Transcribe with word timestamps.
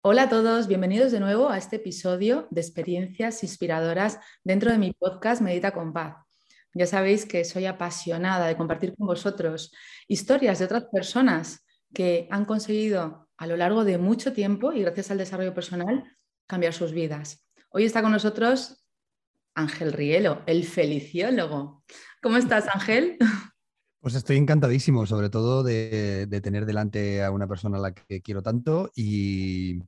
Hola 0.00 0.22
a 0.22 0.28
todos, 0.28 0.68
bienvenidos 0.68 1.10
de 1.10 1.18
nuevo 1.18 1.50
a 1.50 1.58
este 1.58 1.76
episodio 1.76 2.46
de 2.50 2.60
experiencias 2.60 3.42
inspiradoras 3.42 4.20
dentro 4.44 4.70
de 4.70 4.78
mi 4.78 4.92
podcast 4.92 5.42
Medita 5.42 5.72
con 5.72 5.92
Paz. 5.92 6.14
Ya 6.72 6.86
sabéis 6.86 7.26
que 7.26 7.44
soy 7.44 7.66
apasionada 7.66 8.46
de 8.46 8.56
compartir 8.56 8.94
con 8.96 9.08
vosotros 9.08 9.72
historias 10.06 10.60
de 10.60 10.66
otras 10.66 10.84
personas 10.84 11.66
que 11.92 12.28
han 12.30 12.44
conseguido 12.44 13.28
a 13.36 13.46
lo 13.48 13.56
largo 13.56 13.84
de 13.84 13.98
mucho 13.98 14.32
tiempo 14.32 14.72
y 14.72 14.82
gracias 14.82 15.10
al 15.10 15.18
desarrollo 15.18 15.52
personal 15.52 16.04
cambiar 16.46 16.74
sus 16.74 16.92
vidas. 16.92 17.44
Hoy 17.70 17.84
está 17.84 18.00
con 18.00 18.12
nosotros 18.12 18.86
Ángel 19.56 19.92
Rielo, 19.92 20.42
el 20.46 20.64
feliciólogo. 20.64 21.82
¿Cómo 22.22 22.36
estás, 22.36 22.68
Ángel? 22.72 23.18
Pues 24.08 24.16
estoy 24.16 24.38
encantadísimo, 24.38 25.04
sobre 25.04 25.28
todo 25.28 25.62
de, 25.62 26.26
tener 26.42 26.64
delante 26.64 27.22
a 27.22 27.30
una 27.30 27.46
persona 27.46 27.76
a 27.76 27.80
la 27.82 27.92
que 27.92 28.22
quiero 28.22 28.40
tanto 28.40 28.90
y, 28.96 29.82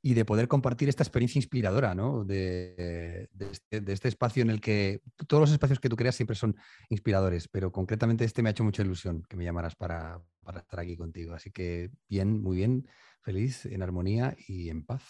y 0.00 0.14
de 0.14 0.24
poder 0.24 0.46
compartir 0.46 0.88
esta 0.88 1.02
experiencia 1.02 1.40
inspiradora, 1.40 1.96
¿no? 1.96 2.24
De, 2.24 3.28
este, 3.36 3.92
este, 3.92 4.06
espacio 4.06 4.42
en 4.42 4.50
el 4.50 4.60
que 4.60 5.00
todos 5.26 5.40
los 5.40 5.50
espacios 5.50 5.80
que 5.80 5.88
tú 5.88 5.96
creas 5.96 6.14
siempre 6.14 6.36
son 6.36 6.54
inspiradores, 6.88 7.48
pero 7.48 7.72
concretamente 7.72 8.24
este 8.24 8.44
me 8.44 8.48
ha 8.48 8.52
hecho 8.52 8.62
mucha 8.62 8.84
ilusión 8.84 9.24
que 9.28 9.36
me 9.36 9.42
llamaras 9.42 9.74
para, 9.74 10.22
para 10.44 10.60
estar 10.60 10.78
aquí 10.78 10.96
contigo. 10.96 11.34
Así 11.34 11.50
que 11.50 11.90
bien, 12.08 12.40
muy 12.40 12.58
bien, 12.58 12.86
feliz, 13.22 13.66
en 13.66 13.82
armonía 13.82 14.36
y 14.46 14.68
en 14.68 14.86
paz. 14.86 15.02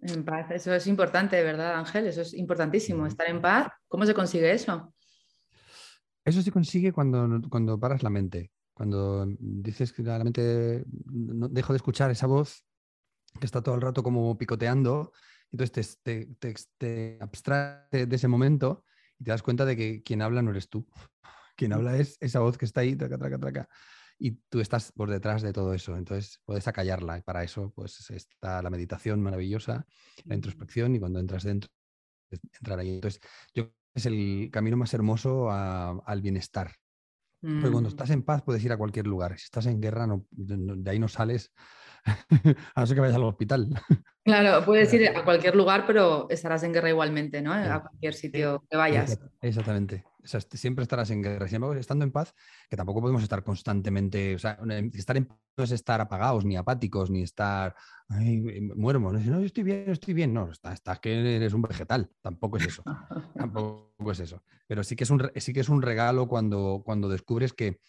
En 0.00 0.24
paz, 0.24 0.50
eso 0.50 0.74
es 0.74 0.86
importante, 0.86 1.42
¿verdad, 1.42 1.74
Ángel? 1.74 2.06
Eso 2.06 2.22
es 2.22 2.32
importantísimo, 2.32 3.06
estar 3.06 3.28
en 3.28 3.42
paz. 3.42 3.68
¿Cómo 3.86 4.06
se 4.06 4.14
consigue 4.14 4.50
eso? 4.50 4.94
Eso 6.24 6.42
se 6.42 6.50
consigue 6.50 6.92
cuando, 6.92 7.40
cuando 7.50 7.78
paras 7.78 8.02
la 8.02 8.10
mente, 8.10 8.50
cuando 8.72 9.26
dices 9.38 9.92
que 9.92 10.02
la 10.02 10.22
mente 10.24 10.84
no, 11.04 11.48
dejo 11.48 11.72
de 11.72 11.76
escuchar 11.76 12.10
esa 12.10 12.26
voz 12.26 12.64
que 13.38 13.46
está 13.46 13.62
todo 13.62 13.74
el 13.74 13.80
rato 13.80 14.02
como 14.02 14.36
picoteando, 14.38 15.12
entonces 15.52 16.00
te, 16.02 16.26
te, 16.38 16.54
te, 16.78 17.18
abstraes 17.20 18.08
de 18.08 18.16
ese 18.16 18.28
momento 18.28 18.84
y 19.18 19.24
te 19.24 19.30
das 19.30 19.42
cuenta 19.42 19.64
de 19.64 19.76
que 19.76 20.02
quien 20.02 20.22
habla 20.22 20.42
no 20.42 20.50
eres 20.50 20.68
tú. 20.68 20.86
Quien 21.56 21.72
habla 21.72 21.96
es 21.96 22.16
esa 22.20 22.40
voz 22.40 22.58
que 22.58 22.64
está 22.64 22.80
ahí, 22.80 22.96
traca, 22.96 23.16
traca, 23.16 23.38
traca, 23.38 23.68
y 24.18 24.32
tú 24.48 24.60
estás 24.60 24.90
por 24.90 25.10
detrás 25.10 25.42
de 25.42 25.52
todo 25.52 25.72
eso. 25.72 25.96
Entonces 25.96 26.40
puedes 26.44 26.66
acallarla 26.66 27.18
y 27.18 27.22
para 27.22 27.44
eso 27.44 27.70
pues 27.74 28.10
está 28.10 28.60
la 28.62 28.70
meditación 28.70 29.22
maravillosa, 29.22 29.86
la 30.24 30.34
introspección 30.34 30.96
y 30.96 30.98
cuando 30.98 31.20
entras 31.20 31.44
dentro, 31.44 31.70
entrar 32.30 32.78
ahí. 32.80 32.96
Entonces 32.96 33.20
yo 33.54 33.70
es 33.94 34.06
el 34.06 34.50
camino 34.52 34.76
más 34.76 34.92
hermoso 34.94 35.50
al 35.50 36.22
bienestar. 36.22 36.72
Porque 37.40 37.70
cuando 37.70 37.90
mm. 37.90 37.92
estás 37.92 38.10
en 38.10 38.22
paz 38.22 38.42
puedes 38.42 38.64
ir 38.64 38.72
a 38.72 38.78
cualquier 38.78 39.06
lugar. 39.06 39.38
Si 39.38 39.44
estás 39.44 39.66
en 39.66 39.80
guerra, 39.80 40.06
no, 40.06 40.26
de 40.30 40.90
ahí 40.90 40.98
no 40.98 41.08
sales, 41.08 41.52
a 42.74 42.80
no 42.80 42.86
ser 42.86 42.94
que 42.94 43.00
vayas 43.00 43.16
al 43.16 43.24
hospital. 43.24 43.68
Claro, 44.24 44.64
puedes 44.64 44.92
ir 44.94 45.08
a 45.08 45.24
cualquier 45.24 45.54
lugar, 45.54 45.84
pero 45.86 46.26
estarás 46.30 46.62
en 46.62 46.72
guerra 46.72 46.90
igualmente, 46.90 47.42
¿no? 47.42 47.52
A 47.52 47.80
cualquier 47.80 48.14
sitio 48.14 48.64
que 48.70 48.76
vayas. 48.76 49.18
Exactamente 49.40 50.04
siempre 50.24 50.82
estarás 50.82 51.10
en 51.10 51.22
guerra. 51.22 51.46
Sin 51.46 51.56
embargo, 51.56 51.74
estando 51.74 52.04
en 52.04 52.12
paz, 52.12 52.34
que 52.68 52.76
tampoco 52.76 53.00
podemos 53.00 53.22
estar 53.22 53.42
constantemente, 53.44 54.34
o 54.34 54.38
sea, 54.38 54.58
estar 54.92 55.16
en 55.16 55.26
paz 55.26 55.38
no 55.56 55.64
es 55.64 55.70
estar 55.70 56.00
apagados, 56.00 56.44
ni 56.44 56.56
apáticos, 56.56 57.10
ni 57.10 57.22
estar, 57.22 57.76
ay, 58.08 58.60
muermo. 58.74 59.12
No, 59.12 59.20
yo 59.20 59.46
estoy 59.46 59.62
bien, 59.62 59.84
estoy 59.88 60.14
bien. 60.14 60.34
No, 60.34 60.50
estás, 60.50 60.74
estás 60.74 60.98
que 60.98 61.36
eres 61.36 61.52
un 61.52 61.62
vegetal. 61.62 62.10
Tampoco 62.20 62.56
es 62.56 62.66
eso. 62.66 62.82
tampoco 63.36 64.10
es 64.10 64.20
eso. 64.20 64.42
Pero 64.66 64.82
sí 64.82 64.96
que 64.96 65.04
es 65.04 65.10
un, 65.10 65.30
sí 65.36 65.52
que 65.52 65.60
es 65.60 65.68
un 65.68 65.82
regalo 65.82 66.26
cuando, 66.26 66.82
cuando 66.84 67.08
descubres 67.08 67.52
que, 67.52 67.80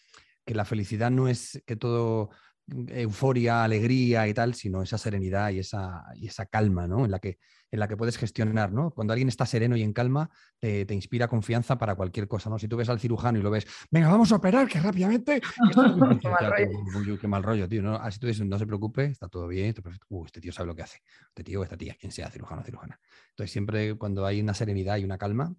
que 0.44 0.54
la 0.54 0.64
felicidad 0.64 1.10
no 1.10 1.26
es 1.26 1.62
que 1.66 1.74
todo 1.76 2.30
euforia, 2.68 3.62
alegría 3.62 4.26
y 4.26 4.34
tal, 4.34 4.54
sino 4.54 4.82
esa 4.82 4.98
serenidad 4.98 5.50
y 5.50 5.60
esa, 5.60 6.04
y 6.16 6.26
esa 6.26 6.46
calma, 6.46 6.86
¿no? 6.86 7.04
En 7.04 7.10
la, 7.10 7.20
que, 7.20 7.38
en 7.70 7.78
la 7.78 7.86
que 7.86 7.96
puedes 7.96 8.18
gestionar, 8.18 8.72
¿no? 8.72 8.90
Cuando 8.90 9.12
alguien 9.12 9.28
está 9.28 9.46
sereno 9.46 9.76
y 9.76 9.82
en 9.82 9.92
calma, 9.92 10.30
te, 10.58 10.86
inspira 10.90 11.28
confianza 11.28 11.78
para 11.78 11.94
cualquier 11.94 12.26
cosa, 12.26 12.50
¿no? 12.50 12.58
Si 12.58 12.66
tú 12.66 12.76
ves 12.76 12.88
al 12.88 12.98
cirujano 12.98 13.38
y 13.38 13.42
lo 13.42 13.50
ves, 13.50 13.66
venga, 13.90 14.08
vamos 14.08 14.32
a 14.32 14.36
operar, 14.36 14.66
que 14.66 14.80
rápidamente... 14.80 15.40
qué, 17.20 17.28
mal 17.28 17.42
rollo, 17.42 17.68
tío. 17.68 17.82
¿no? 17.82 17.94
Así 17.94 18.18
tú 18.18 18.26
dices, 18.26 18.44
no 18.44 18.58
se 18.58 18.66
preocupe, 18.66 19.04
está 19.04 19.28
todo 19.28 19.46
bien, 19.46 19.74
uh, 20.08 20.24
este 20.24 20.40
tío 20.40 20.52
sabe 20.52 20.66
lo 20.66 20.74
que 20.74 20.82
hace. 20.82 21.02
Este 21.28 21.44
tío 21.44 21.60
o 21.60 21.62
esta 21.62 21.76
tía, 21.76 21.96
quien 21.98 22.10
sea, 22.10 22.30
cirujano 22.30 22.62
o 22.62 22.64
cirujana. 22.64 22.98
Entonces, 23.30 23.52
siempre 23.52 23.94
cuando 23.96 24.26
hay 24.26 24.40
una 24.40 24.54
serenidad 24.54 24.96
y 24.96 25.04
una 25.04 25.18
calma, 25.18 25.54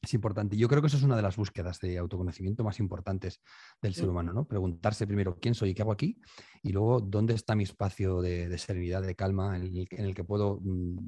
es 0.00 0.14
importante. 0.14 0.56
Yo 0.56 0.68
creo 0.68 0.80
que 0.80 0.86
eso 0.86 0.96
es 0.96 1.02
una 1.02 1.16
de 1.16 1.22
las 1.22 1.36
búsquedas 1.36 1.80
de 1.80 1.98
autoconocimiento 1.98 2.62
más 2.62 2.78
importantes 2.78 3.40
del 3.82 3.94
ser 3.94 4.08
humano, 4.08 4.32
¿no? 4.32 4.46
Preguntarse 4.46 5.06
primero 5.06 5.38
quién 5.40 5.54
soy 5.54 5.70
y 5.70 5.74
qué 5.74 5.82
hago 5.82 5.92
aquí, 5.92 6.20
y 6.62 6.72
luego 6.72 7.00
dónde 7.00 7.34
está 7.34 7.54
mi 7.54 7.64
espacio 7.64 8.20
de, 8.20 8.56
serenidad, 8.58 9.02
de 9.02 9.14
calma, 9.14 9.56
en 9.56 9.86
el, 9.90 10.14
que 10.14 10.24
puedo 10.24 10.60
mm, 10.62 10.98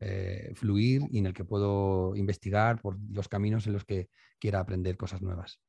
eh, 0.00 0.52
fluir 0.54 1.02
y 1.10 1.18
en 1.18 1.26
el 1.26 1.34
que 1.34 1.44
puedo 1.44 2.14
investigar 2.16 2.80
por 2.80 2.98
los 3.10 3.28
caminos 3.28 3.66
en 3.66 3.72
los 3.72 3.84
que 3.84 4.08
quiera 4.38 4.60
aprender 4.60 4.96
cosas 4.96 5.22
nuevas. 5.22 5.60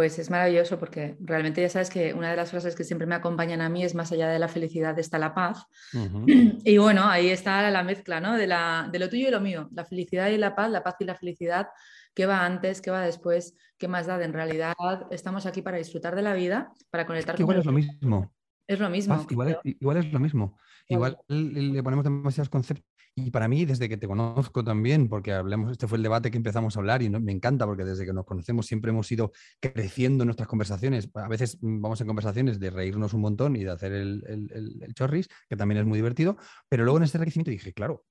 Pues 0.00 0.18
es 0.18 0.30
maravilloso 0.30 0.78
porque 0.78 1.18
realmente 1.20 1.60
ya 1.60 1.68
sabes 1.68 1.90
que 1.90 2.14
una 2.14 2.30
de 2.30 2.36
las 2.36 2.50
frases 2.50 2.74
que 2.74 2.84
siempre 2.84 3.06
me 3.06 3.14
acompañan 3.14 3.60
a 3.60 3.68
mí 3.68 3.84
es 3.84 3.94
más 3.94 4.10
allá 4.10 4.30
de 4.30 4.38
la 4.38 4.48
felicidad 4.48 4.98
está 4.98 5.18
la 5.18 5.34
paz. 5.34 5.66
Y 6.64 6.78
bueno, 6.78 7.04
ahí 7.04 7.28
está 7.28 7.70
la 7.70 7.84
mezcla 7.84 8.18
¿no? 8.18 8.38
de, 8.38 8.46
la, 8.46 8.88
de, 8.90 8.98
lo 8.98 9.10
tuyo 9.10 9.28
y 9.28 9.30
lo 9.30 9.42
mío, 9.42 9.68
la 9.72 9.84
felicidad 9.84 10.30
y 10.30 10.38
la 10.38 10.56
paz, 10.56 10.70
la 10.70 10.82
paz 10.82 10.94
y 11.00 11.04
la 11.04 11.14
felicidad, 11.14 11.68
qué 12.14 12.24
va 12.24 12.46
antes, 12.46 12.80
qué 12.80 12.90
va 12.90 13.02
después, 13.02 13.58
qué 13.76 13.88
más 13.88 14.06
da. 14.06 14.24
En 14.24 14.32
realidad 14.32 14.72
estamos 15.10 15.44
aquí 15.44 15.60
para 15.60 15.76
disfrutar 15.76 16.16
de 16.16 16.22
la 16.22 16.32
vida, 16.32 16.72
para 16.88 17.04
conectar 17.04 17.34
con... 17.34 17.42
Igual 17.42 17.58
es 17.58 17.66
lo 17.66 17.72
mismo. 17.72 18.32
Es 18.66 18.80
lo 18.80 18.88
mismo. 18.88 19.26
igual, 19.28 19.60
igual, 19.64 19.96
es 19.98 20.10
lo 20.10 20.18
mismo. 20.18 20.56
Igual 20.88 21.18
le 21.28 21.82
ponemos 21.82 22.04
demasiados 22.04 22.48
conceptos 22.48 22.89
y 23.26 23.30
para 23.30 23.48
mí, 23.48 23.64
desde 23.64 23.88
que 23.88 23.96
te 23.96 24.06
conozco 24.06 24.64
también, 24.64 25.08
porque 25.08 25.32
hablamos, 25.32 25.72
este 25.72 25.86
fue 25.86 25.98
el 25.98 26.02
debate 26.02 26.30
que 26.30 26.36
empezamos 26.36 26.76
a 26.76 26.80
hablar 26.80 27.02
y 27.02 27.10
me 27.10 27.32
encanta 27.32 27.66
porque 27.66 27.84
desde 27.84 28.04
que 28.04 28.12
nos 28.12 28.24
conocemos 28.24 28.66
siempre 28.66 28.90
hemos 28.90 29.10
ido 29.12 29.32
creciendo 29.60 30.22
en 30.22 30.28
nuestras 30.28 30.48
conversaciones. 30.48 31.08
A 31.14 31.28
veces 31.28 31.58
mm, 31.60 31.80
vamos 31.80 32.00
en 32.00 32.06
conversaciones 32.06 32.58
de 32.58 32.70
reírnos 32.70 33.14
un 33.14 33.20
montón 33.20 33.56
y 33.56 33.64
de 33.64 33.70
hacer 33.70 33.92
el, 33.92 34.24
el, 34.26 34.82
el 34.82 34.94
chorris, 34.94 35.28
que 35.48 35.56
también 35.56 35.80
es 35.80 35.86
muy 35.86 35.98
divertido, 35.98 36.36
pero 36.68 36.84
luego 36.84 36.98
en 36.98 37.04
este 37.04 37.18
enriquecimiento 37.18 37.50
dije, 37.50 37.72
claro, 37.72 38.04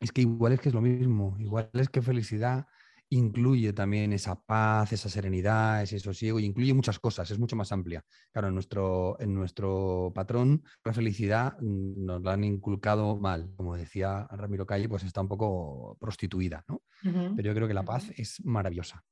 es 0.00 0.12
que 0.12 0.22
igual 0.22 0.52
es 0.52 0.60
que 0.60 0.70
es 0.70 0.74
lo 0.74 0.80
mismo, 0.80 1.36
igual 1.38 1.70
es 1.74 1.88
que 1.88 2.02
felicidad 2.02 2.66
incluye 3.10 3.72
también 3.72 4.12
esa 4.12 4.40
paz, 4.40 4.92
esa 4.92 5.08
serenidad, 5.08 5.82
ese 5.82 5.98
sosiego, 5.98 6.38
y 6.38 6.44
incluye 6.44 6.72
muchas 6.72 6.98
cosas, 6.98 7.30
es 7.30 7.38
mucho 7.38 7.56
más 7.56 7.72
amplia. 7.72 8.04
Claro, 8.32 8.48
en 8.48 8.54
nuestro, 8.54 9.20
en 9.20 9.34
nuestro 9.34 10.12
patrón, 10.14 10.62
la 10.84 10.92
felicidad 10.92 11.56
mm, 11.60 12.04
nos 12.04 12.22
la 12.22 12.32
han 12.32 12.44
inculcado 12.44 13.16
mal, 13.18 13.50
como 13.56 13.76
decía 13.76 14.26
Ramiro 14.30 14.64
Calle, 14.64 14.88
pues 14.88 15.02
está 15.02 15.20
un 15.20 15.28
poco 15.28 15.96
prostituida, 16.00 16.64
¿no? 16.68 16.82
Pero 17.02 17.48
yo 17.48 17.54
creo 17.54 17.66
que 17.66 17.74
la 17.74 17.84
paz 17.84 18.10
es 18.16 18.44
maravillosa. 18.44 19.02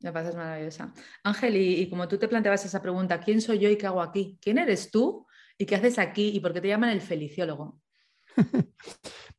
La 0.00 0.12
paz 0.12 0.28
es 0.28 0.34
maravillosa. 0.34 0.92
Ángel, 1.22 1.56
y, 1.56 1.80
y, 1.80 1.90
como 1.90 2.08
tú 2.08 2.18
te 2.18 2.28
planteabas 2.28 2.64
esa 2.64 2.80
pregunta, 2.80 3.20
¿quién 3.20 3.40
soy 3.40 3.58
yo 3.58 3.68
y 3.68 3.76
qué 3.76 3.86
hago 3.86 4.02
aquí? 4.02 4.38
¿Quién 4.40 4.58
eres 4.58 4.90
tú 4.90 5.26
y 5.58 5.66
qué 5.66 5.76
haces 5.76 5.98
aquí 5.98 6.28
y 6.28 6.40
por 6.40 6.52
qué 6.52 6.60
te 6.60 6.68
llaman 6.68 6.90
el 6.90 7.00
feliciólogo? 7.00 7.80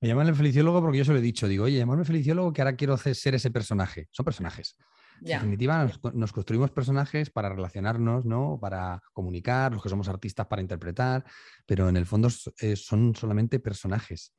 Me 0.01 0.07
llaman 0.07 0.27
el 0.27 0.35
feliciólogo 0.35 0.81
porque 0.81 0.99
yo 0.99 1.05
se 1.05 1.11
lo 1.11 1.19
he 1.19 1.21
dicho. 1.21 1.47
Digo, 1.47 1.65
oye, 1.65 1.77
llamarme 1.77 2.05
feliciólogo 2.05 2.53
que 2.53 2.61
ahora 2.61 2.75
quiero 2.75 2.97
ser 2.97 3.35
ese 3.35 3.51
personaje. 3.51 4.07
Son 4.11 4.23
personajes. 4.23 4.77
En 5.21 5.27
definitiva, 5.27 5.89
nos, 6.13 6.31
construimos 6.31 6.71
personajes 6.71 7.29
para 7.29 7.49
relacionarnos, 7.49 8.25
¿no? 8.25 8.57
Para 8.61 9.01
comunicar, 9.13 9.73
los 9.73 9.81
que 9.81 9.89
somos 9.89 10.07
artistas 10.07 10.47
para 10.47 10.61
interpretar, 10.61 11.23
pero 11.65 11.89
en 11.89 11.97
el 11.97 12.05
fondo 12.05 12.29
eh, 12.59 12.75
son 12.75 13.15
solamente 13.15 13.59
personajes. 13.59 14.33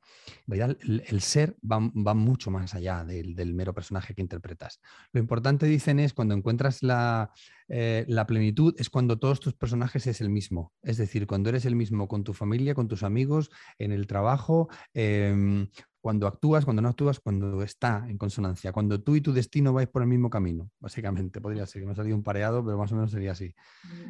el, 0.47 1.21
ser 1.21 1.55
va, 1.69 1.79
mucho 2.13 2.51
más 2.51 2.73
allá 2.75 3.03
del, 3.03 3.53
mero 3.53 3.73
personaje 3.73 4.13
que 4.13 4.21
interpretas. 4.21 4.79
Lo 5.11 5.19
importante, 5.19 5.65
dicen, 5.65 5.99
es 5.99 6.13
cuando 6.13 6.35
encuentras 6.35 6.81
la, 6.83 7.31
eh, 7.67 8.05
la 8.07 8.25
plenitud, 8.25 8.73
es 8.77 8.89
cuando 8.89 9.19
todos 9.19 9.39
tus 9.39 9.53
personajes 9.53 10.07
es 10.07 10.21
el 10.21 10.29
mismo. 10.29 10.73
Es 10.81 10.97
decir, 10.97 11.27
cuando 11.27 11.49
eres 11.49 11.65
el 11.65 11.75
mismo 11.75 12.07
con 12.07 12.23
tu 12.23 12.33
familia, 12.33 12.73
con 12.73 12.87
tus 12.87 13.03
amigos, 13.03 13.51
en 13.77 13.91
el 13.91 14.07
trabajo, 14.07 14.69
em, 14.93 15.67
cuando 16.01 16.27
actúas, 16.27 16.63
cuando 16.63 16.81
no 16.81 16.89
actúas, 16.89 17.19
cuando 17.19 17.61
está 17.61 18.05
en 18.07 18.17
consonancia, 18.17 18.71
cuando 18.71 19.01
tú 19.01 19.15
y 19.15 19.21
tu 19.21 19.33
destino 19.33 19.73
vais 19.73 19.89
por 19.89 20.01
el 20.01 20.07
mismo 20.07 20.29
camino, 20.29 20.71
básicamente. 20.79 21.41
Podría 21.41 21.65
ser 21.65 21.81
que 21.81 21.85
me 21.85 21.91
ha 21.91 21.95
salido 21.95 22.15
un 22.15 22.23
pareado, 22.23 22.63
pero 22.63 22.77
más 22.77 22.91
o 22.91 22.95
menos 22.95 23.11
sería 23.11 23.33
así. 23.33 23.53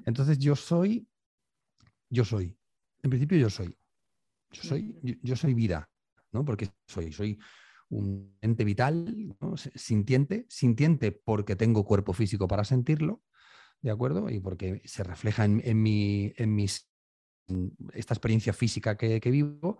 Entonces 0.05 0.37
yo 0.37 0.55
soy, 0.55 1.07
yo 2.09 2.23
soy. 2.23 2.55
En 3.01 3.09
principio 3.09 3.37
yo 3.37 3.49
soy. 3.49 3.75
Yo 4.51 4.63
soy, 4.63 5.19
yo, 5.21 5.35
soy 5.35 5.53
vida, 5.53 5.89
¿no? 6.31 6.43
Porque 6.43 6.69
soy, 6.87 7.11
soy 7.11 7.39
un 7.89 8.35
ente 8.41 8.63
vital, 8.63 9.35
sintiente, 9.75 10.45
sintiente 10.49 11.11
porque 11.11 11.55
tengo 11.55 11.85
cuerpo 11.85 12.13
físico 12.13 12.47
para 12.47 12.63
sentirlo, 12.63 13.21
¿de 13.81 13.91
acuerdo? 13.91 14.29
Y 14.29 14.39
porque 14.39 14.81
se 14.85 15.03
refleja 15.03 15.45
en, 15.45 15.81
mi, 15.81 16.33
en 16.35 16.55
mis, 16.55 16.89
esta 17.93 18.15
experiencia 18.15 18.53
física 18.53 18.97
que, 18.97 19.19
que 19.19 19.31
vivo 19.31 19.79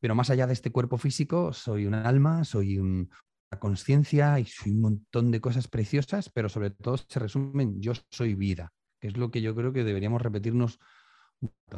pero 0.00 0.14
más 0.14 0.30
allá 0.30 0.46
de 0.46 0.52
este 0.52 0.72
cuerpo 0.72 0.98
físico, 0.98 1.52
soy 1.52 1.86
un 1.86 1.94
alma, 1.94 2.44
soy 2.44 2.78
una 2.78 3.08
conciencia 3.58 4.40
y 4.40 4.46
soy 4.46 4.72
un 4.72 4.80
montón 4.80 5.30
de 5.30 5.40
cosas 5.40 5.68
preciosas, 5.68 6.30
pero 6.30 6.48
sobre 6.48 6.70
todo 6.70 6.96
se 6.96 7.18
resumen, 7.18 7.80
yo 7.80 7.92
soy 8.10 8.34
vida, 8.34 8.72
que 9.00 9.08
es 9.08 9.16
lo 9.16 9.30
que 9.30 9.42
yo 9.42 9.54
creo 9.54 9.72
que 9.72 9.84
deberíamos 9.84 10.22
repetirnos 10.22 10.80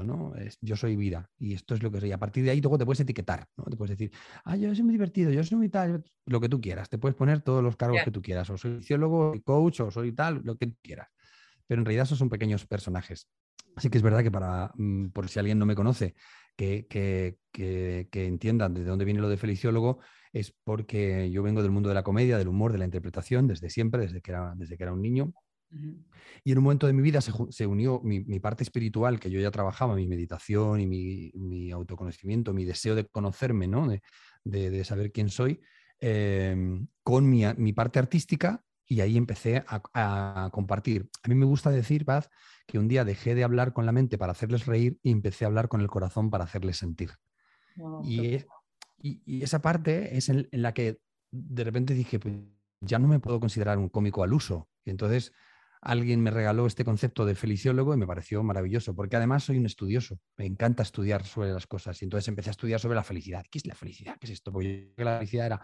¿no? 0.04 0.34
Es, 0.36 0.58
yo 0.60 0.76
soy 0.76 0.96
vida 0.96 1.30
y 1.38 1.54
esto 1.54 1.74
es 1.74 1.82
lo 1.82 1.90
que 1.90 2.00
soy. 2.00 2.12
A 2.12 2.18
partir 2.18 2.44
de 2.44 2.50
ahí 2.50 2.60
luego 2.60 2.78
te 2.78 2.84
puedes 2.84 3.00
etiquetar, 3.00 3.46
¿no? 3.56 3.64
Te 3.64 3.76
puedes 3.76 3.96
decir, 3.96 4.12
ah, 4.44 4.56
yo 4.56 4.74
soy 4.74 4.82
muy 4.82 4.92
divertido, 4.92 5.30
yo 5.30 5.44
soy 5.44 5.58
muy 5.58 5.68
tal, 5.68 6.04
lo 6.26 6.40
que 6.40 6.48
tú 6.48 6.60
quieras. 6.60 6.88
Te 6.88 6.98
puedes 6.98 7.14
poner 7.14 7.42
todos 7.42 7.62
los 7.62 7.76
cargos 7.76 8.02
que 8.04 8.10
tú 8.10 8.22
quieras, 8.22 8.48
o 8.50 8.56
soy 8.56 8.82
soy 8.82 9.42
coach, 9.42 9.80
o 9.80 9.90
soy 9.90 10.12
tal, 10.12 10.40
lo 10.44 10.56
que 10.56 10.74
quieras. 10.82 11.08
Pero 11.66 11.80
en 11.80 11.84
realidad 11.84 12.04
esos 12.04 12.18
son 12.18 12.28
pequeños 12.28 12.66
personajes. 12.66 13.28
Así 13.76 13.88
que 13.88 13.98
es 13.98 14.02
verdad 14.02 14.22
que 14.22 14.30
para, 14.30 14.72
mm, 14.74 15.08
por 15.10 15.28
si 15.28 15.38
alguien 15.38 15.58
no 15.58 15.66
me 15.66 15.74
conoce, 15.74 16.14
que, 16.56 17.38
entiendan 18.12 18.74
de 18.74 18.84
dónde 18.84 19.04
viene 19.04 19.20
lo 19.20 19.28
de 19.28 19.36
feliciólogo, 19.36 20.00
es 20.32 20.54
porque 20.64 21.30
yo 21.30 21.42
vengo 21.42 21.62
del 21.62 21.70
mundo 21.70 21.88
de 21.88 21.94
la 21.94 22.02
comedia, 22.02 22.38
del 22.38 22.48
humor, 22.48 22.72
de 22.72 22.78
la 22.78 22.84
interpretación, 22.84 23.46
desde 23.46 23.70
siempre, 23.70 24.02
desde 24.02 24.20
que 24.20 24.30
era, 24.30 24.54
desde 24.56 24.76
que 24.76 24.82
era 24.82 24.92
un 24.92 25.02
niño. 25.02 25.32
Y 26.44 26.52
en 26.52 26.58
un 26.58 26.64
momento 26.64 26.86
de 26.86 26.92
mi 26.92 27.02
vida 27.02 27.20
se, 27.20 27.66
unió 27.66 28.00
mi, 28.02 28.40
parte 28.40 28.62
espiritual, 28.62 29.18
que 29.18 29.30
yo 29.30 29.40
ya 29.40 29.50
trabajaba, 29.50 29.94
mi 29.94 30.06
meditación 30.06 30.80
y 30.80 30.86
mi, 30.86 31.70
autoconocimiento, 31.70 32.52
mi 32.52 32.64
deseo 32.64 32.94
de 32.94 33.06
conocerme, 33.06 33.66
¿no? 33.66 33.88
de, 34.44 34.84
saber 34.84 35.12
quién 35.12 35.30
soy, 35.30 35.60
em, 36.00 36.86
con 37.02 37.28
mi, 37.28 37.72
parte 37.72 37.98
artística 37.98 38.62
y 38.86 39.00
ahí 39.00 39.16
empecé 39.16 39.64
a, 39.66 40.50
compartir. 40.52 41.08
A 41.22 41.28
mí 41.28 41.34
me 41.34 41.46
gusta 41.46 41.70
decir, 41.70 42.04
Paz, 42.04 42.28
que 42.66 42.78
un 42.78 42.88
día 42.88 43.04
dejé 43.04 43.34
de 43.34 43.44
hablar 43.44 43.72
con 43.72 43.86
la 43.86 43.92
mente 43.92 44.18
para 44.18 44.32
hacerles 44.32 44.66
reír 44.66 44.98
y 45.02 45.10
empecé 45.10 45.44
a 45.44 45.48
hablar 45.48 45.68
con 45.68 45.80
el 45.80 45.88
corazón 45.88 46.30
para 46.30 46.44
hacerles 46.44 46.76
sentir. 46.78 47.10
y, 48.04 48.44
esa 49.42 49.60
parte 49.60 50.16
es 50.16 50.28
en, 50.28 50.48
la 50.52 50.72
que 50.74 51.00
de 51.32 51.64
repente 51.64 51.92
dije, 51.92 52.20
pues 52.20 52.34
ya 52.80 53.00
no 53.00 53.08
me 53.08 53.18
puedo 53.18 53.40
considerar 53.40 53.78
un 53.78 53.88
cómico 53.88 54.22
al 54.22 54.32
uso. 54.32 54.68
Y 54.84 54.90
entonces 54.90 55.32
alguien 55.82 56.20
me 56.22 56.30
regaló 56.30 56.66
este 56.66 56.84
concepto 56.84 57.26
de 57.26 57.34
feliciólogo 57.34 57.92
y 57.92 57.96
me 57.96 58.06
pareció 58.06 58.42
maravilloso, 58.42 58.94
porque 58.94 59.16
además 59.16 59.44
soy 59.44 59.58
un 59.58 59.66
estudioso, 59.66 60.18
me 60.38 60.46
encanta 60.46 60.82
estudiar 60.82 61.24
sobre 61.24 61.52
las 61.52 61.66
cosas. 61.66 62.00
Y 62.00 62.06
entonces 62.06 62.28
empecé 62.28 62.50
a 62.50 62.52
estudiar 62.52 62.80
sobre 62.80 62.94
la 62.94 63.02
felicidad. 63.02 63.44
¿Qué 63.50 63.58
es 63.58 63.66
la 63.66 63.74
felicidad? 63.74 64.16
¿Qué 64.18 64.26
es 64.26 64.32
esto? 64.32 64.52
Porque 64.52 64.94
la 64.96 65.18
felicidad 65.18 65.46
era 65.46 65.60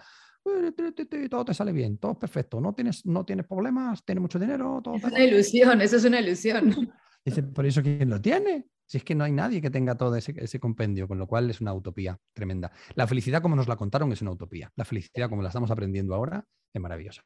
todo 1.28 1.44
te 1.44 1.54
sale 1.54 1.72
bien, 1.72 1.98
todo 1.98 2.12
es 2.12 2.18
perfecto, 2.18 2.60
no 2.60 2.74
tienes, 2.74 3.04
no 3.04 3.24
tienes 3.24 3.46
problemas, 3.46 4.04
tienes 4.04 4.22
mucho 4.22 4.38
dinero. 4.38 4.80
Todo 4.82 4.96
es 4.96 5.04
una 5.04 5.24
ilusión, 5.24 5.80
eso 5.80 5.96
es 5.96 6.04
una 6.04 6.20
ilusión. 6.20 6.70
Dice, 7.24 7.42
por 7.42 7.66
eso 7.66 7.82
quién 7.82 8.08
lo 8.08 8.20
tiene. 8.20 8.66
Si 8.86 8.96
es 8.96 9.04
que 9.04 9.14
no 9.14 9.24
hay 9.24 9.32
nadie 9.32 9.60
que 9.60 9.68
tenga 9.68 9.96
todo 9.96 10.16
ese, 10.16 10.34
ese, 10.38 10.58
compendio, 10.58 11.06
con 11.06 11.18
lo 11.18 11.26
cual 11.26 11.50
es 11.50 11.60
una 11.60 11.74
utopía 11.74 12.18
tremenda. 12.32 12.72
La 12.94 13.06
felicidad, 13.06 13.42
como 13.42 13.54
nos 13.54 13.68
la 13.68 13.76
contaron, 13.76 14.10
es 14.12 14.22
una 14.22 14.30
utopía. 14.30 14.72
La 14.76 14.86
felicidad, 14.86 15.28
como 15.28 15.42
la 15.42 15.48
estamos 15.48 15.70
aprendiendo 15.70 16.14
ahora, 16.14 16.42
es 16.72 16.80
maravillosa. 16.80 17.22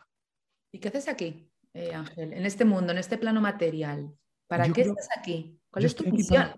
¿Y 0.73 0.81
qué 0.81 0.89
haces 0.89 1.07
aquí, 1.07 1.52
eh, 1.75 1.95
Ángel, 1.95 2.33
en 2.33 2.47
este 2.47 2.65
mundo, 2.65 2.93
en 2.93 2.99
este 2.99 3.19
plano 3.19 3.41
material? 3.41 4.15
¿Para 4.47 4.69
qué 4.69 4.83
estás 4.83 5.09
aquí? 5.17 5.59
¿Cuál 5.71 5.85
es 5.87 5.97
tu 5.97 6.05
misión? 6.05 6.53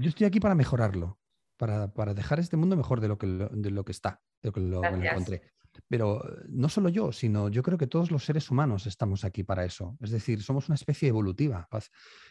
yo 0.00 0.08
estoy 0.08 0.26
aquí 0.26 0.40
para 0.40 0.54
mejorarlo, 0.54 1.18
para, 1.56 1.92
para, 1.92 2.14
dejar 2.14 2.40
este 2.40 2.56
mundo 2.56 2.76
mejor 2.76 3.00
de 3.00 3.08
lo 3.08 3.18
que, 3.18 3.26
de 3.26 3.70
lo 3.70 3.84
que 3.84 3.92
está, 3.92 4.20
de 4.42 4.48
lo 4.48 4.52
que 4.52 4.60
lo, 4.60 4.82
lo 4.82 4.96
encontré. 4.96 5.42
Pero 5.88 6.24
eh, 6.24 6.46
no 6.48 6.68
solo 6.68 6.88
yo, 6.88 7.12
sino 7.12 7.48
yo 7.48 7.62
creo 7.62 7.78
que 7.78 7.86
todos 7.86 8.10
los 8.10 8.24
seres 8.24 8.50
humanos 8.50 8.86
estamos 8.86 9.24
aquí 9.24 9.42
para 9.42 9.64
eso. 9.64 9.96
Es 10.00 10.10
decir, 10.10 10.42
somos 10.42 10.68
una 10.68 10.74
especie 10.74 11.08
evolutiva. 11.08 11.68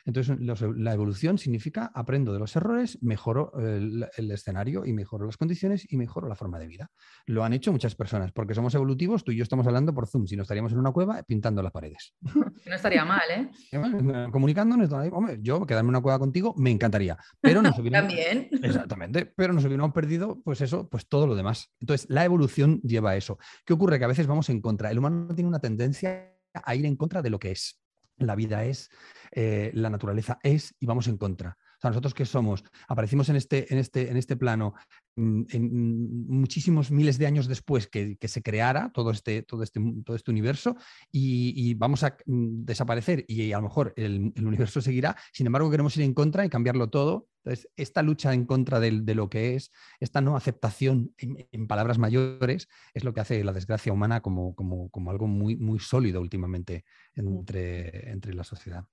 Entonces, 0.06 0.38
la 0.40 0.94
evolución 0.94 1.38
significa 1.38 1.92
aprendo 1.94 2.34
de 2.34 2.40
los 2.40 2.56
errores, 2.56 2.98
mejoro 3.02 3.52
el, 3.58 4.32
escenario 4.32 4.86
y 4.86 4.94
mejoro 4.94 5.26
las 5.26 5.38
condiciones 5.38 5.92
y 5.92 5.98
mejoro 5.98 6.28
la 6.28 6.36
forma 6.36 6.60
de 6.60 6.68
vida. 6.68 6.92
Lo 7.26 7.44
han 7.44 7.54
hecho 7.54 7.72
muchas 7.72 7.96
personas, 7.96 8.32
porque 8.32 8.54
somos 8.54 8.74
evolutivos, 8.76 9.24
tú 9.24 9.32
y 9.32 9.38
yo 9.38 9.44
estamos 9.44 9.66
hablando 9.68 9.94
por 9.94 10.08
Zoom, 10.08 10.28
si 10.28 10.36
no 10.36 10.44
estaríamos 10.44 10.72
en 10.72 10.80
una 10.80 10.92
cueva 10.92 11.22
pintando 11.24 11.62
las 11.62 11.72
paredes. 11.72 12.14
No 12.22 12.76
estaría 12.76 13.06
mal, 13.06 13.22
¿eh? 13.32 13.50
Comunicándonos, 14.32 14.92
hombre, 15.12 15.40
yo 15.42 15.66
quedarme 15.66 15.88
en 15.88 15.96
una 15.96 16.02
cueva 16.02 16.20
contigo 16.20 16.54
me 16.58 16.72
encantaría, 16.72 17.18
pero 17.42 17.62
nos 17.62 17.78
hubiéramos... 17.80 18.14
También. 18.14 18.50
Exactamente, 18.52 19.26
pero 19.26 19.54
nos 19.54 19.66
hubiéramos 19.66 19.94
perdido, 19.94 20.42
pues 20.44 20.62
eso, 20.62 20.88
pues 20.90 21.08
todo 21.08 21.28
lo 21.28 21.36
demás. 21.36 21.72
Entonces, 21.80 22.10
la 22.10 22.26
evolución 22.26 22.80
lleva 22.82 23.12
a 23.12 23.16
eso. 23.16 23.39
¿Qué 23.66 23.74
ocurre? 23.74 24.00
Que 24.00 24.06
a 24.06 24.10
veces 24.10 24.28
vamos 24.28 24.50
en 24.50 24.62
contra. 24.62 24.92
El 24.92 25.00
humano 25.00 25.34
tiene 25.34 25.48
una 25.48 25.60
tendencia 25.60 26.36
a 26.54 26.76
ir 26.76 26.86
en 26.86 26.96
contra 26.96 27.22
de 27.22 27.30
lo 27.30 27.40
que 27.40 27.52
es. 27.52 27.82
La 28.18 28.36
vida 28.36 28.66
es, 28.66 28.90
eh, 29.32 29.72
la 29.74 29.90
naturaleza 29.90 30.40
es 30.44 30.76
y 30.80 30.86
vamos 30.86 31.08
en 31.08 31.18
contra. 31.18 31.58
O 31.80 31.82
sea, 31.82 31.92
nosotros 31.92 32.14
que 32.14 32.26
somos, 32.26 32.66
aparecimos 32.90 33.30
en 33.30 33.38
este, 33.38 33.74
en 33.74 33.80
este, 33.80 34.12
en 34.12 34.18
este 34.18 34.36
plano 34.36 34.74
mm, 35.16 35.44
en, 35.50 36.28
muchísimos 36.28 36.92
miles 36.92 37.18
de 37.18 37.26
años 37.26 37.48
después 37.48 37.88
que, 37.88 38.18
se 38.22 38.44
creara 38.44 38.92
todo 38.94 39.12
este, 39.12 39.44
todo 39.44 39.64
este, 39.64 39.80
todo 40.06 40.18
este 40.18 40.30
universo 40.30 40.76
y, 41.10 41.74
vamos 41.76 42.04
a 42.04 42.18
mm, 42.26 42.66
desaparecer 42.66 43.24
y 43.30 43.54
a 43.54 43.58
lo 43.58 43.64
mejor 43.64 43.94
el, 43.96 44.34
universo 44.36 44.82
seguirá. 44.82 45.16
Sin 45.32 45.46
embargo, 45.46 45.72
queremos 45.72 45.96
ir 45.96 46.04
en 46.04 46.14
contra 46.14 46.46
y 46.46 46.50
cambiarlo 46.50 46.90
todo. 46.90 47.29
Entonces, 47.44 47.70
esta 47.76 48.02
lucha 48.02 48.34
en 48.34 48.46
contra 48.46 48.80
de, 48.80 48.92
lo 48.92 49.30
que 49.30 49.56
es, 49.56 49.72
esta 50.00 50.22
no 50.22 50.36
aceptación 50.36 51.14
en, 51.18 51.68
palabras 51.68 51.98
mayores, 51.98 52.68
es 52.94 53.04
lo 53.04 53.14
que 53.14 53.22
hace 53.22 53.44
la 53.44 53.54
desgracia 53.54 53.94
humana 53.94 54.22
como, 54.22 54.56
como, 54.56 54.90
como 54.90 55.12
algo 55.12 55.28
muy, 55.28 55.56
muy 55.56 55.80
sólido 55.80 56.22
últimamente 56.22 56.86
entre, 57.16 58.12
entre 58.12 58.34
la 58.34 58.44
sociedad. 58.44 58.86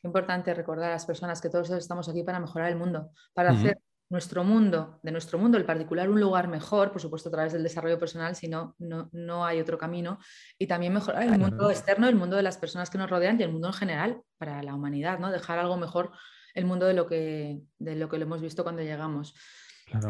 Qué 0.00 0.06
importante 0.06 0.54
recordar 0.54 0.90
a 0.90 0.94
las 0.94 1.06
personas 1.06 1.40
que 1.40 1.50
todos 1.50 1.70
estamos 1.70 2.08
aquí 2.08 2.22
para 2.22 2.40
mejorar 2.40 2.70
el 2.70 2.76
mundo, 2.76 3.10
para 3.34 3.50
hacer 3.50 3.78
nuestro 4.10 4.42
mundo, 4.42 4.98
de 5.02 5.12
nuestro 5.12 5.38
mundo 5.38 5.56
el 5.56 5.64
particular, 5.64 6.10
un 6.10 6.20
lugar 6.20 6.48
mejor, 6.48 6.90
por 6.90 7.00
supuesto 7.00 7.28
a 7.28 7.32
través 7.32 7.52
del 7.52 7.62
desarrollo 7.62 7.98
personal, 7.98 8.34
si 8.34 8.48
no, 8.48 8.74
no, 8.78 9.46
hay 9.46 9.60
otro 9.60 9.78
camino, 9.78 10.18
y 10.58 10.66
también 10.66 10.92
mejorar 10.92 11.22
el 11.22 11.38
mundo 11.38 11.70
externo, 11.70 12.08
el 12.08 12.16
mundo 12.16 12.36
de 12.36 12.42
las 12.42 12.58
personas 12.58 12.90
que 12.90 12.98
nos 12.98 13.08
rodean 13.08 13.38
y 13.38 13.44
el 13.44 13.52
mundo 13.52 13.68
en 13.68 13.74
general 13.74 14.22
para 14.36 14.62
la 14.62 14.74
humanidad, 14.74 15.20
¿no? 15.20 15.30
Dejar 15.30 15.60
algo 15.60 15.76
mejor 15.76 16.10
el 16.54 16.64
mundo 16.64 16.86
de 16.86 16.94
lo 16.94 17.06
que, 17.06 17.62
de 17.78 17.96
lo, 17.96 18.08
que 18.08 18.18
lo 18.18 18.24
hemos 18.24 18.40
visto 18.40 18.62
cuando 18.62 18.82
llegamos. 18.82 19.34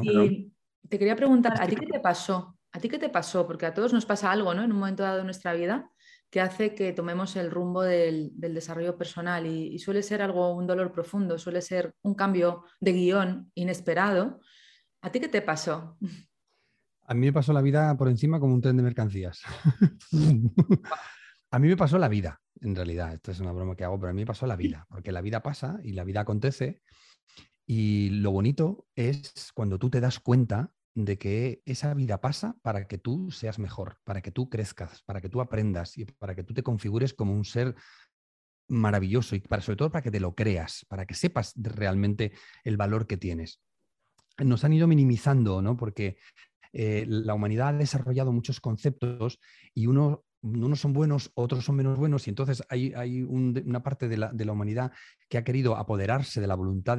y 0.02 0.52
te 0.88 0.98
quería 0.98 1.16
preguntar, 1.16 1.54
¿a 1.60 1.66
ti 1.66 1.76
qué 1.76 1.86
te 1.86 2.00
pasó? 2.00 2.56
¿A 2.72 2.78
ti 2.78 2.88
qué 2.88 2.98
te 2.98 3.08
pasó? 3.08 3.46
Porque 3.46 3.66
a 3.66 3.74
todos 3.74 3.92
nos 3.92 4.06
pasa 4.06 4.30
algo, 4.30 4.54
¿no? 4.54 4.62
En 4.62 4.72
un 4.72 4.78
momento 4.78 5.02
dado 5.02 5.18
de 5.18 5.24
nuestra 5.24 5.52
vida 5.52 5.90
que 6.30 6.40
hace 6.40 6.74
que 6.74 6.92
tomemos 6.92 7.34
el 7.36 7.50
rumbo 7.50 7.82
del, 7.82 8.30
desarrollo 8.34 8.96
personal 8.96 9.46
y, 9.46 9.78
suele 9.80 10.02
ser 10.02 10.22
algo, 10.22 10.54
un 10.54 10.66
dolor 10.66 10.92
profundo, 10.92 11.38
suele 11.38 11.60
ser 11.60 11.92
un 12.02 12.14
cambio 12.14 12.64
de 12.80 12.92
guion 12.92 13.50
inesperado. 13.54 14.40
¿A 15.02 15.10
ti 15.10 15.18
qué 15.18 15.28
te 15.28 15.42
pasó? 15.42 15.98
A 17.06 17.14
mí 17.14 17.26
me 17.26 17.32
pasó 17.32 17.52
la 17.52 17.62
vida 17.62 17.96
por 17.96 18.08
encima 18.08 18.38
como 18.38 18.54
un 18.54 18.60
tren 18.60 18.76
de 18.76 18.84
mercancías. 18.84 19.42
a 21.50 21.58
mí 21.58 21.66
me 21.66 21.76
pasó 21.76 21.98
la 21.98 22.08
vida, 22.08 22.40
en 22.60 22.74
realidad. 22.74 23.14
Esto 23.14 23.30
es 23.30 23.40
una 23.40 23.52
broma 23.52 23.76
que 23.76 23.84
hago, 23.84 23.98
pero 23.98 24.10
a 24.10 24.12
mí 24.12 24.22
me 24.22 24.26
pasó 24.26 24.46
la 24.46 24.56
vida, 24.56 24.86
porque 24.88 25.12
la 25.12 25.20
vida 25.20 25.42
pasa 25.42 25.80
y 25.82 25.92
la 25.92 26.04
vida 26.04 26.20
acontece. 26.20 26.82
Y 27.66 28.10
lo 28.10 28.32
bonito 28.32 28.86
es 28.94 29.52
cuando 29.54 29.78
tú 29.78 29.90
te 29.90 30.00
das 30.00 30.18
cuenta 30.18 30.72
de 30.94 31.18
que 31.18 31.62
esa 31.64 31.94
vida 31.94 32.20
pasa 32.20 32.56
para 32.62 32.86
que 32.88 32.98
tú 32.98 33.30
seas 33.30 33.58
mejor, 33.58 33.98
para 34.04 34.22
que 34.22 34.32
tú 34.32 34.48
crezcas, 34.48 35.02
para 35.02 35.20
que 35.20 35.28
tú 35.28 35.40
aprendas 35.40 35.96
y 35.96 36.04
para 36.04 36.34
que 36.34 36.42
tú 36.42 36.52
te 36.52 36.62
configures 36.62 37.14
como 37.14 37.32
un 37.32 37.44
ser 37.44 37.76
maravilloso 38.68 39.36
y 39.36 39.40
para, 39.40 39.62
sobre 39.62 39.76
todo 39.76 39.90
para 39.90 40.02
que 40.02 40.10
te 40.10 40.20
lo 40.20 40.34
creas, 40.34 40.84
para 40.88 41.06
que 41.06 41.14
sepas 41.14 41.52
realmente 41.56 42.32
el 42.64 42.76
valor 42.76 43.06
que 43.06 43.16
tienes. 43.16 43.60
Nos 44.38 44.64
han 44.64 44.72
ido 44.72 44.86
minimizando, 44.86 45.60
¿no? 45.62 45.76
Porque 45.76 46.18
eh, 46.72 47.04
la 47.08 47.34
humanidad 47.34 47.68
ha 47.68 47.72
desarrollado 47.72 48.32
muchos 48.32 48.60
conceptos 48.60 49.38
y 49.74 49.86
uno 49.86 50.24
unos 50.42 50.80
son 50.80 50.92
buenos, 50.92 51.30
otros 51.34 51.64
son 51.64 51.76
menos 51.76 51.98
buenos, 51.98 52.26
y 52.26 52.30
entonces 52.30 52.62
hay, 52.68 52.92
hay 52.94 53.22
una 53.22 53.82
parte 53.82 54.08
de 54.08 54.16
la, 54.16 54.32
de 54.32 54.44
la, 54.44 54.52
humanidad 54.52 54.92
que 55.28 55.38
ha 55.38 55.44
querido 55.44 55.76
apoderarse 55.76 56.40
de 56.40 56.46
la 56.46 56.54
voluntad 56.54 56.98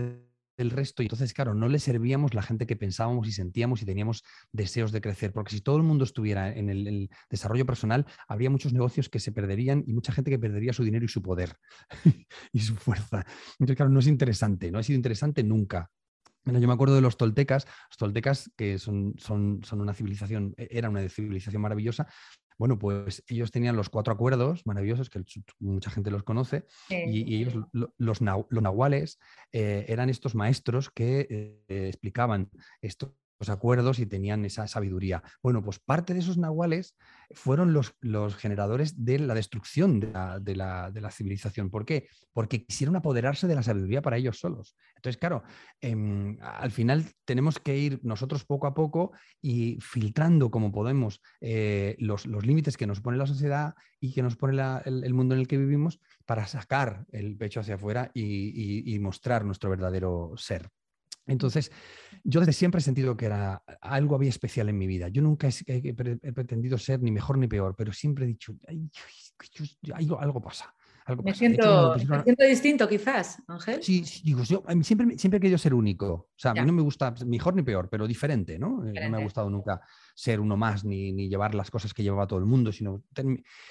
del 0.57 0.69
resto, 0.69 1.01
y 1.01 1.05
entonces, 1.05 1.33
claro, 1.33 1.53
no 1.53 1.67
le 1.67 1.79
servíamos 1.79 2.33
la 2.33 2.41
gente 2.41 2.67
que 2.67 2.75
pensábamos 2.75 3.27
y 3.27 3.31
sentíamos 3.31 3.81
y 3.81 3.85
teníamos 3.85 4.23
deseos 4.51 4.91
de 4.91 5.01
crecer, 5.01 5.33
porque 5.33 5.55
si 5.55 5.61
todo 5.61 5.77
el 5.77 5.83
mundo 5.83 6.03
estuviera 6.03 6.53
en 6.53 6.69
el, 6.69 7.09
desarrollo 7.29 7.65
personal, 7.65 8.05
habría 8.27 8.49
muchos 8.49 8.73
negocios 8.73 9.09
que 9.09 9.19
se 9.19 9.31
perderían 9.31 9.83
y 9.87 9.93
mucha 9.93 10.13
gente 10.13 10.29
que 10.29 10.39
perdería 10.39 10.73
su 10.73 10.83
dinero 10.83 11.05
y 11.05 11.07
su 11.07 11.21
poder 11.21 11.55
y 12.53 12.59
su 12.59 12.75
fuerza. 12.75 13.25
Entonces, 13.53 13.75
claro, 13.75 13.91
no 13.91 13.99
es 13.99 14.07
interesante, 14.07 14.71
no 14.71 14.79
ha 14.79 14.83
sido 14.83 14.97
interesante 14.97 15.43
nunca. 15.43 15.89
yo 16.45 16.67
me 16.67 16.73
acuerdo 16.73 16.95
de 16.95 17.01
los 17.01 17.17
toltecas, 17.17 17.65
los 17.89 17.97
toltecas 17.97 18.51
que 18.55 18.77
son, 18.77 19.15
son, 19.17 19.61
son 19.63 19.81
una 19.81 19.93
civilización, 19.93 20.53
e, 20.57 20.67
era 20.69 20.89
una 20.89 21.07
civilización 21.09 21.61
maravillosa, 21.61 22.07
bueno, 22.61 22.77
pues 22.77 23.23
ellos 23.27 23.49
tenían 23.49 23.75
los 23.75 23.89
cuatro 23.89 24.13
acuerdos 24.13 24.67
maravillosos, 24.67 25.09
que 25.09 25.19
mucha 25.57 25.89
gente 25.89 26.11
los 26.11 26.21
conoce, 26.21 26.67
y, 26.89 27.41
ellos, 27.41 27.55
los, 27.97 28.21
nahuales, 28.21 29.19
eh, 29.51 29.85
eran 29.87 30.11
estos 30.11 30.35
maestros 30.35 30.91
que 30.91 31.57
eh, 31.67 31.87
explicaban 31.87 32.51
esto 33.41 33.53
acuerdos 33.53 33.99
y 33.99 34.05
tenían 34.05 34.45
esa 34.45 34.67
sabiduría. 34.67 35.23
Bueno, 35.41 35.63
pues 35.63 35.79
parte 35.79 36.13
de 36.13 36.19
esos 36.19 36.37
nahuales 36.37 36.95
fueron 37.31 37.73
los, 37.73 37.95
los 38.01 38.35
generadores 38.35 39.05
de 39.05 39.19
la 39.19 39.33
destrucción 39.33 39.99
de 39.99 40.07
la, 40.11 40.39
de, 40.39 41.01
la, 41.01 41.11
civilización. 41.11 41.69
¿Por 41.69 41.85
qué? 41.85 42.07
Porque 42.33 42.65
quisieron 42.65 42.95
apoderarse 42.95 43.47
de 43.47 43.55
la 43.55 43.63
sabiduría 43.63 44.01
para 44.01 44.17
ellos 44.17 44.39
solos. 44.39 44.75
Entonces, 44.95 45.17
claro, 45.17 45.43
em, 45.79 46.37
al 46.41 46.71
final 46.71 47.05
tenemos 47.25 47.59
que 47.59 47.77
ir 47.77 47.99
nosotros 48.03 48.45
poco 48.45 48.67
a 48.67 48.73
poco 48.73 49.11
y 49.41 49.77
filtrando 49.81 50.51
como 50.51 50.71
podemos 50.71 51.21
eh, 51.39 51.95
los, 51.99 52.25
los, 52.25 52.45
límites 52.45 52.77
que 52.77 52.87
nos 52.87 53.01
pone 53.01 53.17
la 53.17 53.27
sociedad 53.27 53.75
y 53.99 54.13
que 54.13 54.23
nos 54.23 54.35
pone 54.35 54.61
el, 54.85 55.13
mundo 55.13 55.35
en 55.35 55.41
el 55.41 55.47
que 55.47 55.57
vivimos 55.57 55.99
para 56.25 56.47
sacar 56.47 57.05
el 57.11 57.37
pecho 57.37 57.59
hacia 57.59 57.75
afuera 57.75 58.11
y 58.13 58.97
mostrar 58.99 59.45
nuestro 59.45 59.69
verdadero 59.69 60.33
ser. 60.37 60.69
Entonces, 61.27 61.71
yo 62.23 62.39
desde 62.39 62.53
siempre 62.53 62.79
he 62.79 62.83
sentido 62.83 63.15
que 63.15 63.25
era 63.25 63.63
algo 63.81 64.15
había 64.15 64.29
especial 64.29 64.69
en 64.69 64.77
mi 64.77 64.87
vida. 64.87 65.07
Yo 65.09 65.21
nunca 65.21 65.49
he, 65.67 65.93
pretendido 66.33 66.77
ser 66.77 67.01
ni 67.01 67.11
mejor 67.11 67.37
ni 67.37 67.47
peor, 67.47 67.75
pero 67.77 67.93
siempre 67.93 68.25
he 68.25 68.27
dicho, 68.27 68.55
algo, 70.19 70.41
pasa. 70.41 70.73
me, 71.23 71.33
Siento, 71.33 71.97
siento, 71.97 72.43
distinto 72.43 72.87
quizás, 72.87 73.41
Ángel. 73.47 73.81
Sí, 73.83 74.03
digo, 74.23 74.43
yo 74.43 74.63
siempre, 74.81 75.17
siempre 75.17 75.37
he 75.37 75.41
querido 75.41 75.57
ser 75.57 75.73
único. 75.73 76.11
O 76.11 76.29
sea, 76.35 76.51
a 76.51 76.53
mí 76.55 76.61
no 76.61 76.73
me 76.73 76.81
gusta 76.81 77.13
mejor 77.25 77.55
ni 77.55 77.63
peor, 77.63 77.87
pero 77.89 78.07
diferente, 78.07 78.57
¿no? 78.57 78.85
Eh, 78.87 78.93
no 78.93 79.09
me 79.09 79.17
ha 79.17 79.23
gustado 79.23 79.49
nunca 79.49 79.81
ser 80.15 80.39
uno 80.39 80.57
más 80.57 80.83
ni, 80.83 81.13
ni, 81.13 81.29
llevar 81.29 81.55
las 81.55 81.71
cosas 81.71 81.93
que 81.93 82.03
llevaba 82.03 82.27
todo 82.27 82.39
el 82.39 82.45
mundo, 82.45 82.71
sino... 82.71 83.03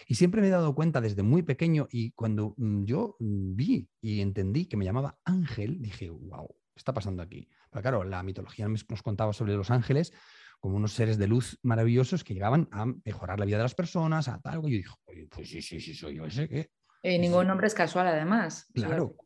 Y 0.07 0.14
siempre 0.14 0.40
me 0.40 0.49
he 0.49 0.50
dado 0.50 0.75
cuenta 0.75 1.00
desde 1.00 1.23
muy 1.23 1.42
pequeño 1.42 1.88
y 1.90 2.12
cuando 2.12 2.54
mm, 2.57 2.85
yo 2.85 3.16
mm, 3.19 3.54
vi 3.54 3.88
y 4.00 4.21
entendí 4.21 4.66
que 4.66 4.76
me 4.76 4.85
llamaba 4.85 5.19
Ángel, 5.25 5.80
dije, 5.80 6.11
wow, 6.11 6.49
está 6.74 6.92
pasando 6.92 7.22
aquí? 7.22 7.48
Pero 7.70 7.82
claro, 7.82 8.04
la 8.04 8.22
mitología 8.22 8.68
nos 8.68 9.02
contaba 9.02 9.32
sobre 9.32 9.54
los 9.54 9.70
ángeles 9.70 10.12
como 10.60 10.76
unos 10.76 10.92
seres 10.92 11.18
de 11.18 11.26
luz 11.26 11.58
maravillosos 11.62 12.22
que 12.22 12.34
llegaban 12.34 12.68
a 12.70 12.86
mejorar 13.04 13.40
la 13.40 13.46
vida 13.46 13.56
de 13.56 13.64
las 13.64 13.74
personas, 13.74 14.28
a 14.28 14.40
tal. 14.40 14.58
Y 14.58 14.62
yo 14.62 14.76
dije, 14.76 15.28
pues 15.30 15.48
sí, 15.48 15.62
sí, 15.62 15.80
sí, 15.80 15.94
soy 15.94 16.16
yo 16.16 16.26
ese 16.26 16.48
que. 16.48 16.70
Y 17.02 17.18
ningún 17.18 17.46
nombre 17.46 17.66
es 17.66 17.74
casual, 17.74 18.06
además. 18.06 18.66
Claro. 18.74 19.16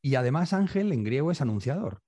y 0.00 0.14
además, 0.14 0.54
ángel 0.54 0.92
en 0.92 1.04
griego 1.04 1.30
es 1.30 1.42
anunciador. 1.42 2.02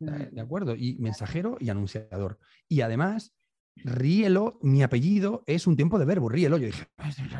Mm. 0.00 0.34
¿De 0.34 0.40
acuerdo? 0.40 0.76
Y 0.76 0.98
mensajero 0.98 1.56
y 1.60 1.70
anunciador. 1.70 2.38
Y 2.68 2.82
además, 2.82 3.34
Rielo, 3.76 4.58
mi 4.62 4.82
apellido 4.82 5.42
es 5.46 5.66
un 5.66 5.76
tiempo 5.76 5.98
de 5.98 6.04
verbo, 6.04 6.28
Rielo. 6.28 6.58
Yo 6.58 6.66
dije, 6.66 6.86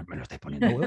me 0.06 0.16
lo 0.16 0.22
estáis 0.22 0.40
poniendo. 0.40 0.80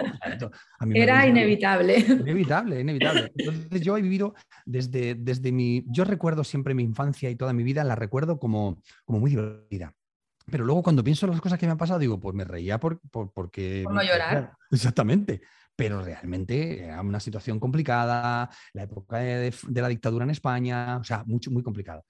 Era 0.93 1.27
inevitable. 1.27 1.97
Inevitable, 2.00 2.79
inevitable. 2.79 3.31
Entonces 3.35 3.81
yo 3.81 3.97
he 3.97 4.01
vivido 4.01 4.33
desde, 4.65 5.15
desde 5.15 5.51
mi, 5.51 5.85
yo 5.88 6.05
recuerdo 6.05 6.43
siempre 6.43 6.73
mi 6.73 6.83
infancia 6.83 7.29
y 7.29 7.35
toda 7.35 7.53
mi 7.53 7.63
vida, 7.63 7.83
la 7.83 7.95
recuerdo 7.95 8.39
como, 8.39 8.81
como 9.05 9.19
muy 9.19 9.29
divertida. 9.29 9.93
Pero 10.51 10.65
luego 10.65 10.83
cuando 10.83 11.03
pienso 11.03 11.25
en 11.25 11.31
las 11.31 11.41
cosas 11.41 11.57
que 11.57 11.65
me 11.65 11.71
han 11.71 11.77
pasado, 11.77 12.00
digo, 12.00 12.19
pues 12.19 12.35
me 12.35 12.43
reía 12.43 12.79
por, 12.79 13.00
porque... 13.09 13.81
Por 13.83 13.93
no 13.93 14.03
llorar. 14.03 14.53
Exactamente. 14.71 15.41
Pero 15.75 16.03
realmente 16.03 16.84
era 16.84 17.01
una 17.01 17.20
situación 17.20 17.60
complicada, 17.60 18.50
la 18.74 18.84
época 18.84 19.18
de, 19.18 19.53
de 19.68 19.82
la 19.82 19.88
dictadura 19.88 20.24
en 20.24 20.32
España, 20.32 20.98
o 20.98 21.03
sea, 21.03 21.24
mucho, 21.25 21.51
muy 21.51 21.63
complicada. 21.63 22.03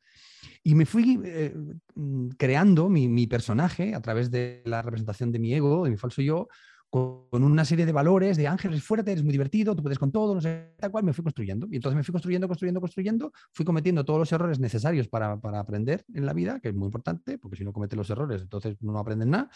Y 0.63 0.75
me 0.75 0.86
fui 0.86 1.20
eh, 1.24 1.53
mm, 1.96 2.29
creando 2.38 2.89
mi, 2.89 3.27
personaje 3.27 3.96
a 3.96 4.01
través 4.01 4.32
de 4.32 4.62
la 4.65 4.82
representación 4.82 5.32
de 5.32 5.39
mi 5.39 5.53
ego, 5.53 5.84
de 5.84 5.91
mi 5.91 5.98
falso 5.98 6.22
yo, 6.22 6.48
con, 6.89 7.43
una 7.43 7.65
serie 7.65 7.86
de 7.86 7.91
valores 7.91 8.38
de 8.38 8.48
ángeles 8.48 8.84
fuerte, 8.84 9.12
eres 9.12 9.24
muy 9.24 9.32
divertido, 9.32 9.75
tú 9.75 9.82
puedes 9.82 9.98
con 9.98 10.12
todo, 10.12 10.36
no 10.36 10.41
sé, 10.41 10.74
tal 10.77 10.91
cual, 10.91 11.03
me 11.03 11.13
fui 11.13 11.24
construyendo. 11.24 11.67
Y 11.72 11.77
entonces 11.77 11.98
me 11.98 12.03
fui 12.03 12.12
construyendo, 12.12 12.48
construyendo, 12.48 12.79
construyendo, 12.79 13.34
fui 13.51 13.65
cometiendo 13.65 14.05
todos 14.05 14.20
los 14.20 14.32
errores 14.32 14.60
necesarios 14.60 15.08
para, 15.08 15.34
aprender 15.34 16.05
en 16.13 16.25
la 16.25 16.34
vida, 16.34 16.60
que 16.60 16.70
es 16.70 16.75
muy 16.75 16.86
importante, 16.86 17.38
porque 17.38 17.58
si 17.58 17.63
no 17.63 17.74
cometes 17.74 17.98
los 17.98 18.10
errores, 18.10 18.43
entonces 18.43 18.77
no 18.82 18.98
aprendes 18.98 19.27
nada. 19.27 19.50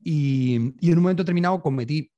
Y, 0.00 0.74
y 0.80 0.90
en 0.90 0.98
un 0.98 1.02
momento 1.02 1.22
determinado 1.22 1.60
cometí, 1.62 2.12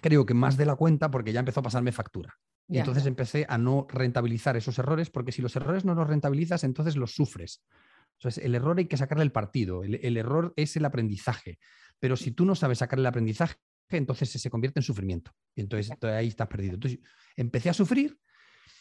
creo 0.00 0.26
que 0.26 0.34
más 0.34 0.56
de 0.56 0.66
la 0.66 0.76
cuenta, 0.76 1.10
porque 1.10 1.32
ya 1.32 1.40
empezó 1.40 1.60
a 1.60 1.64
pasarme 1.64 1.92
factura. 1.92 2.34
Y 2.68 2.78
entonces 2.78 3.04
empecé 3.06 3.44
a 3.48 3.58
no 3.58 3.86
rentabilizar 3.90 4.56
esos 4.56 4.78
errores, 4.78 5.10
porque 5.10 5.32
si 5.32 5.42
los 5.42 5.54
errores 5.56 5.84
no 5.84 5.94
los 5.94 6.06
rentabilizas, 6.06 6.64
entonces 6.64 6.96
los 6.96 7.14
sufres. 7.14 7.62
Entonces, 8.18 8.42
el 8.44 8.54
error 8.54 8.78
hay 8.78 8.86
que 8.86 8.96
sacarle 8.96 9.24
el 9.24 9.32
partido, 9.32 9.82
el, 9.84 10.16
error 10.16 10.54
es 10.56 10.76
el 10.76 10.84
aprendizaje, 10.84 11.58
pero 11.98 12.16
si 12.16 12.30
tú 12.30 12.44
no 12.44 12.54
sabes 12.54 12.78
sacar 12.78 12.98
el 12.98 13.06
aprendizaje, 13.06 13.56
entonces 13.90 14.30
se 14.30 14.48
convierte 14.48 14.80
en 14.80 14.84
sufrimiento. 14.84 15.32
Y 15.54 15.60
entonces, 15.60 15.92
ahí 16.02 16.28
estás 16.28 16.48
perdido. 16.48 16.74
Entonces, 16.74 17.00
empecé 17.36 17.68
a 17.68 17.74
sufrir 17.74 18.16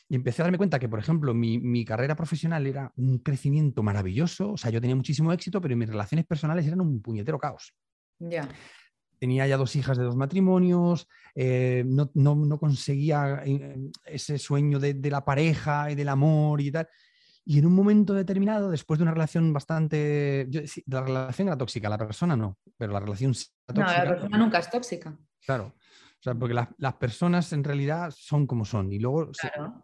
y 0.08 0.16
empecé 0.16 0.42
a 0.42 0.46
darme 0.46 0.58
cuenta 0.58 0.80
que, 0.80 0.88
por 0.88 1.00
ejemplo, 1.00 1.34
mi, 1.34 1.58
mi, 1.60 1.84
carrera 1.84 2.16
profesional 2.16 2.66
era 2.68 2.94
un 2.96 3.18
crecimiento 3.18 3.84
maravilloso, 3.84 4.54
o 4.54 4.58
sea, 4.58 4.72
yo 4.72 4.80
tenía 4.80 4.96
muchísimo 4.96 5.34
éxito, 5.34 5.60
pero 5.60 5.76
mis 5.76 5.90
relaciones 5.90 6.26
personales 6.26 6.66
eran 6.66 6.80
un 6.80 7.02
puñetero 7.02 7.40
caos. 7.40 7.74
Ya 8.20 8.48
tenía 9.22 9.46
ya 9.46 9.56
dos 9.56 9.76
hijas 9.76 10.00
de 10.00 10.04
dos 10.04 10.16
matrimonios, 10.16 11.08
eh, 11.36 11.84
no, 11.86 12.10
no, 12.16 12.58
conseguía 12.58 13.44
eh, 13.46 13.78
ese 14.04 14.40
sueño 14.40 14.80
de, 14.80 14.96
la 15.12 15.24
pareja 15.24 15.92
y 15.92 15.96
del 15.96 16.10
amor 16.10 16.60
y 16.60 16.72
tal. 16.72 16.90
Y 17.46 17.60
en 17.60 17.68
un 17.68 17.76
momento 17.76 18.16
determinado, 18.16 18.72
después 18.72 18.98
de 18.98 19.04
una 19.04 19.14
relación 19.14 19.54
bastante... 19.54 20.50
la 20.88 21.02
relación 21.04 21.50
era 21.50 21.58
tóxica, 21.58 21.88
la 21.88 22.00
persona 22.00 22.36
no, 22.36 22.58
pero 22.76 22.94
la 22.94 23.00
relación... 23.00 23.36
no, 23.76 23.82
la 23.82 24.08
persona 24.08 24.38
nunca 24.40 24.58
es 24.58 24.72
tóxica. 24.72 25.16
Claro. 25.46 25.76
O 26.22 26.24
sea, 26.24 26.36
porque 26.36 26.54
las 26.54 26.94
personas 26.94 27.52
en 27.52 27.64
realidad 27.64 28.14
son 28.16 28.46
como 28.46 28.64
son. 28.64 28.94
Y 28.94 29.00
luego 29.00 29.32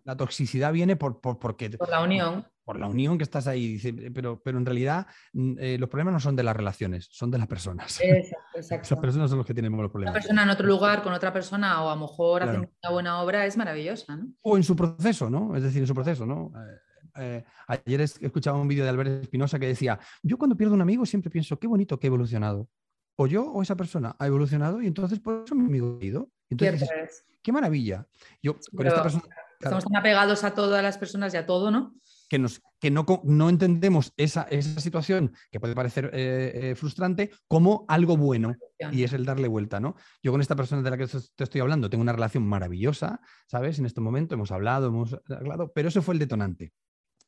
la 0.04 0.16
toxicidad 0.16 0.72
viene 0.72 0.96
por, 0.96 1.20
por, 1.20 1.40
porque... 1.40 1.72
Por 1.72 1.90
la 1.90 2.04
unión. 2.04 2.46
Por 2.64 2.80
la 2.80 2.88
unión 2.88 3.18
que 3.18 3.24
estás 3.24 3.48
ahí. 3.48 3.68
Dice, 3.70 3.92
pero, 4.14 4.40
pero 4.44 4.60
en 4.60 4.66
realidad 4.68 5.08
mm, 5.34 5.54
eh, 5.58 5.78
los 5.80 5.90
problemas 5.90 6.14
no 6.14 6.20
son 6.20 6.36
de 6.36 6.44
las 6.44 6.56
relaciones, 6.56 7.08
son 7.10 7.32
de 7.32 7.40
las 7.40 7.48
personas. 7.48 8.00
Exacto, 8.00 8.38
exacto. 8.54 8.84
Esas 8.86 9.00
personas 9.00 9.32
son 9.32 9.40
los 9.40 9.48
que 9.48 9.56
tienen 9.56 9.76
los 9.76 9.90
problemas. 9.90 10.14
Una 10.14 10.22
persona 10.22 10.44
en 10.44 10.50
otro 10.50 10.68
lugar 10.68 11.02
con 11.02 11.12
otra 11.12 11.34
persona 11.34 11.84
o 11.84 11.90
a 11.90 11.96
lo 11.96 12.02
mejor 12.02 12.44
haciendo 12.44 12.70
una 12.84 12.92
buena 12.92 13.22
obra 13.24 13.44
es 13.48 13.58
maravillosa, 13.58 14.16
¿no? 14.16 14.28
O 14.42 14.58
en 14.58 14.64
su 14.64 14.76
proceso, 14.76 15.32
¿no? 15.32 15.56
Es 15.56 15.64
decir, 15.64 15.82
en 15.82 15.88
su 15.88 15.96
proceso, 15.96 16.28
¿no? 16.28 16.52
Eh, 16.56 16.78
eh, 17.20 17.44
ayer 17.68 18.02
escuchaba 18.02 18.60
un 18.60 18.68
vídeo 18.68 18.84
de 18.84 18.92
Albert 18.92 19.24
Espinosa 19.24 19.58
que 19.58 19.66
decía, 19.66 19.98
yo 20.22 20.38
cuando 20.38 20.56
pierdo 20.56 20.76
un 20.76 20.82
amigo 20.82 21.04
siempre 21.04 21.32
pienso, 21.32 21.58
qué 21.58 21.66
bonito 21.66 22.00
que 22.00 22.06
he 22.06 22.10
evolucionado 22.10 22.70
o 23.18 23.28
yo 23.28 23.52
o 23.52 23.62
esa 23.62 23.76
persona 23.76 24.16
ha 24.20 24.28
evolucionado 24.28 24.82
y 24.82 24.88
entonces 24.88 25.20
por 25.20 25.44
eso 25.44 25.56
mi 25.56 25.66
amigo 25.66 25.98
ha 26.00 26.06
ido. 26.06 26.32
Entonces, 26.50 27.26
qué 27.42 27.52
maravilla. 27.52 28.08
Yo 28.42 28.56
con 28.76 28.88
esta 28.88 29.04
persona, 29.04 29.24
estamos 29.60 29.84
tan 29.84 29.96
apegados 29.96 30.44
a 30.44 30.54
todas 30.54 30.82
las 30.84 30.98
personas 30.98 31.34
y 31.34 31.38
a 31.38 31.46
todo, 31.46 31.72
¿no? 31.72 31.96
Que, 32.30 32.40
nos, 32.40 32.62
que 32.80 32.92
no, 32.92 33.06
no 33.24 33.50
entendemos 33.50 34.14
esa, 34.18 34.44
esa, 34.44 34.80
situación 34.82 35.34
que 35.50 35.60
puede 35.60 35.74
parecer 35.74 36.12
eh, 36.14 36.52
eh, 36.54 36.76
frustrante 36.76 37.32
como 37.48 37.86
algo 37.88 38.18
bueno 38.18 38.56
y 38.92 39.04
es 39.04 39.14
el 39.14 39.26
darle 39.26 39.48
vuelta, 39.48 39.80
¿no? 39.80 39.96
Yo 40.22 40.32
con 40.32 40.42
esta 40.42 40.56
persona 40.56 40.82
de 40.82 40.90
la 40.90 40.98
que 40.98 41.08
te 41.08 41.44
estoy 41.44 41.62
hablando 41.62 41.90
tengo 41.90 42.02
una 42.02 42.14
relación 42.14 42.46
maravillosa, 42.46 43.22
¿sabes? 43.48 43.80
En 43.80 43.86
este 43.86 44.02
momento 44.02 44.36
hemos 44.36 44.52
hablado, 44.52 44.88
hemos 44.88 45.18
hablado, 45.30 45.72
pero 45.74 45.88
eso 45.88 46.02
fue 46.02 46.14
el 46.14 46.20
detonante. 46.20 46.74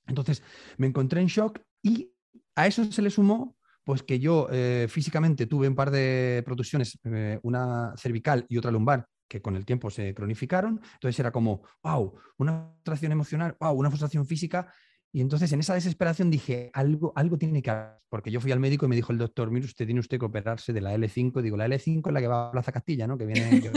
Entonces 0.05 0.43
me 0.77 0.87
encontré 0.87 1.21
en 1.21 1.27
shock 1.27 1.59
y 1.81 2.11
a 2.55 2.67
eso 2.67 2.83
se 2.91 3.01
le 3.01 3.09
sumó 3.09 3.57
pues 3.83 4.03
que 4.03 4.19
yo 4.19 4.47
eh, 4.51 4.87
físicamente 4.89 5.47
tuve 5.47 5.67
un 5.67 5.75
par 5.75 5.91
de 5.91 6.43
protusiones, 6.45 6.99
eh, 7.05 7.39
una 7.43 7.93
cervical 7.97 8.45
y 8.47 8.57
otra 8.57 8.71
lumbar, 8.71 9.07
que 9.27 9.41
con 9.41 9.55
el 9.55 9.65
tiempo 9.65 9.89
se 9.89 10.13
cronificaron. 10.13 10.81
Entonces 10.93 11.19
era 11.19 11.31
como, 11.31 11.63
wow, 11.83 12.13
una 12.37 12.71
frustración 12.75 13.11
emocional, 13.11 13.55
wow, 13.59 13.73
una 13.73 13.89
frustración 13.89 14.25
física. 14.25 14.71
Y 15.11 15.21
entonces 15.21 15.51
en 15.53 15.61
esa 15.61 15.73
desesperación 15.73 16.29
dije, 16.29 16.69
algo, 16.73 17.13
algo 17.15 17.37
tiene 17.37 17.61
que 17.61 17.71
hacer, 17.71 17.99
porque 18.09 18.29
yo 18.29 18.39
fui 18.39 18.51
al 18.51 18.59
médico 18.59 18.85
y 18.85 18.89
me 18.89 18.95
dijo 18.95 19.11
el 19.11 19.17
doctor, 19.17 19.49
mire, 19.49 19.65
usted 19.65 19.85
tiene 19.85 19.99
usted 19.99 20.19
que 20.19 20.25
operarse 20.25 20.71
de 20.71 20.81
la 20.81 20.93
L5. 20.93 21.41
Digo, 21.41 21.57
la 21.57 21.67
L5 21.67 22.07
es 22.07 22.13
la 22.13 22.21
que 22.21 22.27
va 22.27 22.49
a 22.49 22.51
Plaza 22.51 22.71
Castilla, 22.71 23.07
¿no? 23.07 23.17
Que 23.17 23.25
viene 23.25 23.61
que 23.61 23.71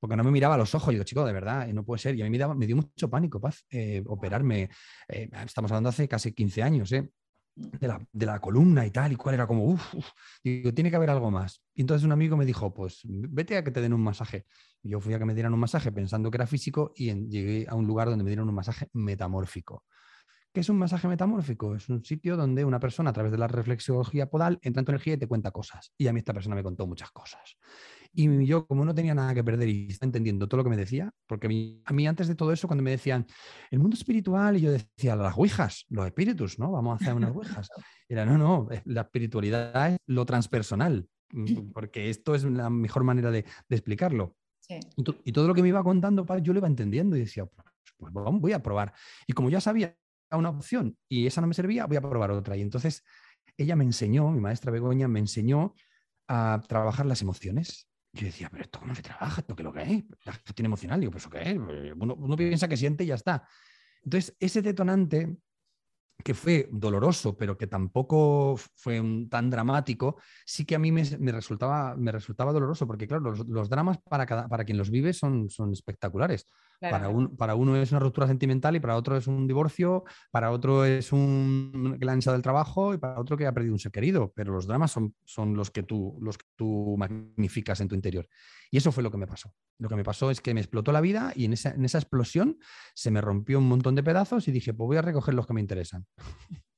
porque 0.00 0.16
no 0.16 0.24
me 0.24 0.30
miraba 0.30 0.54
a 0.54 0.58
los 0.58 0.74
ojos. 0.74 0.88
Y 0.88 0.96
digo, 0.96 1.04
chico, 1.04 1.24
de 1.24 1.32
verdad, 1.32 1.66
no 1.68 1.84
puede 1.84 1.98
ser. 1.98 2.14
Y 2.14 2.22
a 2.22 2.28
mí 2.28 2.38
me, 2.38 2.54
me 2.54 2.66
dio 2.66 2.76
mucho 2.76 3.08
pánico, 3.08 3.40
paz, 3.40 3.64
eh, 3.70 4.02
operarme. 4.06 4.68
estamos 5.08 5.70
hablando 5.70 5.88
hace 5.88 6.06
casi 6.08 6.32
15 6.32 6.62
años, 6.62 6.92
¿eh? 6.92 7.10
De 7.56 7.88
la, 7.88 8.06
de 8.12 8.26
la, 8.26 8.40
columna 8.40 8.84
y 8.86 8.90
tal, 8.90 9.12
y 9.12 9.16
cuál 9.16 9.34
era 9.36 9.46
como, 9.46 9.64
uff, 9.64 9.94
digo, 10.42 10.72
tiene 10.74 10.90
que 10.90 10.96
haber 10.96 11.10
algo 11.10 11.30
más. 11.30 11.62
Y 11.74 11.82
entonces 11.82 12.04
un 12.04 12.12
amigo 12.12 12.36
me 12.36 12.44
dijo, 12.44 12.74
pues 12.74 13.00
vete 13.04 13.56
a 13.56 13.64
que 13.64 13.70
te 13.70 13.80
den 13.80 13.92
un 13.92 14.02
masaje. 14.02 14.46
Yo 14.82 15.00
fui 15.00 15.14
a 15.14 15.18
que 15.18 15.24
me 15.24 15.34
dieran 15.34 15.54
un 15.54 15.60
masaje 15.60 15.92
pensando 15.92 16.30
que 16.30 16.36
era 16.36 16.46
físico 16.46 16.92
y 16.96 17.12
llegué 17.28 17.66
a 17.68 17.74
un 17.74 17.86
lugar 17.86 18.08
donde 18.08 18.24
me 18.24 18.30
dieron 18.30 18.48
un 18.48 18.54
masaje 18.54 18.88
metamórfico. 18.92 19.84
¿Qué 20.54 20.60
es 20.60 20.68
un 20.68 20.78
masaje 20.78 21.08
metamórfico? 21.08 21.74
Es 21.74 21.88
un 21.88 22.04
sitio 22.04 22.36
donde 22.36 22.64
una 22.64 22.78
persona 22.78 23.10
a 23.10 23.12
través 23.12 23.32
de 23.32 23.38
la 23.38 23.48
reflexología 23.48 24.30
podal 24.30 24.60
entra 24.62 24.82
en 24.82 24.84
tu 24.84 24.92
energía 24.92 25.14
y 25.14 25.16
te 25.16 25.26
cuenta 25.26 25.50
cosas. 25.50 25.92
Y 25.98 26.06
a 26.06 26.12
mí 26.12 26.20
esta 26.20 26.32
persona 26.32 26.54
me 26.54 26.62
contó 26.62 26.86
muchas 26.86 27.10
cosas. 27.10 27.56
Y 28.12 28.46
yo, 28.46 28.64
como 28.64 28.84
no 28.84 28.94
tenía 28.94 29.16
nada 29.16 29.34
que 29.34 29.42
perder 29.42 29.68
y 29.68 29.88
estaba 29.88 30.06
entendiendo 30.06 30.46
todo 30.46 30.58
lo 30.58 30.64
que 30.64 30.70
me 30.70 30.76
decía, 30.76 31.10
porque 31.26 31.48
a 31.84 31.92
mí, 31.92 32.06
antes 32.06 32.28
de 32.28 32.36
todo 32.36 32.52
eso, 32.52 32.68
cuando 32.68 32.84
me 32.84 32.92
decían 32.92 33.26
el 33.72 33.80
mundo 33.80 33.96
espiritual, 33.96 34.56
y 34.56 34.60
yo 34.60 34.70
decía 34.70 35.16
las 35.16 35.36
ouijas, 35.36 35.86
los 35.88 36.06
espíritus, 36.06 36.60
¿no? 36.60 36.70
Vamos 36.70 36.92
a 36.92 37.02
hacer 37.02 37.14
unas 37.14 37.34
ouijas. 37.34 37.68
Era, 38.08 38.24
no, 38.24 38.38
no, 38.38 38.68
la 38.84 39.00
espiritualidad 39.00 39.94
es 39.94 39.98
lo 40.06 40.24
transpersonal, 40.24 41.08
mm, 41.32 41.72
porque 41.72 42.10
esto 42.10 42.36
es 42.36 42.44
la 42.44 42.70
mejor 42.70 43.02
manera 43.02 43.32
de, 43.32 43.44
explicarlo. 43.70 44.36
Y, 45.24 45.32
todo 45.32 45.48
lo 45.48 45.54
que 45.54 45.62
me 45.62 45.68
iba 45.68 45.82
contando, 45.82 46.24
yo 46.40 46.52
lo 46.52 46.60
iba 46.60 46.68
entendiendo 46.68 47.16
y 47.16 47.20
decía, 47.20 47.44
pues, 47.44 47.66
pues 47.96 48.12
voy 48.14 48.52
a 48.52 48.62
probar. 48.62 48.92
Y 49.26 49.32
como 49.32 49.50
ya 49.50 49.60
sabía 49.60 49.96
una 50.32 50.50
opción 50.50 50.96
y 51.08 51.26
esa 51.26 51.40
no 51.40 51.46
me 51.46 51.54
servía, 51.54 51.86
voy 51.86 51.96
a 51.96 52.00
probar 52.00 52.30
otra. 52.30 52.56
Y 52.56 52.62
entonces 52.62 53.04
ella 53.56 53.76
me 53.76 53.84
enseñó, 53.84 54.30
mi 54.30 54.40
maestra 54.40 54.72
Begoña 54.72 55.08
me 55.08 55.20
enseñó 55.20 55.74
a 56.28 56.60
trabajar 56.68 57.06
las 57.06 57.22
emociones. 57.22 57.88
Yo 58.12 58.26
decía, 58.26 58.48
pero 58.50 58.64
esto 58.64 58.78
cómo 58.78 58.94
se 58.94 59.02
trabaja, 59.02 59.40
esto 59.40 59.56
qué 59.56 59.62
es 59.62 59.64
lo 59.64 59.72
que 59.72 59.82
es, 59.82 60.04
la 60.24 60.32
gestión 60.32 60.66
emocional. 60.66 61.00
Digo, 61.00 61.12
pues 61.12 61.24
eso 61.24 61.30
qué 61.30 61.50
es, 61.50 61.56
uno, 61.56 62.14
uno 62.14 62.36
piensa 62.36 62.68
que 62.68 62.76
siente 62.76 63.04
y 63.04 63.08
ya 63.08 63.16
está. 63.16 63.46
Entonces, 64.02 64.36
ese 64.38 64.62
detonante 64.62 65.36
que 66.22 66.34
fue 66.34 66.68
doloroso, 66.70 67.36
pero 67.36 67.58
que 67.58 67.66
tampoco 67.66 68.56
fue 68.74 69.02
tan 69.28 69.50
dramático, 69.50 70.16
sí 70.46 70.64
que 70.64 70.74
a 70.74 70.78
mí 70.78 70.92
me, 70.92 71.04
resultaba, 71.32 71.96
me 71.96 72.12
resultaba 72.12 72.52
doloroso, 72.52 72.86
porque 72.86 73.06
claro, 73.06 73.32
los, 73.32 73.68
dramas 73.68 73.98
para, 73.98 74.24
cada, 74.24 74.48
para 74.48 74.64
quien 74.64 74.78
los 74.78 74.90
vive 74.90 75.12
son, 75.12 75.50
son 75.50 75.72
espectaculares. 75.72 76.46
Para, 76.80 77.08
un, 77.08 77.36
para 77.36 77.54
uno 77.54 77.76
es 77.76 77.90
una 77.92 78.00
ruptura 78.00 78.26
sentimental 78.26 78.76
y 78.76 78.80
para 78.80 78.96
otro 78.96 79.16
es 79.16 79.26
un 79.26 79.46
divorcio, 79.46 80.04
para 80.30 80.50
otro 80.50 80.84
es 80.84 81.12
un 81.12 81.96
que 81.98 82.30
del 82.30 82.42
trabajo 82.42 82.94
y 82.94 82.98
para 82.98 83.18
otro 83.18 83.36
que 83.36 83.46
ha 83.46 83.52
perdido 83.52 83.72
un 83.72 83.78
ser 83.78 83.92
querido, 83.92 84.32
pero 84.34 84.52
los 84.52 84.66
dramas 84.66 84.90
son, 84.90 85.14
son 85.24 85.54
los, 85.54 85.70
que 85.70 85.82
tú, 85.82 86.18
los 86.20 86.38
que 86.38 86.46
tú 86.56 86.94
magnificas 86.98 87.80
en 87.80 87.88
tu 87.88 87.94
interior. 87.94 88.28
Y 88.70 88.76
eso 88.76 88.92
fue 88.92 89.02
lo 89.02 89.10
que 89.10 89.18
me 89.18 89.26
pasó. 89.26 89.52
Lo 89.78 89.88
que 89.88 89.96
me 89.96 90.04
pasó 90.04 90.30
es 90.30 90.40
que 90.40 90.54
me 90.54 90.60
explotó 90.60 90.92
la 90.92 91.00
vida 91.00 91.32
y 91.34 91.44
en 91.46 91.52
esa, 91.52 91.70
en 91.70 91.84
esa 91.84 91.98
explosión 91.98 92.58
se 92.94 93.10
me 93.10 93.20
rompió 93.20 93.58
un 93.58 93.68
montón 93.68 93.94
de 93.94 94.02
pedazos 94.02 94.48
y 94.48 94.52
dije, 94.52 94.74
pues 94.74 94.86
voy 94.86 94.96
a 94.96 95.02
recoger 95.02 95.34
los 95.34 95.46
que 95.46 95.54
me 95.54 95.60
interesan. 95.60 96.06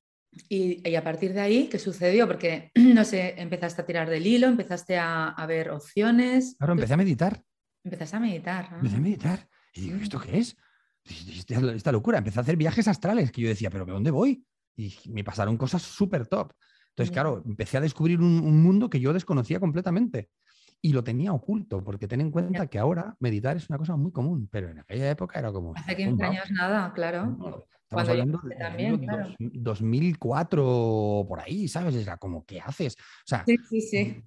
Y, 0.50 0.94
a 0.94 1.02
partir 1.02 1.32
de 1.32 1.40
ahí, 1.40 1.68
¿qué 1.68 1.78
sucedió? 1.78 2.26
Porque, 2.26 2.70
no 2.74 3.04
sé, 3.04 3.34
empezaste 3.38 3.82
a 3.82 3.86
tirar 3.86 4.10
del 4.10 4.26
hilo, 4.26 4.46
empezaste 4.46 4.98
a, 4.98 5.28
a 5.28 5.46
ver 5.46 5.70
opciones. 5.70 6.56
Claro, 6.58 6.74
empecé 6.74 6.94
a 6.94 6.98
meditar. 6.98 7.42
Empezaste 7.84 8.16
a 8.16 8.20
meditar. 8.20 8.68
Empecé 8.72 8.96
a 8.96 9.00
meditar. 9.00 9.48
Y 9.76 9.82
digo, 9.82 9.96
¿esto 9.98 10.18
qué 10.20 10.38
es? 10.38 10.56
Esta 11.48 11.92
locura. 11.92 12.18
Empecé 12.18 12.40
a 12.40 12.42
hacer 12.42 12.56
viajes 12.56 12.88
astrales 12.88 13.30
que 13.30 13.42
yo 13.42 13.48
decía, 13.48 13.70
¿pero 13.70 13.86
dónde 13.86 14.10
voy? 14.10 14.44
Y 14.76 14.94
me 15.10 15.22
pasaron 15.22 15.56
cosas 15.56 15.82
súper 15.82 16.26
top. 16.26 16.52
Entonces, 16.90 17.12
claro, 17.12 17.42
empecé 17.44 17.76
a 17.76 17.82
descubrir 17.82 18.20
un, 18.20 18.62
mundo 18.62 18.88
que 18.88 19.00
yo 19.00 19.12
desconocía 19.12 19.60
completamente 19.60 20.30
y 20.80 20.92
lo 20.92 21.04
tenía 21.04 21.32
oculto, 21.32 21.84
porque 21.84 22.08
ten 22.08 22.22
en 22.22 22.30
cuenta 22.30 22.68
que 22.68 22.78
ahora 22.78 23.16
meditar 23.20 23.56
es 23.56 23.68
una 23.68 23.78
cosa 23.78 23.96
muy 23.96 24.12
común, 24.12 24.48
pero 24.50 24.70
en 24.70 24.78
aquella 24.78 25.10
época 25.10 25.38
era 25.38 25.52
como... 25.52 25.74
Hace 25.76 25.94
15 25.96 26.24
años 26.24 26.50
nada, 26.50 26.92
claro. 26.94 27.66
estamos 27.82 28.08
hablando 28.08 28.40
de 28.44 28.56
también, 28.56 29.06
2004 29.38 31.26
por 31.28 31.40
ahí, 31.40 31.68
¿sabes? 31.68 31.94
Era 31.96 32.16
como, 32.16 32.46
¿qué 32.46 32.60
haces? 32.60 32.96
O 32.96 33.26
sea, 33.26 33.44
sí, 33.46 33.58
sí, 33.68 33.80
sí. 33.82 34.24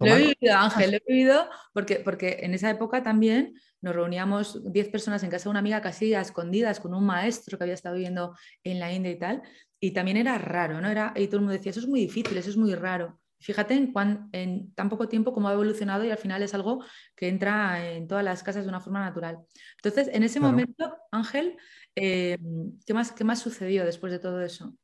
Lo 0.00 0.06
he 0.06 0.18
vivido, 0.18 0.56
Ángel, 0.56 0.90
lo 0.92 0.96
he 0.96 1.02
vivido 1.06 1.48
porque, 1.72 1.96
porque 1.96 2.38
en 2.42 2.54
esa 2.54 2.70
época 2.70 3.02
también 3.02 3.54
nos 3.80 3.94
reuníamos 3.94 4.72
10 4.72 4.88
personas 4.88 5.22
en 5.22 5.30
casa 5.30 5.44
de 5.44 5.50
una 5.50 5.58
amiga 5.60 5.80
casi 5.80 6.14
a 6.14 6.20
escondidas 6.20 6.80
con 6.80 6.94
un 6.94 7.04
maestro 7.04 7.58
que 7.58 7.64
había 7.64 7.74
estado 7.74 7.96
viviendo 7.96 8.36
en 8.64 8.80
la 8.80 8.92
India 8.92 9.10
y 9.10 9.18
tal, 9.18 9.42
y 9.80 9.92
también 9.92 10.16
era 10.16 10.36
raro, 10.38 10.80
¿no? 10.80 10.88
Era, 10.88 11.12
y 11.16 11.26
todo 11.26 11.36
el 11.36 11.42
mundo 11.42 11.52
decía, 11.52 11.70
eso 11.70 11.80
es 11.80 11.88
muy 11.88 12.00
difícil, 12.00 12.36
eso 12.36 12.50
es 12.50 12.56
muy 12.56 12.74
raro. 12.74 13.20
Fíjate 13.40 13.74
en, 13.74 13.92
en 14.32 14.74
tan 14.74 14.88
poco 14.88 15.08
tiempo 15.08 15.32
cómo 15.32 15.48
ha 15.48 15.52
evolucionado 15.52 16.04
y 16.04 16.10
al 16.10 16.18
final 16.18 16.42
es 16.42 16.54
algo 16.54 16.84
que 17.14 17.28
entra 17.28 17.92
en 17.92 18.08
todas 18.08 18.24
las 18.24 18.42
casas 18.42 18.64
de 18.64 18.68
una 18.68 18.80
forma 18.80 19.00
natural. 19.00 19.38
Entonces, 19.76 20.12
en 20.12 20.24
ese 20.24 20.40
momento, 20.40 20.96
Ángel, 21.12 21.56
eh, 21.94 22.36
¿qué, 22.84 22.94
más, 22.94 23.12
¿qué 23.12 23.22
más 23.22 23.38
sucedió 23.38 23.84
después 23.84 24.12
de 24.12 24.18
todo 24.18 24.42
eso? 24.42 24.74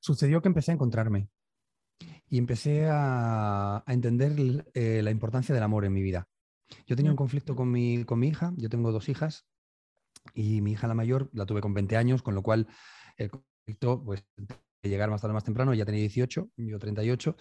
Sucedió 0.00 0.42
que 0.42 0.48
empecé 0.48 0.72
a 0.72 0.74
encontrarme 0.74 1.28
y 2.28 2.38
empecé 2.38 2.88
a, 2.90 3.84
entender 3.86 4.64
eh, 4.74 5.00
la 5.02 5.10
importancia 5.10 5.54
del 5.54 5.64
amor 5.64 5.84
en 5.84 5.92
mi 5.92 6.02
vida. 6.02 6.28
Yo 6.86 6.96
tenía 6.96 7.10
un 7.10 7.16
conflicto 7.16 7.54
con 7.54 7.70
mi, 7.70 8.04
con 8.04 8.18
mi 8.18 8.28
hija, 8.28 8.52
yo 8.56 8.68
tengo 8.68 8.92
dos 8.92 9.08
hijas 9.08 9.46
y 10.34 10.60
mi 10.60 10.72
hija 10.72 10.86
la 10.86 10.94
mayor 10.94 11.28
la 11.32 11.46
tuve 11.46 11.60
con 11.60 11.74
20 11.74 11.96
años, 11.96 12.22
con 12.22 12.34
lo 12.34 12.42
cual 12.42 12.68
el 13.16 13.30
conflicto, 13.30 14.02
pues, 14.04 14.24
de 14.36 14.88
llegar 14.88 15.10
más 15.10 15.20
tarde 15.20 15.32
o 15.32 15.34
más 15.34 15.44
temprano, 15.44 15.74
ya 15.74 15.84
tenía 15.84 16.00
18, 16.00 16.50
yo 16.56 16.78
38, 16.78 17.36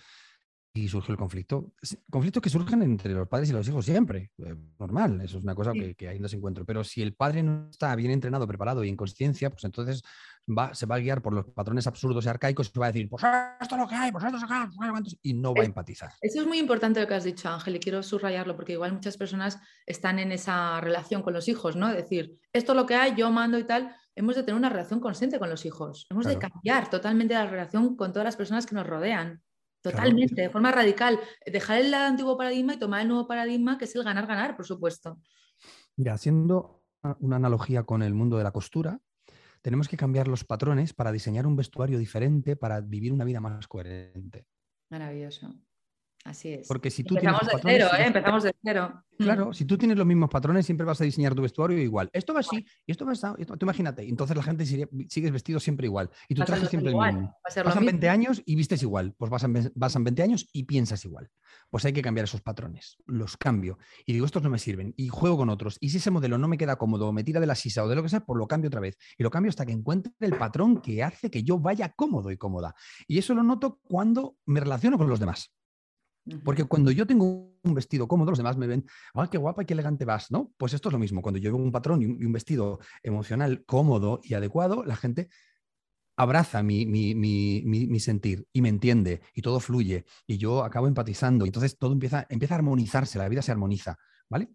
y 0.73 0.87
surgió 0.87 1.11
el 1.11 1.17
conflicto. 1.17 1.73
Conflictos 2.09 2.41
que 2.41 2.49
surgen 2.49 2.81
entre 2.81 3.13
los 3.13 3.27
padres 3.27 3.49
y 3.49 3.53
los 3.53 3.67
hijos 3.67 3.85
siempre, 3.85 4.31
eh, 4.37 4.55
normal, 4.79 5.19
eso 5.21 5.37
es 5.37 5.43
una 5.43 5.55
cosa 5.55 5.73
que, 5.73 5.95
que 5.95 6.07
ahí 6.07 6.19
no 6.19 6.27
se 6.27 6.37
encuentra. 6.37 6.63
Pero 6.63 6.83
si 6.83 7.01
el 7.01 7.13
padre 7.13 7.43
no 7.43 7.67
está 7.69 7.93
bien 7.95 8.11
entrenado, 8.11 8.47
preparado 8.47 8.83
y 8.83 8.89
en 8.89 8.95
conciencia, 8.95 9.49
pues 9.49 9.63
entonces 9.65 10.01
va, 10.47 10.73
se 10.73 10.85
va 10.85 10.95
a 10.95 10.99
guiar 10.99 11.21
por 11.21 11.33
los 11.33 11.45
patrones 11.45 11.87
absurdos 11.87 12.25
y 12.25 12.29
arcaicos 12.29 12.71
y 12.73 12.79
va 12.79 12.87
a 12.87 12.91
decir, 12.91 13.09
pues 13.09 13.23
esto 13.59 13.75
es 13.75 13.81
lo 13.81 13.87
que 13.87 13.95
hay, 13.95 14.11
pues 14.11 14.23
esto 14.23 14.37
es 14.37 14.41
lo 14.41 14.47
que 14.47 14.53
hay, 14.53 15.19
y 15.21 15.33
no 15.33 15.53
va 15.53 15.63
a 15.63 15.65
empatizar. 15.65 16.11
Eso 16.21 16.41
es 16.41 16.47
muy 16.47 16.59
importante 16.59 17.01
lo 17.01 17.07
que 17.07 17.15
has 17.15 17.23
dicho, 17.23 17.49
Ángel, 17.49 17.75
y 17.75 17.79
quiero 17.79 18.01
subrayarlo 18.03 18.55
porque 18.55 18.73
igual 18.73 18.93
muchas 18.93 19.17
personas 19.17 19.59
están 19.85 20.19
en 20.19 20.31
esa 20.31 20.79
relación 20.81 21.21
con 21.21 21.33
los 21.33 21.47
hijos, 21.47 21.75
¿no? 21.75 21.93
Decir, 21.93 22.37
esto 22.53 22.71
es 22.71 22.75
lo 22.75 22.85
que 22.85 22.95
hay, 22.95 23.15
yo 23.15 23.29
mando 23.31 23.59
y 23.59 23.63
tal. 23.63 23.95
Hemos 24.15 24.35
de 24.35 24.43
tener 24.43 24.57
una 24.57 24.69
relación 24.69 24.99
consciente 24.99 25.39
con 25.39 25.49
los 25.49 25.65
hijos. 25.65 26.05
Hemos 26.09 26.25
de 26.25 26.37
cambiar 26.37 26.89
totalmente 26.89 27.33
la 27.33 27.47
relación 27.47 27.95
con 27.95 28.11
todas 28.11 28.25
las 28.25 28.35
personas 28.35 28.65
que 28.65 28.75
nos 28.75 28.85
rodean. 28.85 29.41
Totalmente, 29.81 30.41
de 30.41 30.49
forma 30.49 30.71
radical. 30.71 31.19
Dejar 31.45 31.79
el 31.79 31.93
antiguo 31.93 32.37
paradigma 32.37 32.73
y 32.73 32.79
tomar 32.79 33.01
el 33.01 33.07
nuevo 33.07 33.27
paradigma, 33.27 33.77
que 33.77 33.85
es 33.85 33.95
el 33.95 34.03
ganar-ganar, 34.03 34.55
por 34.55 34.65
supuesto. 34.65 35.19
Mira, 35.97 36.13
haciendo 36.13 36.83
una 37.19 37.37
analogía 37.37 37.83
con 37.83 38.03
el 38.03 38.13
mundo 38.13 38.37
de 38.37 38.43
la 38.43 38.51
costura, 38.51 38.99
tenemos 39.61 39.87
que 39.87 39.97
cambiar 39.97 40.27
los 40.27 40.43
patrones 40.43 40.93
para 40.93 41.11
diseñar 41.11 41.47
un 41.47 41.55
vestuario 41.55 41.97
diferente, 41.99 42.55
para 42.55 42.81
vivir 42.81 43.13
una 43.13 43.25
vida 43.25 43.39
más 43.39 43.67
coherente. 43.67 44.45
Maravilloso. 44.89 45.53
Así 46.23 46.53
es. 46.53 46.67
Porque 46.67 46.91
si 46.91 47.03
tú 47.03 47.15
Empezamos 47.15 47.47
de 47.47 47.59
cero, 47.61 47.87
¿eh? 47.97 48.05
Empezamos 48.05 48.43
de 48.43 48.55
cero. 48.63 49.03
Claro, 49.17 49.49
mm. 49.49 49.53
si 49.53 49.65
tú 49.65 49.77
tienes 49.77 49.97
los 49.97 50.05
mismos 50.05 50.29
patrones, 50.29 50.65
siempre 50.65 50.85
vas 50.85 50.99
a 51.01 51.03
diseñar 51.03 51.35
tu 51.35 51.41
vestuario 51.41 51.77
igual. 51.79 52.09
Esto 52.13 52.33
va 52.33 52.39
así, 52.39 52.65
y 52.85 52.91
esto 52.91 53.05
va 53.05 53.11
así. 53.13 53.27
Esto, 53.37 53.57
tú 53.57 53.65
imagínate, 53.65 54.07
entonces 54.07 54.35
la 54.35 54.43
gente 54.43 54.65
sigue, 54.65 54.87
sigues 55.09 55.31
vestido 55.31 55.59
siempre 55.59 55.87
igual. 55.87 56.09
Y 56.27 56.35
tu 56.35 56.43
traje 56.43 56.65
siempre 56.67 56.91
igual. 56.91 57.09
el 57.09 57.15
mismo. 57.15 57.37
Pasan 57.43 57.85
20 57.85 58.09
años 58.09 58.41
y 58.45 58.55
vistes 58.55 58.81
igual. 58.83 59.13
Pues 59.17 59.31
pasan, 59.31 59.71
pasan 59.77 60.03
20 60.03 60.23
años 60.23 60.47
y 60.53 60.63
piensas 60.63 61.03
igual. 61.05 61.29
Pues 61.69 61.85
hay 61.85 61.93
que 61.93 62.01
cambiar 62.01 62.25
esos 62.25 62.41
patrones. 62.41 62.97
Los 63.05 63.37
cambio. 63.37 63.77
Y 64.05 64.13
digo, 64.13 64.25
estos 64.25 64.43
no 64.43 64.49
me 64.49 64.59
sirven. 64.59 64.93
Y 64.97 65.09
juego 65.09 65.37
con 65.37 65.49
otros. 65.49 65.77
Y 65.79 65.89
si 65.89 65.97
ese 65.97 66.11
modelo 66.11 66.37
no 66.37 66.47
me 66.47 66.57
queda 66.57 66.77
cómodo, 66.77 67.11
me 67.11 67.23
tira 67.23 67.39
de 67.39 67.47
la 67.47 67.55
sisa 67.55 67.83
o 67.83 67.87
de 67.87 67.95
lo 67.95 68.03
que 68.03 68.09
sea, 68.09 68.21
pues 68.21 68.37
lo 68.37 68.47
cambio 68.47 68.69
otra 68.69 68.81
vez. 68.81 68.97
Y 69.17 69.23
lo 69.23 69.31
cambio 69.31 69.49
hasta 69.49 69.65
que 69.65 69.71
encuentre 69.71 70.13
el 70.19 70.37
patrón 70.37 70.81
que 70.81 71.03
hace 71.03 71.29
que 71.29 71.43
yo 71.43 71.59
vaya 71.59 71.89
cómodo 71.89 72.31
y 72.31 72.37
cómoda. 72.37 72.75
Y 73.07 73.17
eso 73.17 73.33
lo 73.33 73.43
noto 73.43 73.79
cuando 73.83 74.37
me 74.45 74.59
relaciono 74.59 74.97
con 74.97 75.09
los 75.09 75.19
demás. 75.19 75.51
Porque 76.43 76.65
cuando 76.65 76.91
yo 76.91 77.07
tengo 77.07 77.51
un 77.63 77.73
vestido 77.73 78.07
cómodo, 78.07 78.31
los 78.31 78.37
demás 78.37 78.57
me 78.57 78.67
ven, 78.67 78.85
¡ay, 79.13 79.27
qué 79.31 79.37
guapa 79.37 79.63
y 79.63 79.65
qué 79.65 79.73
elegante 79.73 80.05
vas! 80.05 80.31
¿no? 80.31 80.51
Pues 80.57 80.73
esto 80.73 80.89
es 80.89 80.93
lo 80.93 80.99
mismo. 80.99 81.21
Cuando 81.21 81.39
yo 81.39 81.51
veo 81.51 81.61
un 81.61 81.71
patrón 81.71 82.01
y 82.01 82.05
un, 82.05 82.31
vestido 82.31 82.79
emocional 83.03 83.63
cómodo 83.65 84.21
y 84.23 84.35
adecuado, 84.35 84.83
la 84.85 84.95
gente 84.95 85.29
abraza 86.17 86.61
mi, 86.61 86.85
mi, 86.85 87.99
sentir 87.99 88.47
y 88.53 88.61
me 88.61 88.69
entiende 88.69 89.21
y 89.33 89.41
todo 89.41 89.59
fluye 89.59 90.05
y 90.27 90.37
yo 90.37 90.63
acabo 90.63 90.87
empatizando. 90.87 91.45
Y 91.45 91.49
entonces 91.49 91.77
todo 91.77 91.93
empieza, 91.93 92.27
empieza 92.29 92.55
a 92.55 92.57
armonizarse, 92.57 93.17
la 93.17 93.29
vida 93.29 93.41
se 93.41 93.51
armoniza. 93.51 93.97
¿Vale? 94.29 94.49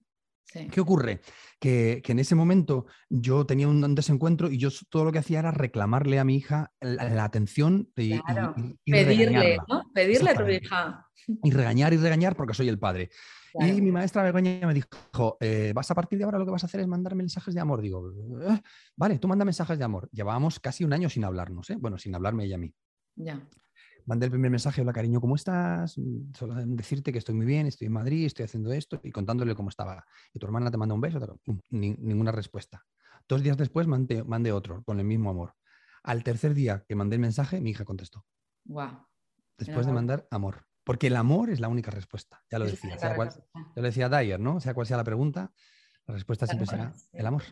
¿Qué 0.52 0.80
ocurre? 0.80 1.20
Que, 1.58 2.02
en 2.04 2.18
ese 2.18 2.34
momento 2.34 2.86
yo 3.08 3.46
tenía 3.46 3.68
un, 3.68 3.94
desencuentro 3.94 4.50
y 4.50 4.58
yo 4.58 4.68
todo 4.88 5.04
lo 5.04 5.12
que 5.12 5.18
hacía 5.18 5.40
era 5.40 5.50
reclamarle 5.50 6.18
a 6.18 6.24
mi 6.24 6.36
hija 6.36 6.72
la, 6.80 7.24
atención 7.24 7.90
y, 7.96 8.20
pedirle, 8.84 9.58
¿no? 9.68 9.82
Pedirle 9.92 10.30
a 10.30 10.34
tu 10.34 10.48
hija. 10.48 11.02
Y 11.42 11.50
regañar 11.50 11.92
y 11.92 11.96
regañar 11.96 12.36
porque 12.36 12.54
soy 12.54 12.68
el 12.68 12.78
padre. 12.78 13.10
Y 13.58 13.80
mi 13.80 13.90
maestra 13.90 14.22
Begoña 14.22 14.64
me 14.64 14.74
dijo, 14.74 15.36
eh, 15.40 15.72
vas 15.74 15.90
a 15.90 15.94
partir 15.96 16.18
de 16.18 16.24
ahora 16.24 16.38
lo 16.38 16.44
que 16.44 16.52
vas 16.52 16.62
a 16.62 16.66
hacer 16.66 16.78
es 16.78 16.86
mandar 16.86 17.16
mensajes 17.16 17.52
de 17.52 17.60
amor. 17.60 17.80
Digo, 17.80 18.12
eh, 18.42 18.60
vale, 18.94 19.18
tú 19.18 19.26
manda 19.26 19.44
mensajes 19.44 19.76
de 19.76 19.84
amor. 19.84 20.08
Llevábamos 20.12 20.60
casi 20.60 20.84
un 20.84 20.92
año 20.92 21.08
sin 21.08 21.24
hablarnos, 21.24 21.68
¿eh? 21.70 21.76
bueno, 21.80 21.98
sin 21.98 22.14
hablarme 22.14 22.44
ella 22.44 22.54
a 22.54 22.58
mí. 22.58 22.72
Ya 23.16 23.42
mandé 24.06 24.26
el 24.26 24.30
primer 24.30 24.50
mensaje, 24.50 24.80
hola 24.80 24.92
cariño, 24.92 25.20
¿cómo 25.20 25.34
estás? 25.34 25.98
Mm, 25.98 26.32
solo 26.32 26.54
decirte 26.54 27.12
que 27.12 27.18
estoy 27.18 27.34
muy 27.34 27.46
bien, 27.46 27.66
estoy 27.66 27.86
en 27.86 27.92
Madrid, 27.92 28.24
estoy 28.24 28.44
haciendo 28.44 28.72
esto 28.72 29.00
y 29.02 29.10
contándole 29.10 29.54
cómo 29.54 29.68
estaba. 29.68 30.04
Y 30.32 30.38
tu 30.38 30.46
hermana 30.46 30.70
te 30.70 30.78
manda 30.78 30.94
un 30.94 31.00
beso, 31.00 31.40
ninguna 31.70 32.32
respuesta. 32.32 32.84
Dos 33.28 33.42
días 33.42 33.56
después 33.56 33.86
mandé, 33.86 34.22
mandé 34.24 34.52
otro 34.52 34.82
con 34.84 35.00
el 35.00 35.04
mismo 35.04 35.30
amor. 35.30 35.54
Al 36.04 36.22
tercer 36.22 36.54
día 36.54 36.84
que 36.88 36.94
mandé 36.94 37.16
el 37.16 37.20
mensaje, 37.20 37.60
mi 37.60 37.70
hija 37.70 37.84
contestó. 37.84 38.24
Wow. 38.64 39.06
Después 39.58 39.86
de 39.86 39.92
mandar 39.92 40.26
amor. 40.30 40.66
Porque 40.84 41.08
el 41.08 41.16
amor 41.16 41.50
es 41.50 41.58
la 41.58 41.66
única 41.66 41.90
respuesta. 41.90 42.44
Ya 42.48 42.60
lo 42.60 42.66
decía. 42.66 42.96
Sea 42.96 43.16
cual, 43.16 43.30
lo 43.74 43.82
decía 43.82 44.08
Dyer, 44.08 44.38
¿no? 44.38 44.60
Sea 44.60 44.72
cual 44.72 44.86
sea 44.86 44.96
la 44.96 45.02
pregunta, 45.02 45.52
la 46.06 46.14
respuesta 46.14 46.46
siempre 46.46 46.66
será 46.66 46.94
el 47.12 47.26
amor. 47.26 47.42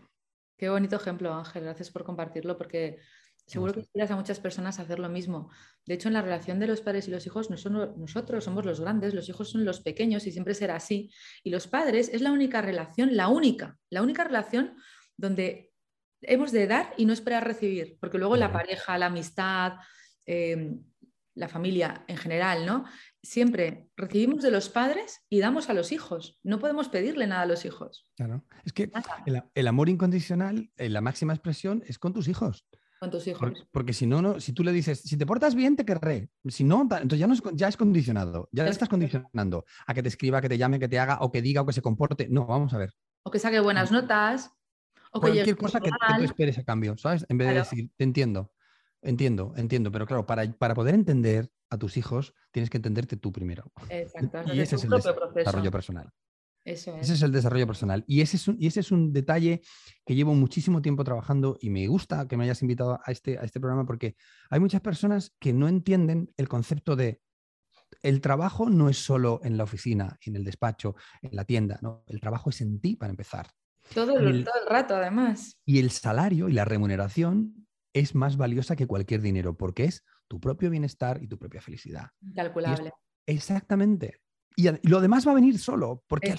Qué 0.57 0.69
bonito 0.69 0.95
ejemplo, 0.95 1.35
Ángel. 1.35 1.64
Gracias 1.64 1.90
por 1.90 2.05
compartirlo 2.05 2.57
porque 2.57 3.01
seguro 3.46 3.72
que 3.72 3.80
inspiras 3.80 4.11
a 4.11 4.16
muchas 4.16 4.40
personas 4.40 4.78
a 4.78 4.83
hacer 4.83 4.98
lo 4.98 5.09
mismo. 5.09 5.50
De 5.87 5.94
hecho, 5.94 6.09
en 6.09 6.14
la 6.14 6.22
relación 6.22 6.59
de 6.59 6.66
los 6.66 6.80
padres 6.80 7.09
y 7.09 7.11
los 7.11 7.26
hijos, 7.26 7.50
nosotros 7.50 8.44
somos 8.44 8.64
los 8.64 8.80
grandes, 8.80 9.14
los 9.14 9.28
hijos 9.28 9.50
son 9.50 9.64
los 9.64 9.80
pequeños 9.80 10.26
y 10.26 10.33
siempre 10.33 10.54
será 10.54 10.76
así. 10.76 11.11
Y 11.42 11.50
los 11.50 11.66
padres 11.66 12.09
es 12.09 12.22
la 12.22 12.33
única 12.33 12.62
relación, 12.62 13.16
la 13.16 13.28
única, 13.28 13.78
la 13.90 14.02
única 14.02 14.24
relación 14.24 14.76
donde 15.16 15.72
hemos 16.22 16.52
de 16.52 16.66
dar 16.66 16.94
y 16.96 17.04
no 17.04 17.12
esperar 17.12 17.46
recibir, 17.46 17.98
porque 18.00 18.18
luego 18.18 18.37
la 18.37 18.52
pareja, 18.52 18.96
la 18.96 19.07
amistad, 19.07 19.74
em, 20.24 20.83
la 21.35 21.48
familia 21.48 22.04
en 22.07 22.16
general, 22.16 22.64
¿no? 22.64 22.85
Siempre 23.22 23.88
recibimos 23.96 24.42
de 24.42 24.50
los 24.50 24.68
padres 24.68 25.22
y 25.28 25.40
damos 25.40 25.68
a 25.68 25.74
los 25.74 25.92
hijos. 25.92 26.38
No 26.42 26.59
podemos 26.59 26.88
pedirle 26.88 27.26
nada 27.26 27.42
a 27.42 27.46
los 27.46 27.64
hijos. 27.64 28.09
Claro. 28.16 28.44
Es 28.64 28.72
que 28.72 28.90
el, 29.54 29.66
amor 29.66 29.88
incondicional, 29.88 30.70
en 30.76 30.92
la 30.92 31.00
máxima 31.00 31.35
expresión, 31.35 31.83
es 31.87 31.98
con 31.98 32.12
tus 32.12 32.28
hijos. 32.28 32.66
Con 33.05 33.11
tus 33.11 33.27
hijos. 33.27 33.53
Porque, 33.71 33.93
si 33.93 34.07
no, 34.07 34.23
no, 34.23 34.40
si 34.40 34.55
tú 34.55 34.64
le 34.64 34.73
dices, 34.73 35.01
si 35.01 35.19
te 35.19 35.27
portas 35.27 35.55
bien, 35.55 35.77
te 35.77 35.85
querré. 35.85 36.31
Si 36.47 36.64
no, 36.64 36.81
entonces 36.81 37.19
ya, 37.19 37.27
no 37.27 37.35
es, 37.35 37.43
ya 37.53 37.69
es 37.69 37.77
condicionado. 37.77 38.49
Ya 38.51 38.64
le 38.64 38.71
estás 38.71 38.88
condicionando 38.88 39.67
a 39.87 39.93
que 39.93 40.03
te 40.03 40.09
escriba, 40.09 40.40
que 40.40 40.49
te 40.49 40.57
llame, 40.57 40.79
que 40.79 40.88
te 40.88 40.99
haga, 40.99 41.19
o 41.21 41.31
que 41.31 41.43
diga, 41.43 41.61
o 41.61 41.67
que 41.67 41.75
se 41.75 41.83
comporte. 41.83 42.29
No, 42.31 42.47
vamos 42.47 42.73
a 42.73 42.79
ver. 42.79 42.95
O 43.23 43.31
que 43.31 43.38
saque 43.38 43.61
buenas 43.61 43.93
notas. 43.93 44.53
O 45.12 45.21
Cualquier 45.21 45.55
cosa 45.59 45.81
que, 45.81 45.90
que, 45.90 46.14
tú 46.17 46.25
esperes 46.25 46.57
a 46.57 46.64
cambio, 46.64 46.97
¿sabes? 46.97 47.27
En 47.29 47.37
vez 47.37 47.49
de 47.49 47.55
decir, 47.55 47.90
te 47.95 48.05
entiendo. 48.05 48.51
Entiendo, 49.03 49.53
entiendo, 49.59 49.93
pero 49.93 50.07
claro, 50.07 50.25
para, 50.25 50.51
para, 50.53 50.75
poder 50.75 50.95
entender 50.95 51.51
a 51.69 51.77
tus 51.77 51.99
hijos, 51.99 52.33
tienes 52.53 52.71
que 52.71 52.79
entenderte 52.79 53.19
tú 53.19 53.33
primero. 53.33 53.71
Exacto. 53.90 54.40
Y 54.55 54.61
ese 54.61 54.77
es 54.77 54.85
el 54.85 54.90
desarrollo 55.35 55.71
personal. 55.71 56.11
Eso 56.64 56.96
es. 56.96 57.03
Ese 57.03 57.14
es 57.14 57.22
el 57.22 57.33
desarrollo 57.33 57.66
personal. 57.66 58.05
Y 58.07 58.22
ese 58.22 58.37
es, 58.37 58.48
un, 58.48 58.57
y 58.59 58.66
ese 58.66 58.81
es 58.81 58.90
un 58.90 59.12
detalle 59.12 59.61
que 60.05 60.14
llevo 60.14 60.35
muchísimo 60.35 60.81
tiempo 60.81 61.05
trabajando 61.05 61.59
y 61.61 61.70
me 61.70 61.87
gusta 61.87 62.27
que 62.27 62.37
me 62.37 62.44
hayas 62.44 62.62
invitado 62.62 62.98
a 63.05 63.12
este, 63.12 63.38
a 63.38 63.42
este 63.42 63.61
programa 63.61 63.85
porque 63.85 64.16
hay 64.50 64.61
muchas 64.61 64.81
personas 64.81 65.35
que 65.38 65.53
no 65.53 65.68
entienden 65.68 66.33
el 66.37 66.48
concepto 66.48 66.96
de 66.96 67.20
el 68.03 68.20
trabajo 68.20 68.70
no 68.70 68.88
es 68.88 68.98
solo 68.98 69.40
en 69.44 69.57
la 69.57 69.64
oficina, 69.64 70.18
en 70.24 70.37
el 70.37 70.44
despacho, 70.44 70.96
en 71.22 71.37
la 71.37 71.44
tienda, 71.44 71.79
¿no? 71.81 72.05
El 72.07 72.20
trabajo 72.20 72.50
es 72.50 72.61
en 72.61 72.81
ti 72.81 72.96
para 72.96 73.11
empezar. 73.11 73.50
Todo 73.94 74.18
el, 74.18 74.44
todo 74.44 74.55
el 74.62 74.68
rato, 74.68 74.96
además. 74.96 75.59
Y 75.64 75.79
el 75.79 75.90
salario 75.90 76.48
y 76.48 76.53
la 76.53 76.64
remuneración 76.64 77.66
es 77.92 78.14
más 78.14 78.37
valiosa 78.37 78.77
que 78.77 78.87
cualquier 78.87 79.20
dinero 79.20 79.57
porque 79.57 79.85
es 79.85 80.05
tu 80.29 80.40
propio 80.40 80.70
bienestar 80.70 81.22
y 81.22 81.29
tu 81.29 81.38
propia 81.38 81.61
felicidad. 81.61 82.09
Calculable. 82.35 82.92
exactamente. 83.27 84.20
Y, 84.57 84.69
lo 84.88 85.01
demás 85.01 85.27
va 85.27 85.33
a 85.33 85.35
venir 85.35 85.59
solo, 85.59 86.05
porque 86.07 86.35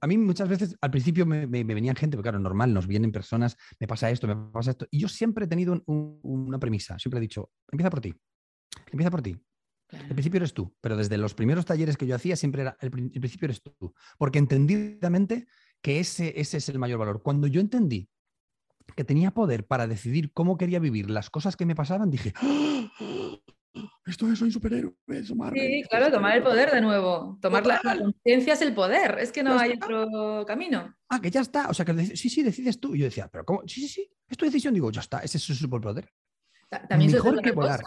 a 0.00 0.06
mí 0.06 0.18
muchas 0.18 0.48
veces 0.48 0.76
al 0.80 0.90
principio 0.90 1.24
me, 1.24 1.46
venían 1.46 1.96
gente, 1.96 2.16
porque 2.16 2.28
claro, 2.28 2.38
normal, 2.38 2.74
nos 2.74 2.86
vienen 2.86 3.10
personas, 3.10 3.56
me 3.80 3.86
pasa 3.86 4.10
esto, 4.10 4.26
me 4.26 4.36
pasa 4.36 4.72
esto, 4.72 4.86
y 4.90 4.98
yo 4.98 5.08
siempre 5.08 5.46
he 5.46 5.48
tenido 5.48 5.82
una 5.86 6.58
premisa, 6.58 6.98
siempre 6.98 7.18
he 7.18 7.20
dicho, 7.22 7.50
empieza 7.70 7.90
por 7.90 8.00
ti, 8.00 8.14
empieza 8.90 9.10
por 9.10 9.22
ti. 9.22 9.36
El 9.92 10.14
principio 10.14 10.38
eres 10.38 10.54
tú, 10.54 10.74
pero 10.80 10.96
desde 10.96 11.18
los 11.18 11.34
primeros 11.34 11.66
talleres 11.66 11.98
que 11.98 12.06
yo 12.06 12.14
hacía 12.14 12.34
siempre 12.34 12.62
era, 12.62 12.76
el, 12.80 12.90
principio 12.90 13.46
eres 13.46 13.62
tú, 13.62 13.94
porque 14.18 14.38
entendidamente 14.38 15.46
que 15.82 16.00
ese, 16.00 16.32
ese 16.40 16.56
es 16.58 16.68
el 16.70 16.78
mayor 16.78 16.98
valor. 16.98 17.22
Cuando 17.22 17.46
yo 17.46 17.60
entendí 17.60 18.08
que 18.96 19.04
tenía 19.04 19.32
poder 19.32 19.66
para 19.66 19.86
decidir 19.86 20.32
cómo 20.32 20.56
quería 20.56 20.78
vivir 20.78 21.10
las 21.10 21.28
cosas 21.28 21.56
que 21.56 21.66
me 21.66 21.74
pasaban, 21.74 22.10
dije, 22.10 22.32
¡Ah! 22.36 22.90
Esto 24.06 24.30
es, 24.30 24.38
soy 24.38 24.50
superhéroe. 24.50 24.92
sí, 25.24 25.82
claro, 25.88 26.10
tomar 26.10 26.36
el 26.36 26.42
poder 26.42 26.70
de 26.70 26.80
nuevo. 26.80 27.38
Tomar 27.40 27.66
la, 27.66 27.80
conciencia 27.80 28.54
es 28.54 28.62
el 28.62 28.74
poder, 28.74 29.18
es 29.18 29.32
que 29.32 29.42
no 29.42 29.58
hay 29.58 29.72
otro 29.72 30.44
camino. 30.46 30.94
Ah, 31.08 31.20
que 31.20 31.30
ya 31.30 31.40
está. 31.40 31.68
O 31.68 31.74
sea, 31.74 31.84
que 31.84 32.16
sí, 32.16 32.28
sí, 32.28 32.42
decides 32.42 32.78
tú. 32.80 32.94
Y 32.94 33.00
yo 33.00 33.04
decía, 33.06 33.28
pero 33.28 33.44
¿cómo? 33.44 33.62
Sí, 33.66 33.80
sí, 33.82 33.88
sí, 33.88 34.10
es 34.28 34.36
tu 34.36 34.44
decisión. 34.44 34.74
Digo, 34.74 34.90
ya 34.90 35.00
está, 35.00 35.20
ese 35.20 35.38
es 35.38 35.44
su 35.44 35.54
superpoder. 35.54 36.12
También 36.88 37.12
Mejor 37.12 37.40
que 37.40 37.52
volar. 37.52 37.80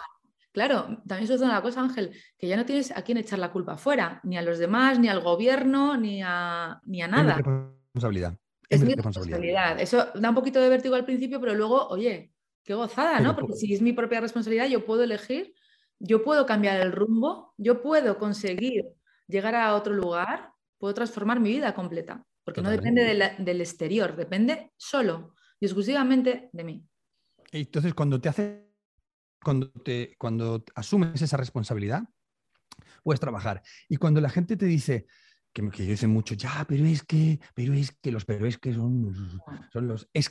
Claro, 0.56 1.02
también 1.06 1.28
se 1.28 1.43
una 1.43 1.62
cosa, 1.62 1.82
Ángel, 1.82 2.12
que 2.38 2.48
ya 2.48 2.56
no 2.56 2.65
tienes 2.65 2.89
a 2.91 3.02
quién 3.02 3.17
echar 3.17 3.39
la 3.39 3.52
culpa 3.52 3.74
afuera, 3.74 4.21
ni 4.24 4.38
a 4.38 4.41
los 4.41 4.58
demás, 4.58 4.98
ni 5.00 5.10
al 5.10 5.19
gobierno, 5.19 5.98
ni 5.98 6.21
a, 6.24 6.80
ni 6.86 7.02
a 7.02 7.10
nada. 7.10 7.34
Es 7.34 7.45
responsabilidad. 7.45 8.38
Es, 8.69 8.82
mi 8.82 8.93
responsabilidad. 8.93 9.82
Eso 9.82 10.08
da 10.15 10.30
un 10.30 10.36
poquito 10.36 10.62
de 10.62 10.69
vértigo 10.69 10.95
al 10.95 11.04
principio, 11.04 11.41
pero 11.41 11.56
luego, 11.56 11.89
oye, 11.89 12.32
qué 12.63 12.74
gozada, 12.74 13.19
¿no? 13.19 13.36
Porque 13.36 13.54
si 13.54 13.74
es 13.74 13.82
mi 13.82 13.91
propia 13.91 14.21
responsabilidad, 14.21 14.67
yo 14.67 14.86
puedo 14.86 15.04
elegir, 15.04 15.54
yo 16.00 16.24
puedo 16.24 16.46
cambiar 16.46 16.80
el 16.82 16.92
rumbo, 16.92 17.54
yo 17.58 17.82
puedo 17.82 18.18
conseguir 18.18 18.86
llegar 19.28 19.56
a 19.56 19.76
otro 19.76 19.94
lugar, 19.94 20.52
puedo 20.78 20.94
transformar 20.94 21.40
mi 21.40 21.50
vida 21.50 21.74
completa, 21.74 22.26
porque 22.44 22.62
no 22.62 22.70
depende 22.70 23.04
del 23.04 23.62
exterior, 23.62 24.16
depende 24.16 24.72
solo 24.78 25.36
y 25.60 25.66
exclusivamente 25.66 26.50
de 26.52 26.64
mí. 26.64 26.88
Entonces, 27.52 27.94
cuando 27.94 28.20
te 28.20 28.30
hace, 28.30 28.70
cuando 29.44 29.72
te, 29.72 30.16
cuando 30.18 30.64
asumes 30.76 31.22
esa 31.22 31.38
responsabilidad, 31.38 32.04
puedes 33.04 33.20
trabajar. 33.20 33.62
Y 33.88 33.98
cuando 33.98 34.20
la 34.22 34.30
gente 34.30 34.58
te 34.58 34.66
dice, 34.66 35.08
que, 35.56 35.70
que 35.70 35.84
dicen 35.84 36.10
mucho, 36.10 36.36
ya, 36.36 36.65
pero 36.68 36.86
es 36.86 37.04
que, 37.04 37.39
pero 37.54 37.74
es 37.74 37.94
que 37.94 38.12
los, 38.12 38.26
pero 38.26 38.46
es 38.46 38.58
que 38.58 38.74
son, 38.74 39.39
son 39.72 39.88
los, 39.88 40.10
es, 40.13 40.28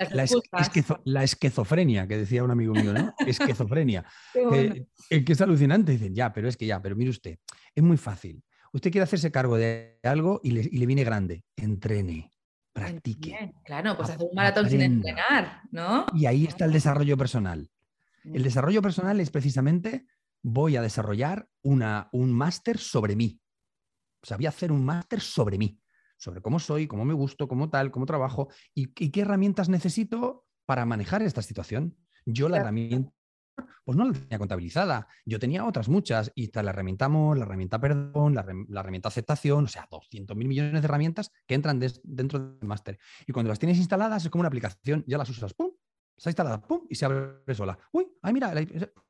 la, 1.04 1.22
esquizofrenia, 1.22 2.06
que 2.06 2.18
decía 2.18 2.44
un 2.44 2.50
amigo 2.50 2.74
mío, 2.74 2.92
¿no? 2.92 3.14
Esquizofrenia. 3.26 4.04
que, 5.08 5.24
que 5.24 5.32
es 5.32 5.40
alucinante, 5.40 5.92
dicen, 5.92 6.14
ya, 6.14 6.30
pero 6.30 6.46
es 6.46 6.58
que 6.58 6.66
ya, 6.66 6.82
pero 6.82 6.94
mire 6.94 7.08
usted, 7.08 7.38
es 7.74 7.82
muy 7.82 7.96
fácil. 7.96 8.44
Usted 8.74 8.90
quiere 8.92 9.04
hacerse 9.04 9.32
cargo 9.32 9.56
de 9.56 9.98
algo 10.02 10.40
y 10.44 10.50
le, 10.50 10.60
y 10.60 10.76
le 10.76 10.84
viene 10.84 11.04
grande, 11.04 11.42
entrene, 11.56 12.30
practique. 12.74 13.54
Claro, 13.64 13.96
pues 13.96 14.10
hacer 14.10 14.28
un 14.28 14.34
maratón 14.34 14.68
sin 14.68 14.82
entrenar, 14.82 15.62
¿no? 15.70 16.04
Y 16.12 16.26
ahí 16.26 16.44
está 16.44 16.66
el 16.66 16.72
desarrollo 16.72 17.16
personal. 17.16 17.70
El 18.24 18.42
mm. 18.42 18.44
desarrollo 18.44 18.82
personal 18.82 19.18
es 19.20 19.30
precisamente, 19.30 20.04
voy 20.42 20.76
a 20.76 20.82
desarrollar 20.82 21.48
una, 21.62 22.10
un 22.12 22.30
máster 22.30 22.76
sobre 22.76 23.16
mí 23.16 23.40
sabía 24.24 24.48
hacer 24.48 24.72
un 24.72 24.84
máster 24.84 25.20
sobre 25.20 25.58
mí, 25.58 25.80
sobre 26.16 26.40
cómo 26.40 26.58
soy, 26.58 26.86
cómo 26.86 27.04
me 27.04 27.14
gusto, 27.14 27.46
cómo 27.48 27.70
tal, 27.70 27.90
cómo 27.90 28.06
trabajo 28.06 28.48
y, 28.74 28.88
qué 28.88 29.20
herramientas 29.20 29.68
necesito 29.68 30.46
para 30.66 30.84
manejar 30.86 31.22
esta 31.22 31.42
situación. 31.42 31.96
Yo 32.24 32.48
la 32.48 32.58
herramienta, 32.58 33.12
pues 33.84 33.98
no 33.98 34.06
la 34.06 34.12
tenía 34.12 34.38
contabilizada, 34.38 35.06
yo 35.26 35.38
tenía 35.38 35.64
otras 35.64 35.88
muchas 35.88 36.32
y 36.34 36.50
la 36.54 36.70
herramienta 36.70 37.04
amor, 37.04 37.36
la 37.36 37.44
herramienta 37.44 37.78
perdón, 37.78 38.34
la, 38.34 38.80
herramienta 38.80 39.08
aceptación, 39.08 39.64
o 39.64 39.68
sea, 39.68 39.86
200 39.90 40.36
mil 40.36 40.48
millones 40.48 40.80
de 40.80 40.86
herramientas 40.86 41.30
que 41.46 41.54
entran 41.54 41.78
dentro 42.02 42.38
del 42.38 42.68
máster. 42.68 42.98
Y 43.26 43.32
cuando 43.32 43.50
las 43.50 43.58
tienes 43.58 43.78
instaladas 43.78 44.24
es 44.24 44.30
como 44.30 44.40
una 44.40 44.48
aplicación, 44.48 45.04
ya 45.06 45.18
las 45.18 45.28
usas, 45.28 45.52
¡pum! 45.52 45.70
Está 46.16 46.30
instalada, 46.30 46.60
¡pum! 46.62 46.86
Y 46.88 46.94
se 46.94 47.04
abre 47.04 47.54
sola. 47.54 47.78
Uy, 47.92 48.06
ay, 48.22 48.32
mira, 48.32 48.52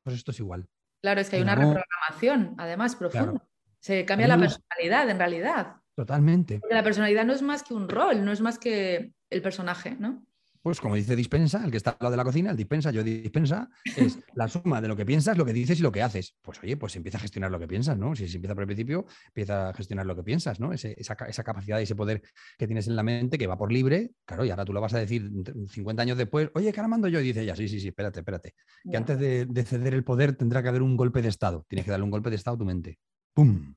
pues 0.03 0.15
esto 0.15 0.31
es 0.31 0.39
igual. 0.39 0.67
Claro, 1.01 1.21
es 1.21 1.29
que 1.29 1.35
hay 1.35 1.43
una 1.43 1.55
reprogramación, 1.55 2.55
además, 2.57 2.95
profunda. 2.95 3.47
Se 3.85 4.03
cambia 4.03 4.27
la 4.27 4.39
personalidad, 4.39 5.07
en 5.11 5.19
realidad. 5.19 5.75
Totalmente. 5.93 6.59
Porque 6.59 6.73
la 6.73 6.81
personalidad 6.81 7.23
no 7.23 7.33
es 7.33 7.43
más 7.43 7.61
que 7.61 7.75
un 7.75 7.87
rol, 7.87 8.25
no 8.25 8.31
es 8.31 8.41
más 8.41 8.57
que 8.57 9.11
el 9.29 9.41
personaje, 9.43 9.95
¿no? 9.99 10.25
Pues 10.63 10.81
como 10.81 10.95
dice 10.95 11.15
dispensa, 11.15 11.63
el 11.63 11.69
que 11.69 11.77
está 11.77 11.91
al 11.91 11.97
lado 11.99 12.09
de 12.09 12.17
la 12.17 12.23
cocina, 12.23 12.49
el 12.49 12.57
dispensa, 12.57 12.89
yo 12.89 13.03
dispensa, 13.03 13.69
es 13.95 14.17
la 14.33 14.47
suma 14.47 14.81
de 14.81 14.87
lo 14.87 14.95
que 14.95 15.05
piensas, 15.05 15.37
lo 15.37 15.45
que 15.45 15.53
dices 15.53 15.79
y 15.79 15.83
lo 15.83 15.91
que 15.91 16.01
haces. 16.01 16.33
Pues 16.41 16.57
oye, 16.63 16.77
pues 16.77 16.95
empieza 16.95 17.19
a 17.19 17.21
gestionar 17.21 17.51
lo 17.51 17.59
que 17.59 17.67
piensas, 17.67 17.95
¿no? 17.95 18.15
Si 18.15 18.27
se 18.27 18.37
empieza 18.37 18.55
por 18.55 18.63
el 18.63 18.67
principio, 18.69 19.05
empieza 19.27 19.69
a 19.69 19.73
gestionar 19.75 20.07
lo 20.07 20.15
que 20.15 20.23
piensas, 20.23 20.59
¿no? 20.59 20.73
esa, 20.73 20.89
esa, 20.89 21.43
capacidad 21.43 21.79
y 21.79 21.83
ese 21.83 21.93
poder 21.93 22.23
que 22.57 22.65
tienes 22.65 22.87
en 22.87 22.95
la 22.95 23.03
mente 23.03 23.37
que 23.37 23.45
va 23.45 23.55
por 23.55 23.71
libre, 23.71 24.13
claro, 24.25 24.45
y 24.45 24.49
ahora 24.49 24.65
tú 24.65 24.73
lo 24.73 24.81
vas 24.81 24.95
a 24.95 24.97
decir 24.97 25.29
50 25.69 26.01
años 26.01 26.17
después, 26.17 26.49
oye, 26.55 26.73
¿qué 26.73 26.79
ahora 26.79 26.87
mando 26.87 27.07
yo? 27.07 27.19
Y 27.19 27.25
dice 27.25 27.45
ya, 27.45 27.55
sí, 27.55 27.67
sí, 27.67 27.79
sí, 27.79 27.89
espérate, 27.89 28.21
espérate. 28.21 28.55
Que 28.89 28.97
antes 28.97 29.19
de, 29.19 29.45
de, 29.45 29.63
ceder 29.63 29.93
el 29.93 30.03
poder 30.03 30.35
tendrá 30.35 30.63
que 30.63 30.69
haber 30.69 30.81
un 30.81 30.97
golpe 30.97 31.21
de 31.21 31.27
Estado. 31.27 31.63
Tienes 31.67 31.85
que 31.85 31.91
darle 31.91 32.05
un 32.05 32.09
golpe 32.09 32.31
de 32.31 32.37
Estado 32.37 32.55
a 32.55 32.57
tu 32.57 32.65
mente. 32.65 32.97
¡Pum! 33.35 33.75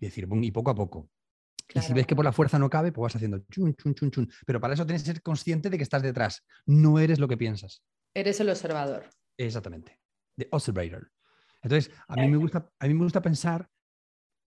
y 0.00 0.06
decir, 0.06 0.26
y 0.30 0.50
poco 0.50 0.70
a 0.70 0.74
poco. 0.74 1.10
Y 1.72 1.80
si 1.80 1.92
ves 1.92 2.06
que 2.06 2.16
por 2.16 2.24
la 2.24 2.32
fuerza 2.32 2.58
no 2.58 2.68
cabe, 2.68 2.90
pues 2.90 3.02
vas 3.02 3.16
haciendo 3.16 3.38
chun, 3.50 3.74
chun, 3.76 3.94
chun, 3.94 4.10
chun. 4.10 4.32
Pero 4.44 4.60
para 4.60 4.74
eso 4.74 4.84
tienes 4.86 5.02
que 5.02 5.12
ser 5.12 5.22
consciente 5.22 5.70
de 5.70 5.76
que 5.76 5.84
estás 5.84 6.02
detrás. 6.02 6.44
No 6.66 6.98
eres 6.98 7.20
lo 7.20 7.28
que 7.28 7.36
piensas. 7.36 7.82
Eres 8.14 8.40
el 8.40 8.48
observador. 8.48 9.08
Exactamente. 9.36 10.00
The 10.36 10.48
observator. 10.50 11.12
Entonces, 11.62 11.92
a 12.08 12.16
mí 12.16 12.28
me 12.28 12.38
gusta, 12.38 12.68
a 12.78 12.86
mí 12.86 12.94
me 12.94 13.04
gusta 13.04 13.20
pensar 13.20 13.68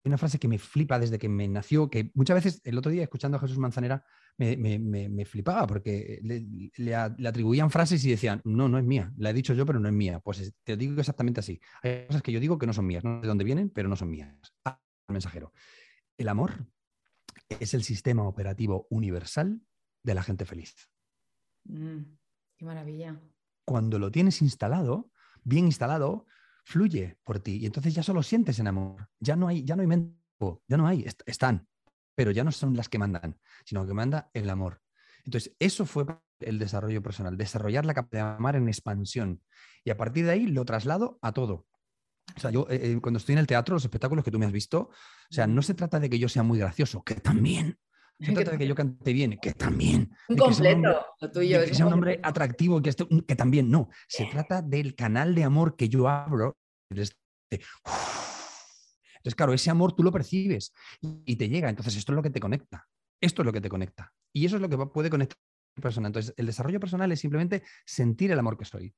una 0.08 0.18
frase 0.18 0.40
que 0.40 0.48
me 0.48 0.58
flipa 0.58 1.00
desde 1.00 1.18
que 1.18 1.30
me 1.30 1.48
nació, 1.48 1.90
que 1.90 2.12
muchas 2.14 2.36
veces 2.36 2.62
el 2.64 2.78
otro 2.78 2.92
día 2.92 3.04
escuchando 3.04 3.38
a 3.38 3.40
Jesús 3.40 3.58
Manzanera 3.58 4.04
me, 4.38 5.26
flipaba 5.26 5.66
porque 5.68 6.20
le, 6.24 6.96
atribuían 6.96 7.70
frases 7.70 8.04
y 8.06 8.12
decían, 8.12 8.42
no, 8.44 8.70
no 8.70 8.78
es 8.78 8.84
mía, 8.84 9.14
la 9.18 9.32
he 9.32 9.34
dicho 9.34 9.54
yo, 9.54 9.66
pero 9.66 9.80
no 9.80 9.88
es 9.88 9.94
mía. 9.94 10.20
Pues 10.20 10.54
te 10.64 10.78
digo 10.78 11.00
exactamente 11.00 11.40
así. 11.40 11.60
Hay 11.84 12.06
cosas 12.08 12.22
que 12.22 12.32
yo 12.32 12.40
digo 12.40 12.58
que 12.58 12.68
no 12.68 12.74
son 12.74 12.86
mías, 12.86 13.04
no 13.04 13.18
sé 13.18 13.22
de 13.22 13.28
dónde 13.28 13.44
vienen, 13.44 13.70
pero 13.70 13.90
no 13.90 13.96
son 13.96 14.10
mías 14.10 14.36
mensajero. 15.08 15.54
El 16.18 16.30
amor 16.30 16.68
es 17.50 17.74
el 17.74 17.84
sistema 17.84 18.28
operativo 18.28 18.88
universal 18.90 19.62
de 20.04 20.14
la 20.14 20.24
gente 20.24 20.46
feliz. 20.46 20.90
Mm, 21.66 22.02
qué 22.58 22.66
maravilla. 22.66 23.20
Cuando 23.66 24.00
lo 24.00 24.12
tienes 24.12 24.42
instalado, 24.42 25.12
bien 25.44 25.66
instalado, 25.66 26.26
fluye 26.68 27.18
por 27.24 27.40
ti 27.40 27.60
y 27.62 27.66
entonces 27.66 27.96
ya 27.96 28.04
solo 28.04 28.22
sientes 28.22 28.60
en 28.60 28.68
amor. 28.68 29.08
Ya 29.20 29.38
no 29.38 29.48
hay, 29.48 29.64
ya 29.64 29.78
no 29.78 29.82
hay 29.82 29.88
mente, 29.88 30.18
ya 30.68 30.76
no 30.76 30.86
hay, 30.86 31.06
están, 31.26 31.66
pero 32.14 32.32
ya 32.32 32.44
no 32.44 32.52
son 32.52 32.76
las 32.76 32.90
que 32.90 33.00
mandan, 33.00 33.40
sino 33.66 33.88
que 33.88 33.94
manda 33.94 34.30
el 34.34 34.50
amor. 34.50 34.82
Entonces, 35.24 35.56
eso 35.60 35.86
fue 35.86 36.06
el 36.40 36.60
desarrollo 36.60 37.02
personal, 37.02 37.38
desarrollar 37.38 37.86
la 37.86 37.94
capacidad 37.94 38.32
de 38.32 38.36
amar 38.36 38.58
en 38.58 38.68
expansión. 38.68 39.42
Y 39.86 39.92
a 39.92 39.98
partir 39.98 40.26
de 40.26 40.32
ahí 40.32 40.46
lo 40.46 40.66
traslado 40.66 41.18
a 41.22 41.32
todo. 41.32 41.66
O 42.36 42.40
sea, 42.40 42.52
yo 42.52 42.68
eh, 42.70 42.80
eh, 42.84 43.00
cuando 43.02 43.18
estoy 43.18 43.34
en 43.34 43.40
el 43.40 43.48
teatro, 43.48 43.76
los 43.76 43.86
espectáculos 43.86 44.26
que 44.26 44.32
tú 44.32 44.38
me 44.38 44.46
has 44.46 44.52
visto, 44.52 44.90
o 44.90 45.34
sea, 45.34 45.48
no 45.48 45.62
se 45.62 45.74
trata 45.74 46.02
de 46.02 46.10
que 46.10 46.20
yo 46.20 46.28
sea 46.28 46.44
muy 46.44 46.60
gracioso, 46.60 47.02
que 47.02 47.16
también. 47.16 47.80
Se 48.20 48.32
trata 48.34 48.52
de 48.52 48.58
que 48.58 48.68
yo 48.68 48.74
cante 48.74 49.14
bien, 49.14 49.38
que 49.40 49.54
también. 49.54 50.12
Un 50.28 50.38
completo, 50.38 51.06
lo 51.22 51.32
tuyo. 51.32 51.64
que 51.64 51.74
sea 51.76 51.86
un 51.86 51.94
hombre 51.94 52.20
atractivo, 52.24 52.82
que, 52.82 52.92
que 53.28 53.36
también. 53.36 53.70
No, 53.70 53.90
se 54.08 54.26
trata 54.32 54.62
del 54.62 54.96
canal 54.96 55.36
de 55.36 55.44
amor 55.44 55.76
que 55.76 55.88
yo 55.88 56.08
abro. 56.10 56.58
Entonces, 56.90 57.16
claro, 59.36 59.54
ese 59.54 59.70
amor 59.70 59.94
tú 59.94 60.04
lo 60.04 60.12
percibes 60.12 60.74
y 61.02 61.36
te 61.36 61.48
llega. 61.48 61.70
Entonces, 61.70 61.96
esto 61.96 62.12
es 62.12 62.16
lo 62.16 62.24
que 62.24 62.32
te 62.32 62.40
conecta. 62.40 62.88
Esto 63.22 63.42
es 63.42 63.46
lo 63.46 63.54
que 63.54 63.62
te 63.62 63.70
conecta. 63.70 64.12
Y 64.34 64.46
eso 64.46 64.56
es 64.56 64.62
lo 64.62 64.70
que 64.70 64.78
puede 64.78 65.10
conectar 65.10 65.38
a 65.38 65.80
la 65.80 65.82
persona. 65.82 66.08
Entonces, 66.08 66.34
el 66.38 66.48
desarrollo 66.48 66.80
personal 66.80 67.12
es 67.12 67.20
simplemente 67.20 67.64
sentir 67.86 68.32
el 68.32 68.40
amor 68.40 68.58
que 68.58 68.66
soy. 68.66 68.94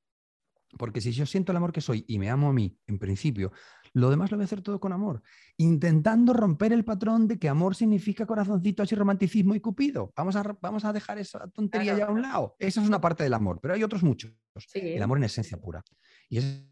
Porque 0.78 1.00
si 1.00 1.12
yo 1.12 1.26
siento 1.26 1.52
el 1.52 1.56
amor 1.56 1.72
que 1.72 1.80
soy 1.80 2.04
y 2.06 2.18
me 2.18 2.30
amo 2.30 2.48
a 2.48 2.52
mí, 2.52 2.76
en 2.86 2.98
principio, 2.98 3.52
lo 3.92 4.10
demás 4.10 4.30
lo 4.30 4.36
voy 4.36 4.44
a 4.44 4.46
hacer 4.46 4.62
todo 4.62 4.78
con 4.78 4.92
amor, 4.92 5.22
intentando 5.56 6.32
romper 6.32 6.72
el 6.72 6.84
patrón 6.84 7.26
de 7.26 7.38
que 7.38 7.48
amor 7.48 7.74
significa 7.74 8.26
corazoncitos 8.26 8.90
y 8.92 8.94
romanticismo 8.94 9.54
y 9.54 9.60
cupido. 9.60 10.12
Vamos 10.16 10.36
a, 10.36 10.56
vamos 10.60 10.84
a 10.84 10.92
dejar 10.92 11.18
esa 11.18 11.48
tontería 11.48 11.96
ya 11.96 12.06
a 12.06 12.10
un 12.10 12.22
lado. 12.22 12.56
Esa 12.58 12.80
es 12.82 12.88
una 12.88 13.00
parte 13.00 13.24
del 13.24 13.34
amor, 13.34 13.58
pero 13.60 13.74
hay 13.74 13.82
otros 13.82 14.02
muchos. 14.02 14.32
El 14.74 15.02
amor 15.02 15.18
en 15.18 15.24
esencia 15.24 15.58
pura. 15.58 15.82
Y 16.28 16.38
ese 16.38 16.66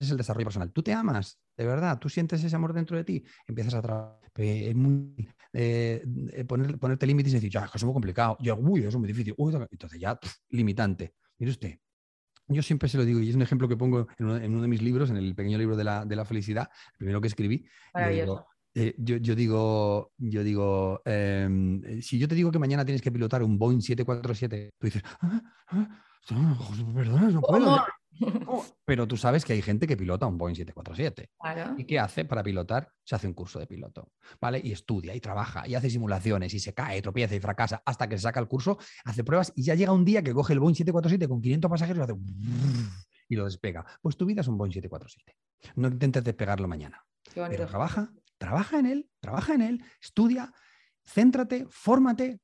es 0.00 0.10
el 0.10 0.16
desarrollo 0.16 0.46
personal. 0.46 0.72
Tú 0.72 0.82
te 0.82 0.92
amas, 0.92 1.38
de 1.56 1.66
verdad, 1.66 1.98
tú 1.98 2.08
sientes 2.08 2.42
ese 2.42 2.56
amor 2.56 2.72
dentro 2.72 2.96
de 2.96 3.04
ti, 3.04 3.24
empiezas 3.46 3.74
a 3.74 3.82
trabajar. 3.82 4.20
Es 4.36 4.74
muy, 4.74 5.28
eh, 5.52 6.04
eh, 6.32 6.44
poner, 6.44 6.78
ponerte 6.78 7.06
límites 7.06 7.32
y 7.32 7.36
decir, 7.36 7.50
ya, 7.50 7.70
es 7.72 7.84
muy 7.84 7.92
complicado, 7.92 8.36
yo, 8.40 8.56
uy, 8.56 8.80
eso 8.80 8.88
es 8.88 8.96
muy 8.96 9.06
difícil, 9.06 9.36
entonces 9.70 10.00
ya, 10.00 10.18
limitante. 10.48 11.14
Mire 11.38 11.52
usted, 11.52 11.78
yo 12.48 12.62
siempre 12.62 12.88
se 12.88 12.98
lo 12.98 13.04
digo, 13.04 13.20
y 13.20 13.30
es 13.30 13.36
un 13.36 13.42
ejemplo 13.42 13.68
que 13.68 13.76
pongo 13.76 14.06
en 14.18 14.26
uno, 14.26 14.62
de 14.62 14.68
mis 14.68 14.82
libros, 14.82 15.10
en 15.10 15.16
el 15.16 15.34
pequeño 15.34 15.58
libro 15.58 15.76
de 15.76 15.84
la, 15.84 16.24
felicidad, 16.24 16.68
el 16.92 16.98
primero 16.98 17.20
que 17.20 17.28
escribí. 17.28 17.66
Eh, 18.76 18.94
yo, 18.98 19.18
yo, 19.18 19.36
digo, 19.36 20.12
yo 20.18 20.42
digo 20.42 21.00
em, 21.04 21.80
si 22.02 22.18
yo 22.18 22.26
te 22.26 22.34
digo 22.34 22.50
que 22.50 22.58
mañana 22.58 22.84
tienes 22.84 23.02
que 23.02 23.12
pilotar 23.12 23.44
un 23.44 23.56
Boeing 23.56 23.80
747, 23.80 24.74
tú 24.76 24.86
dices, 24.86 25.02
ah, 25.20 25.40
ah, 25.68 26.00
perdón, 26.92 27.34
no 27.34 27.40
puedo. 27.40 27.84
Pero 28.84 29.06
tú 29.06 29.16
sabes 29.16 29.44
que 29.44 29.52
hay 29.52 29.62
gente 29.62 29.86
que 29.86 29.96
pilota 29.96 30.26
un 30.26 30.38
Boeing 30.38 30.54
747. 30.54 31.30
¿Y 31.78 31.84
qué 31.84 31.98
hace 31.98 32.24
para 32.24 32.42
pilotar? 32.42 32.90
Se 33.04 33.14
hace 33.14 33.26
un 33.26 33.34
curso 33.34 33.58
de 33.58 33.66
piloto, 33.66 34.12
¿vale? 34.40 34.60
Y 34.62 34.72
estudia 34.72 35.14
y 35.14 35.20
trabaja 35.20 35.66
y 35.66 35.74
hace 35.74 35.90
simulaciones 35.90 36.54
y 36.54 36.60
se 36.60 36.74
cae, 36.74 37.02
tropieza 37.02 37.34
y 37.34 37.40
fracasa 37.40 37.82
hasta 37.84 38.08
que 38.08 38.16
se 38.16 38.22
saca 38.22 38.40
el 38.40 38.48
curso, 38.48 38.78
hace 39.04 39.24
pruebas 39.24 39.52
y 39.56 39.62
ya 39.62 39.74
llega 39.74 39.92
un 39.92 40.04
día 40.04 40.22
que 40.22 40.32
coge 40.32 40.52
el 40.52 40.60
Boeing 40.60 40.74
747 40.74 41.28
con 41.28 41.40
500 41.40 41.70
pasajeros 41.70 41.98
y, 41.98 42.12
hace 42.12 42.20
y 43.28 43.36
lo 43.36 43.44
despega. 43.44 43.84
Pues 44.00 44.16
tu 44.16 44.26
vida 44.26 44.40
es 44.40 44.48
un 44.48 44.58
Boeing 44.58 44.72
747. 44.72 45.36
No 45.76 45.88
intentes 45.88 46.24
despegarlo 46.24 46.68
mañana. 46.68 47.04
Pero 47.34 47.66
trabaja, 47.66 48.12
trabaja 48.38 48.78
en 48.78 48.86
él, 48.86 49.10
trabaja 49.20 49.54
en 49.54 49.62
él, 49.62 49.84
estudia, 50.00 50.52
céntrate, 51.04 51.66
fórmate, 51.68 52.40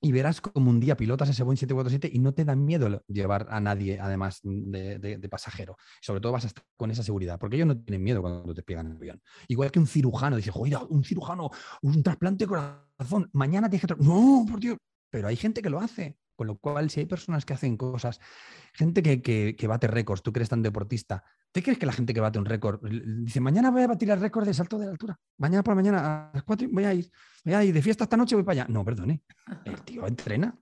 y 0.00 0.12
verás 0.12 0.40
como 0.40 0.70
un 0.70 0.80
día 0.80 0.96
pilotas 0.96 1.28
ese 1.28 1.42
Boeing 1.42 1.56
747 1.56 2.10
y 2.14 2.20
no 2.20 2.32
te 2.32 2.44
da 2.44 2.54
miedo 2.54 3.02
llevar 3.08 3.46
a 3.50 3.60
nadie, 3.60 3.98
además 4.00 4.40
de, 4.42 5.28
pasajero. 5.30 5.76
Sobre 6.00 6.20
todo 6.20 6.32
vas 6.32 6.44
a 6.44 6.48
estar 6.48 6.64
con 6.76 6.90
esa 6.90 7.02
seguridad, 7.02 7.38
porque 7.38 7.56
ellos 7.56 7.68
no 7.68 7.78
tienen 7.78 8.02
miedo 8.02 8.20
cuando 8.20 8.54
te 8.54 8.62
pegan 8.62 8.90
el 8.90 8.96
avión. 8.96 9.22
Igual 9.48 9.70
que 9.70 9.78
un 9.78 9.86
cirujano 9.86 10.36
dice, 10.36 10.50
joder, 10.50 10.78
un 10.88 11.04
cirujano, 11.04 11.50
un 11.82 12.02
trasplante 12.02 12.44
de 12.44 12.48
corazón, 12.48 13.28
mañana 13.32 13.68
tienes 13.68 13.86
que... 13.86 13.94
No, 14.02 14.46
por 14.48 14.60
Dios. 14.60 14.78
Pero 15.10 15.28
hay 15.28 15.36
gente 15.36 15.62
que 15.62 15.70
lo 15.70 15.80
hace. 15.80 16.16
Con 16.38 16.46
lo 16.46 16.56
cual, 16.56 16.88
si 16.88 17.00
hay 17.00 17.06
personas 17.06 17.44
que 17.44 17.52
hacen 17.52 17.76
cosas, 17.76 18.20
gente 18.72 19.02
que, 19.02 19.56
que, 19.56 19.66
bate 19.66 19.88
récords, 19.88 20.22
tú 20.22 20.32
que 20.32 20.38
eres 20.38 20.48
tan 20.48 20.62
deportista, 20.62 21.24
¿te 21.50 21.64
crees 21.64 21.80
que 21.80 21.84
la 21.84 21.90
gente 21.90 22.14
que 22.14 22.20
bate 22.20 22.38
un 22.38 22.44
récord 22.44 22.80
dice, 22.80 23.40
mañana 23.40 23.72
voy 23.72 23.82
a 23.82 23.88
batir 23.88 24.08
el 24.08 24.20
récord 24.20 24.46
de 24.46 24.54
salto 24.54 24.78
de 24.78 24.86
altura? 24.86 25.18
Mañana 25.36 25.64
por 25.64 25.72
la 25.72 25.82
mañana 25.82 26.28
a 26.28 26.30
las 26.32 26.44
4 26.44 26.68
voy 26.70 26.84
a 26.84 26.94
ir, 26.94 27.10
voy 27.44 27.54
a 27.54 27.64
ir 27.64 27.74
de 27.74 27.82
fiesta 27.82 28.04
esta 28.04 28.16
noche, 28.16 28.36
voy 28.36 28.44
para 28.44 28.62
allá. 28.62 28.72
No, 28.72 28.84
perdone. 28.84 29.20
El 29.64 29.82
tío 29.82 30.06
entrena. 30.06 30.56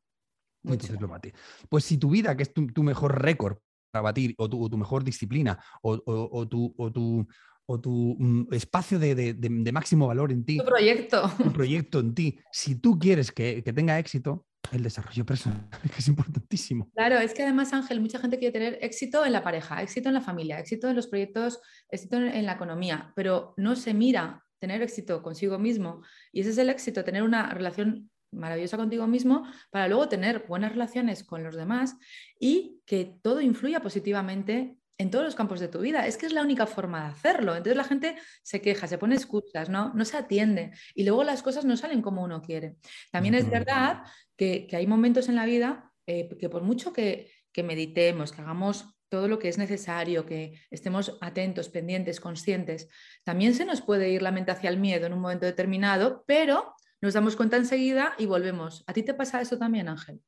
Entonces 0.65 0.99
lo 0.99 1.09
bate. 1.09 1.35
Pues 1.69 1.85
si 1.85 1.99
tu 1.99 2.09
vida, 2.09 2.35
que 2.35 2.45
es 2.45 2.55
tu, 2.55 2.83
mejor 2.83 3.21
récord 3.21 3.59
para 3.91 4.01
batir, 4.01 4.35
o 4.39 4.49
tu, 4.49 4.71
tu 4.71 4.79
mejor 4.79 5.05
disciplina, 5.05 5.63
o, 5.83 6.01
o, 6.07 6.49
tu, 6.49 6.75
o 6.79 6.91
tu, 6.91 7.29
o 7.67 7.81
tu 7.81 8.17
mm, 8.19 8.55
espacio 8.55 8.99
de, 8.99 9.15
de, 9.15 9.35
de, 9.35 9.73
máximo 9.73 10.07
valor 10.07 10.33
en 10.33 10.45
ti. 10.45 10.59
Tu 10.59 10.65
proyecto. 10.65 11.31
Tu 11.37 11.53
proyecto 11.53 12.01
en 12.01 12.15
ti. 12.15 12.39
Si 12.53 12.77
tú 12.77 12.99
quieres 12.99 13.33
que, 13.33 13.63
que 13.63 13.73
tenga 13.73 13.99
éxito, 13.99 14.47
el 14.73 14.83
desarrollo 14.83 15.25
personal, 15.25 15.69
que 15.83 15.99
es 15.99 16.09
importantísimo. 16.09 16.91
Claro, 16.95 17.19
es 17.19 17.35
que 17.35 17.43
además, 17.43 17.73
Ángel, 17.73 18.01
mucha 18.01 18.19
gente 18.19 18.39
quiere 18.39 18.53
tener 18.53 18.79
éxito 18.81 19.25
en 19.25 19.33
la 19.33 19.43
pareja, 19.43 19.83
éxito 19.83 20.09
en 20.09 20.15
la 20.15 20.21
familia, 20.21 20.59
éxito 20.59 20.89
en 20.89 20.97
los 20.97 21.07
proyectos, 21.07 21.61
éxito 21.89 22.17
en 22.17 22.47
la 22.47 22.53
economía, 22.53 23.13
pero 23.15 23.55
no 23.57 23.77
se 23.77 23.95
mira 23.95 24.45
tener 24.59 24.83
éxito 24.83 25.23
consigo 25.23 25.59
mismo. 25.59 26.03
Y 26.33 26.41
ese 26.41 26.51
es 26.51 26.59
el 26.59 26.71
éxito, 26.71 27.05
tener 27.05 27.23
una 27.23 27.51
relación 27.51 28.11
maravillosa 28.33 28.77
contigo 28.77 29.07
mismo 29.07 29.45
para 29.71 29.89
luego 29.89 30.09
tener 30.09 30.45
buenas 30.49 30.73
relaciones 30.73 31.25
con 31.25 31.43
los 31.43 31.57
demás 31.57 31.97
y 32.39 32.81
que 32.85 33.17
todo 33.23 33.41
influya 33.41 33.81
positivamente 33.81 34.77
en 34.99 35.11
todos 35.11 35.25
los 35.25 35.35
campos 35.35 35.61
de 35.61 35.69
tu 35.69 35.81
vida. 35.81 36.07
Es 36.07 36.17
que 36.17 36.27
es 36.27 36.33
la 36.33 36.43
única 36.43 36.67
forma 36.67 37.05
de 37.05 37.11
hacerlo. 37.11 37.53
Entonces 37.53 37.77
la 37.77 37.85
gente 37.85 38.17
se 38.43 38.61
queja, 38.61 38.87
se 38.87 38.99
pone 38.99 39.15
excusas, 39.15 39.69
¿no? 39.69 39.93
no 39.95 40.05
se 40.05 40.17
atiende 40.17 40.73
y 40.95 41.05
luego 41.05 41.25
las 41.25 41.43
cosas 41.43 41.65
no 41.65 41.77
salen 41.77 42.03
como 42.03 42.23
uno 42.23 42.43
quiere. 42.43 42.77
También 43.11 43.35
es 43.35 43.49
verdad 43.49 44.03
que, 44.37 44.69
hay 44.73 44.87
momentos 44.87 45.29
en 45.29 45.37
la 45.37 45.47
vida 45.47 45.93
eh, 46.07 46.29
que 46.39 46.49
por 46.49 46.63
mucho 46.63 46.93
que, 46.93 47.31
que 47.53 47.63
meditemos, 47.63 48.33
que 48.33 48.43
hagamos 48.43 48.97
todo 49.09 49.29
lo 49.29 49.39
que 49.39 49.49
es 49.49 49.59
necesario, 49.59 50.27
que 50.27 50.61
estemos 50.71 51.17
atentos, 51.21 51.69
pendientes, 51.69 52.21
conscientes, 52.21 52.89
también 53.23 53.55
se 53.55 53.65
nos 53.65 53.81
puede 53.81 54.11
ir 54.11 54.23
la 54.23 54.33
mente 54.33 54.51
hacia 54.51 54.71
el 54.71 54.79
miedo 54.79 55.07
en 55.07 55.13
un 55.13 55.21
momento 55.21 55.47
determinado, 55.47 56.25
pero 56.27 56.75
nos 57.01 57.15
damos 57.15 57.37
cuenta 57.37 57.57
enseguida 57.57 58.15
y 58.19 58.27
volvemos. 58.27 58.83
¿A 58.87 58.93
ti 58.93 59.03
te 59.03 59.15
pasa 59.15 59.41
eso 59.41 59.59
también, 59.59 59.89
Ángel? 59.89 60.21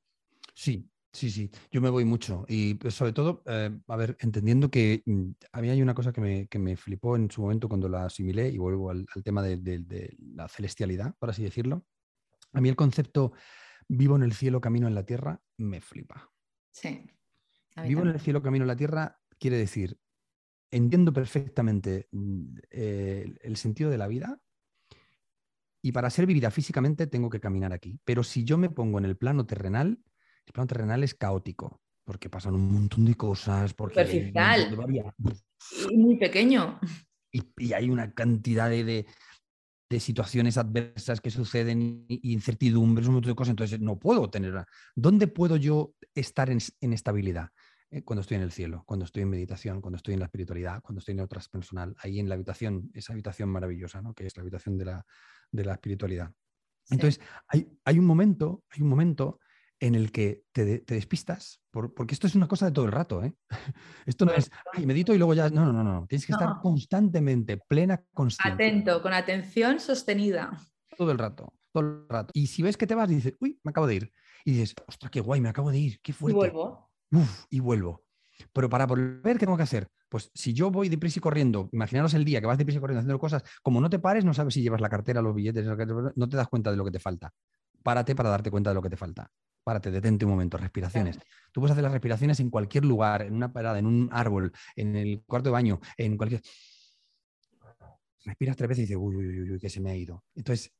Sí, 0.55 0.89
Sí, 1.12 1.31
sí, 1.31 1.51
yo 1.71 1.81
me 1.81 1.88
voy 1.88 2.05
mucho 2.05 2.44
y 2.49 2.75
pues, 2.75 2.94
sobre 2.94 3.12
todo, 3.12 3.42
eh, 3.47 3.71
a 3.87 3.97
ver, 3.97 4.16
entendiendo 4.21 4.71
que 4.71 5.03
mm, 5.07 5.31
a 5.53 5.61
mí 5.62 5.71
hay 5.71 5.81
una 5.81 5.94
cosa 5.94 6.12
que 6.12 6.21
me, 6.21 6.49
que 6.49 6.59
me, 6.59 6.77
flipó 6.77 7.16
en 7.16 7.31
su 7.31 7.40
momento 7.40 7.68
cuando 7.68 7.88
la 7.88 8.05
asimilé 8.05 8.51
y 8.51 8.59
vuelvo 8.59 8.90
al, 8.90 9.07
tema 9.25 9.42
de, 9.42 10.16
la 10.35 10.49
celestialidad, 10.49 11.14
por 11.18 11.31
así 11.31 11.42
decirlo. 11.42 11.87
A 12.53 12.61
mí 12.61 12.68
el 12.68 12.77
concepto 12.77 13.33
vivo 13.88 14.16
en 14.16 14.23
el 14.23 14.35
cielo, 14.35 14.61
camino 14.61 14.87
en 14.87 14.94
la 14.94 15.05
tierra, 15.05 15.40
me 15.57 15.81
flipa. 15.81 16.31
Sí. 16.71 17.11
Vivo 17.83 18.03
en 18.03 18.09
el 18.09 18.21
cielo, 18.21 18.42
camino 18.42 18.64
en 18.64 18.68
la 18.68 18.77
tierra 18.77 19.18
quiere 19.38 19.57
decir, 19.57 19.99
entiendo 20.71 21.12
perfectamente 21.12 22.09
mm, 22.11 22.57
el 22.71 23.57
sentido 23.57 23.90
de 23.90 23.99
la 23.99 24.09
vida 24.09 24.40
y 25.81 25.92
para 25.92 26.11
ser 26.11 26.27
vivida 26.27 26.51
físicamente 26.51 27.07
tengo 27.07 27.31
que 27.31 27.40
caminar 27.40 27.73
aquí. 27.73 27.99
Pero 28.05 28.23
si 28.23 28.44
yo 28.44 28.59
me 28.59 28.68
pongo 28.68 28.99
en 28.99 29.05
el 29.05 29.16
plano 29.16 29.47
terrenal, 29.47 29.99
el 30.49 30.53
plano 30.53 30.67
terrenal 30.67 31.05
es 31.05 31.15
caótico, 31.15 31.81
porque 32.05 32.31
pasan 32.31 32.55
un 32.55 32.73
montón 32.73 33.05
de 33.05 33.15
cosas. 33.15 33.75
Porque 33.75 34.01
Y 35.89 35.97
muy 35.97 36.17
pequeño. 36.17 36.81
Y, 37.31 37.73
hay 37.75 37.91
una 37.91 38.15
cantidad 38.15 38.71
de, 38.71 39.07
situaciones 39.99 40.57
adversas 40.57 41.21
que 41.21 41.31
suceden, 41.31 42.07
incertidumbres, 42.09 43.09
un 43.09 43.15
montón 43.15 43.33
de 43.33 43.37
cosas. 43.37 43.51
Entonces, 43.51 43.81
no 43.81 43.99
puedo 43.99 44.31
tener. 44.31 44.65
¿Dónde 44.97 45.29
puedo 45.29 45.57
yo 45.57 45.95
estar 46.15 46.49
en, 46.49 46.61
estabilidad? 46.93 47.51
Eh, 47.91 48.03
cuando 48.03 48.23
estoy 48.23 48.37
en 48.37 48.43
el 48.43 48.53
cielo, 48.53 48.85
cuando 48.87 49.05
estoy 49.05 49.25
en 49.25 49.31
meditación, 49.31 49.83
cuando 49.83 49.97
estoy 49.97 50.15
en 50.15 50.21
la 50.21 50.27
espiritualidad, 50.27 50.81
cuando 50.81 51.01
estoy 51.01 51.13
en 51.13 51.21
otra 51.21 51.43
personal, 51.51 51.95
ahí 51.99 52.19
en 52.19 52.29
la 52.29 52.37
habitación, 52.37 52.91
esa 52.95 53.13
habitación 53.13 53.51
maravillosa, 53.51 54.01
¿no? 54.01 54.15
que 54.15 54.27
es 54.27 54.37
la 54.37 54.43
habitación 54.43 54.79
de 54.79 54.87
la, 54.87 55.07
de 55.53 55.65
la 55.65 55.73
espiritualidad. 55.73 56.33
Entonces, 56.91 57.21
hay, 57.49 57.69
hay, 57.85 57.99
un 57.99 58.07
momento, 58.07 58.65
hay 58.71 58.81
un 58.81 58.89
momento 58.89 59.41
en 59.81 59.95
el 59.95 60.11
que 60.11 60.45
te, 60.53 60.85
despistas, 60.87 61.61
porque 61.71 62.14
esto 62.14 62.27
es 62.27 62.35
una 62.35 62.49
cosa 62.49 62.67
de 62.67 62.73
todo 62.73 62.85
el 62.85 62.93
rato. 62.93 63.23
¿eh? 63.23 63.35
Esto 64.07 64.25
no 64.25 64.33
es, 64.33 64.51
ay, 64.73 64.87
medito 64.87 65.14
y 65.14 65.19
luego 65.19 65.35
ya. 65.35 65.49
No, 65.51 65.64
no, 65.64 65.73
no, 65.73 65.85
no. 65.85 66.07
Tienes 66.07 66.27
que 66.27 66.33
estar 66.33 66.61
constantemente, 66.61 67.59
plena 67.59 68.03
conciencia. 68.12 68.55
Atento, 68.55 69.03
con 69.03 69.12
atención 69.12 69.79
sostenida. 69.79 70.59
Todo 70.97 71.12
el 71.12 71.19
rato, 71.19 71.53
todo 71.73 71.85
el 71.85 72.09
rato. 72.09 72.31
Y 72.35 72.49
si 72.49 72.62
ves 72.62 72.77
que 72.77 72.87
te 72.87 72.95
vas, 72.95 73.09
dices, 73.09 73.35
uy, 73.41 73.61
me 73.62 73.71
acabo 73.71 73.87
de 73.87 73.95
ir. 73.95 74.12
Y 74.45 74.53
dices, 74.53 74.75
ostras, 74.87 75.11
qué 75.11 75.21
guay, 75.21 75.41
me 75.41 75.49
acabo 75.49 75.71
de 75.71 75.79
ir, 75.79 76.01
qué 76.01 76.12
fuerte. 76.12 76.37
Y 76.37 76.38
vuelvo. 76.38 76.91
Uf, 77.12 77.45
y 77.51 77.61
vuelvo. 77.61 78.05
Pero 78.53 78.69
para 78.69 78.87
volver, 78.87 79.38
¿qué 79.38 79.47
tengo 79.47 79.57
que 79.57 79.62
hacer? 79.62 79.88
Pues 80.09 80.31
si 80.35 80.55
yo 80.55 80.71
voy 80.71 80.88
deprisa 80.88 81.19
y 81.19 81.23
corriendo, 81.23 81.69
imaginaros 81.73 82.14
el 82.14 82.25
día 82.25 82.41
que 82.41 82.47
vas 82.47 82.59
deprisa 82.59 82.79
y 82.79 82.81
corriendo 82.81 83.01
haciendo 83.01 83.19
cosas, 83.19 83.43
como 83.62 83.81
no 83.81 83.91
te 83.91 83.99
pares, 83.99 84.25
no 84.25 84.33
sabes 84.33 84.55
si 84.55 84.62
llevas 84.62 84.81
la 84.81 84.88
cartera, 84.88 85.21
los 85.21 85.35
billetes, 85.35 85.67
no 85.67 86.29
te 86.29 86.37
das 86.37 86.49
cuenta 86.49 86.71
de 86.71 86.77
lo 86.77 86.85
que 86.85 86.93
te 86.93 86.99
falta. 86.99 87.33
Párate 87.83 88.14
para 88.14 88.31
darte 88.31 88.51
cuenta 88.51 88.71
de 88.71 88.75
lo 88.75 88.83
que 88.83 88.91
te 88.91 88.97
falta. 88.97 89.31
Párate, 89.69 89.91
detente 89.91 90.25
un 90.25 90.31
momento, 90.31 90.57
respiraciones. 90.57 91.19
Tú 91.53 91.61
puedes 91.61 91.73
hacer 91.73 91.83
las 91.83 91.93
respiraciones 91.93 92.41
en 92.41 92.49
cualquier 92.49 92.87
lugar, 92.87 93.21
en 93.21 93.35
una 93.35 93.53
parada, 93.53 93.79
en 93.79 93.85
un 93.85 94.09
árbol, 94.13 94.51
en 94.77 94.97
el 94.97 95.23
cuarto 95.27 95.51
de 95.51 95.53
baño, 95.53 95.79
en 95.99 96.17
cualquier... 96.17 96.41
Respiras 98.25 98.57
tres 98.57 98.69
veces 98.71 98.79
y 98.79 98.87
dices, 98.87 98.97
uy, 98.99 99.15
uy, 99.15 99.27
uy, 99.27 99.51
uy, 99.53 99.59
que 99.59 99.69
se 99.69 99.81
me 99.81 99.91
ha 99.91 99.97
ido. 99.97 100.25
Entonces, 100.35 100.73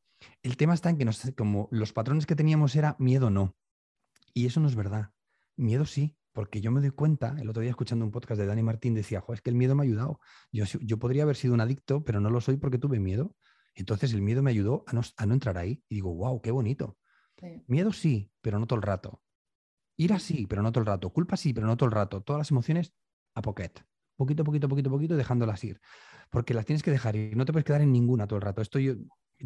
el 0.43 0.57
tema 0.57 0.73
está 0.73 0.89
en 0.89 0.97
que 0.97 1.05
nos, 1.05 1.21
como 1.37 1.69
los 1.71 1.93
patrones 1.93 2.25
que 2.25 2.35
teníamos 2.35 2.75
era 2.77 2.97
miedo 2.99 3.29
no. 3.29 3.55
Y 4.33 4.47
eso 4.47 4.59
no 4.59 4.69
es 4.69 4.75
verdad. 4.75 5.11
Miedo 5.55 5.85
sí, 5.85 6.17
porque 6.33 6.63
yo 6.63 6.71
me 6.71 6.81
doy 6.81 6.91
cuenta, 6.91 7.37
el 7.39 7.51
otro 7.51 7.61
día 7.61 7.71
escuchando 7.71 8.07
un 8.07 8.11
podcast 8.11 8.41
de 8.41 8.47
Dani 8.47 8.63
Martín 8.63 8.95
decía, 8.95 9.23
es 9.29 9.43
que 9.43 9.51
el 9.51 9.57
miedo 9.57 9.75
me 9.75 9.83
ha 9.83 9.85
ayudado. 9.85 10.19
Yo, 10.51 10.65
yo 10.81 10.99
podría 10.99 11.25
haber 11.25 11.37
sido 11.37 11.53
un 11.53 11.61
adicto, 11.61 12.05
pero 12.05 12.21
no 12.21 12.31
lo 12.31 12.41
soy 12.41 12.57
porque 12.57 12.79
tuve 12.79 13.01
miedo. 13.01 13.35
Entonces 13.75 14.15
el 14.15 14.23
miedo 14.23 14.43
me 14.43 14.51
ayudó 14.51 14.85
a 14.87 15.27
no, 15.27 15.35
entrar 15.35 15.59
ahí. 15.59 15.83
Y 15.91 15.97
digo, 15.97 16.15
wow, 16.15 16.41
qué 16.41 16.51
bonito. 16.51 16.97
Miedo 17.67 17.93
sí, 17.93 18.31
pero 18.41 18.59
no 18.59 18.67
todo 18.67 18.77
el 18.77 18.83
rato. 18.83 19.23
Ira 19.97 20.19
sí, 20.19 20.47
pero 20.47 20.63
no 20.63 20.73
todo 20.73 20.81
el 20.81 20.87
rato. 20.87 21.11
Culpa 21.11 21.37
sí, 21.37 21.53
pero 21.53 21.67
no 21.67 21.77
todo 21.77 21.87
el 21.87 21.93
rato. 21.93 22.21
Todas 22.23 22.39
las 22.39 22.51
emociones 22.51 22.93
a 23.35 23.43
pocket. 23.43 23.73
Poquito, 24.17 24.45
poquito, 24.45 24.69
poquito, 24.69 24.91
poquito, 24.91 25.17
dejándolas 25.17 25.63
ir. 25.65 25.81
Porque 26.31 26.55
las 26.55 26.65
tienes 26.65 26.83
que 26.83 26.91
dejar 26.91 27.17
ir. 27.17 27.37
No 27.37 27.45
te 27.45 27.53
puedes 27.53 27.65
quedar 27.65 27.81
en 27.81 27.93
ninguna 27.93 28.27
todo 28.27 28.37
el 28.37 28.43
rato. 28.43 28.63
Esto 28.63 28.79
yo, 28.79 28.95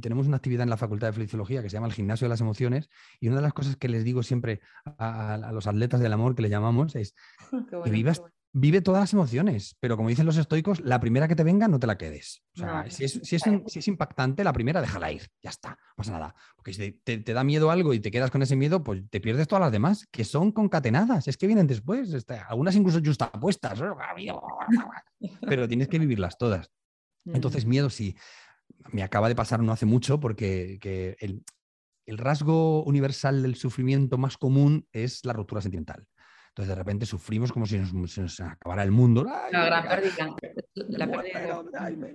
tenemos 0.00 0.26
una 0.26 0.36
actividad 0.36 0.62
en 0.62 0.70
la 0.70 0.76
Facultad 0.76 1.08
de 1.08 1.20
Fisiología 1.20 1.62
que 1.62 1.70
se 1.70 1.74
llama 1.74 1.86
el 1.86 1.92
gimnasio 1.92 2.26
de 2.26 2.30
las 2.30 2.40
emociones. 2.40 2.88
Y 3.20 3.28
una 3.28 3.36
de 3.36 3.42
las 3.42 3.52
cosas 3.52 3.76
que 3.76 3.88
les 3.88 4.04
digo 4.04 4.22
siempre 4.22 4.60
a, 4.84 5.34
a 5.34 5.52
los 5.52 5.66
atletas 5.66 6.00
del 6.00 6.12
amor 6.12 6.34
que 6.34 6.42
le 6.42 6.50
llamamos 6.50 6.96
es 6.96 7.14
que 7.84 7.90
vivas 7.90 8.22
vive 8.54 8.82
todas 8.82 9.00
las 9.00 9.12
emociones, 9.12 9.76
pero 9.80 9.96
como 9.96 10.10
dicen 10.10 10.26
los 10.26 10.36
estoicos, 10.36 10.80
la 10.80 11.00
primera 11.00 11.26
que 11.26 11.34
te 11.34 11.42
venga 11.42 11.68
no 11.68 11.78
te 11.78 11.86
la 11.86 11.96
quedes. 11.96 12.42
O 12.54 12.58
sea, 12.60 12.84
si, 12.90 13.04
es, 13.04 13.88
impactante, 13.88 14.44
la 14.44 14.52
primera 14.52 14.80
déjala 14.82 15.10
ir, 15.10 15.28
ya 15.42 15.50
está, 15.50 15.70
no 15.70 15.96
pasa 15.96 16.12
nada. 16.12 16.34
Porque 16.54 16.74
si 16.74 16.92
te, 16.92 17.18
da 17.18 17.44
miedo 17.44 17.70
algo 17.70 17.94
y 17.94 18.00
te 18.00 18.10
quedas 18.10 18.30
con 18.30 18.42
ese 18.42 18.56
miedo, 18.56 18.84
pues 18.84 19.02
te 19.10 19.20
pierdes 19.20 19.48
todas 19.48 19.62
las 19.62 19.72
demás, 19.72 20.06
que 20.10 20.24
son 20.24 20.52
concatenadas, 20.52 21.28
es 21.28 21.36
que 21.38 21.46
vienen 21.46 21.66
después, 21.66 22.12
este, 22.12 22.34
algunas 22.34 22.76
incluso 22.76 23.00
justapuestas, 23.04 23.80
pero 25.40 25.66
tienes 25.66 25.88
que 25.88 25.98
vivirlas 25.98 26.36
todas. 26.36 26.70
Entonces, 27.24 27.64
miedo 27.64 27.88
sí. 27.88 28.16
Me 28.90 29.02
acaba 29.02 29.28
de 29.28 29.34
pasar 29.34 29.62
no 29.62 29.72
hace 29.72 29.86
mucho 29.86 30.18
porque 30.18 31.16
el, 31.20 31.44
el 32.06 32.18
rasgo 32.18 32.82
universal 32.84 33.42
del 33.42 33.54
sufrimiento 33.54 34.18
más 34.18 34.36
común 34.36 34.86
es 34.92 35.24
la 35.24 35.32
ruptura 35.32 35.62
sentimental. 35.62 36.06
Entonces 36.52 36.68
de 36.68 36.74
repente 36.74 37.06
sufrimos 37.06 37.50
como 37.50 37.64
si 37.64 37.78
nos, 37.78 38.40
acabara 38.40 38.82
el 38.82 38.90
mundo. 38.90 39.24
la 39.24 39.48
gran 39.64 39.88
pérdida. 39.88 40.36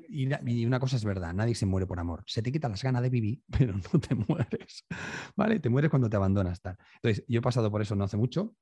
y, 0.08 0.65
una 0.65 0.80
cosa 0.80 0.95
es 0.95 1.04
verdad, 1.04 1.34
nadie 1.34 1.56
se 1.56 1.65
muere 1.65 1.88
por 1.88 2.00
amor. 2.00 2.23
Se 2.28 2.43
te 2.43 2.52
quita 2.52 2.69
las 2.69 2.84
ganas 2.84 3.02
de 3.02 3.10
vivir, 3.10 3.41
pero 3.58 3.73
no 3.73 4.00
te 4.00 4.13
mueres. 4.13 4.86
¿Vale? 5.36 5.60
Te 5.60 5.69
mueres 5.69 5.89
cuando 5.89 6.08
te 6.08 6.17
abandonas. 6.17 6.62
Tal. 6.62 6.78
Entonces 7.02 7.26
yo 7.28 7.39
he 7.39 7.41
pasado 7.41 7.71
por 7.71 7.82
eso 7.82 7.95
no 7.95 8.04
hace 8.04 8.15
mucho 8.15 8.56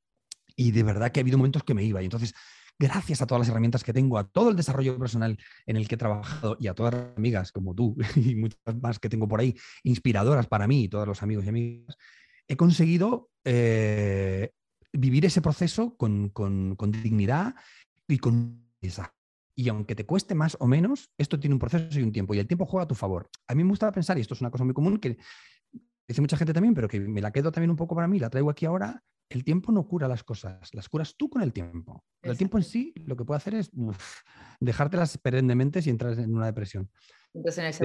y 0.55 0.71
de 0.71 0.83
verdad 0.83 1.11
que 1.11 1.19
ha 1.19 1.23
habido 1.23 1.37
momentos 1.37 1.63
que 1.63 1.73
me 1.73 1.83
iba. 1.83 2.01
Y 2.01 2.05
entonces 2.05 2.33
gracias 2.79 3.21
a 3.21 3.27
todas 3.27 3.41
las 3.41 3.49
herramientas 3.49 3.83
que 3.83 3.91
tengo, 3.91 4.17
a 4.17 4.29
todo 4.29 4.51
el 4.51 4.55
desarrollo 4.55 4.97
personal 4.97 5.37
en 5.65 5.75
el 5.75 5.89
que 5.89 5.95
he 5.95 5.97
trabajado 5.97 6.55
y 6.57 6.67
a 6.67 6.73
todas 6.73 6.93
las 6.93 7.17
amigas 7.17 7.51
como 7.51 7.75
tú 7.75 7.97
y 8.15 8.35
muchas 8.35 8.59
más 8.81 8.97
que 8.97 9.09
tengo 9.09 9.27
por 9.27 9.41
ahí, 9.41 9.55
inspiradoras 9.83 10.47
para 10.47 10.67
mí 10.67 10.85
y 10.85 10.87
todos 10.87 11.05
los 11.05 11.21
amigos 11.21 11.43
y 11.43 11.49
amigas, 11.49 11.97
he 12.47 12.55
conseguido 12.55 13.29
eh, 13.43 14.51
vivir 14.97 15.25
ese 15.25 15.41
proceso 15.41 15.95
con, 15.97 16.31
dignidad 17.03 17.55
y 18.07 18.17
con 18.17 18.65
y 19.57 19.69
aunque 19.69 19.95
te 19.95 20.05
cueste 20.05 20.35
más 20.35 20.57
o 20.59 20.67
menos, 20.67 21.11
esto 21.17 21.39
tiene 21.39 21.55
un 21.55 21.59
proceso 21.59 21.97
y 21.97 22.03
un 22.03 22.11
tiempo, 22.11 22.33
y 22.33 22.39
el 22.39 22.47
tiempo 22.47 22.65
juega 22.65 22.83
a 22.83 22.87
tu 22.87 22.95
favor. 22.95 23.29
A 23.47 23.55
mí 23.55 23.63
me 23.63 23.69
gusta 23.69 23.91
pensar, 23.91 24.17
y 24.17 24.21
esto 24.21 24.33
es 24.33 24.41
una 24.41 24.51
cosa 24.51 24.65
muy 24.65 24.73
común 24.73 24.97
que 24.97 25.17
dice 26.07 26.21
mucha 26.21 26.37
gente 26.37 26.53
también, 26.53 26.73
pero 26.73 26.87
que 26.87 26.99
me 26.99 27.21
la 27.21 27.31
quedo 27.31 27.51
también 27.51 27.71
un 27.71 27.77
poco 27.77 27.95
para 27.95 28.07
mí, 28.07 28.19
la 28.19 28.29
traigo 28.29 28.49
aquí 28.49 28.65
ahora, 28.65 29.01
el 29.29 29.43
tiempo 29.43 29.71
no 29.71 29.87
cura 29.87 30.07
las 30.07 30.23
cosas, 30.23 30.73
las 30.73 30.89
curas 30.89 31.15
tú 31.17 31.29
con 31.29 31.41
el 31.41 31.53
tiempo. 31.53 32.03
el 32.21 32.37
tiempo 32.37 32.57
en 32.57 32.63
sí 32.63 32.93
lo 33.05 33.15
que 33.15 33.25
puede 33.25 33.37
hacer 33.37 33.55
es 33.55 33.71
dejártelas 34.59 35.17
perennemente 35.17 35.81
si 35.81 35.89
entras 35.89 36.17
en 36.17 36.35
una 36.35 36.45
depresión. 36.45 36.89
Entonces, 37.35 37.79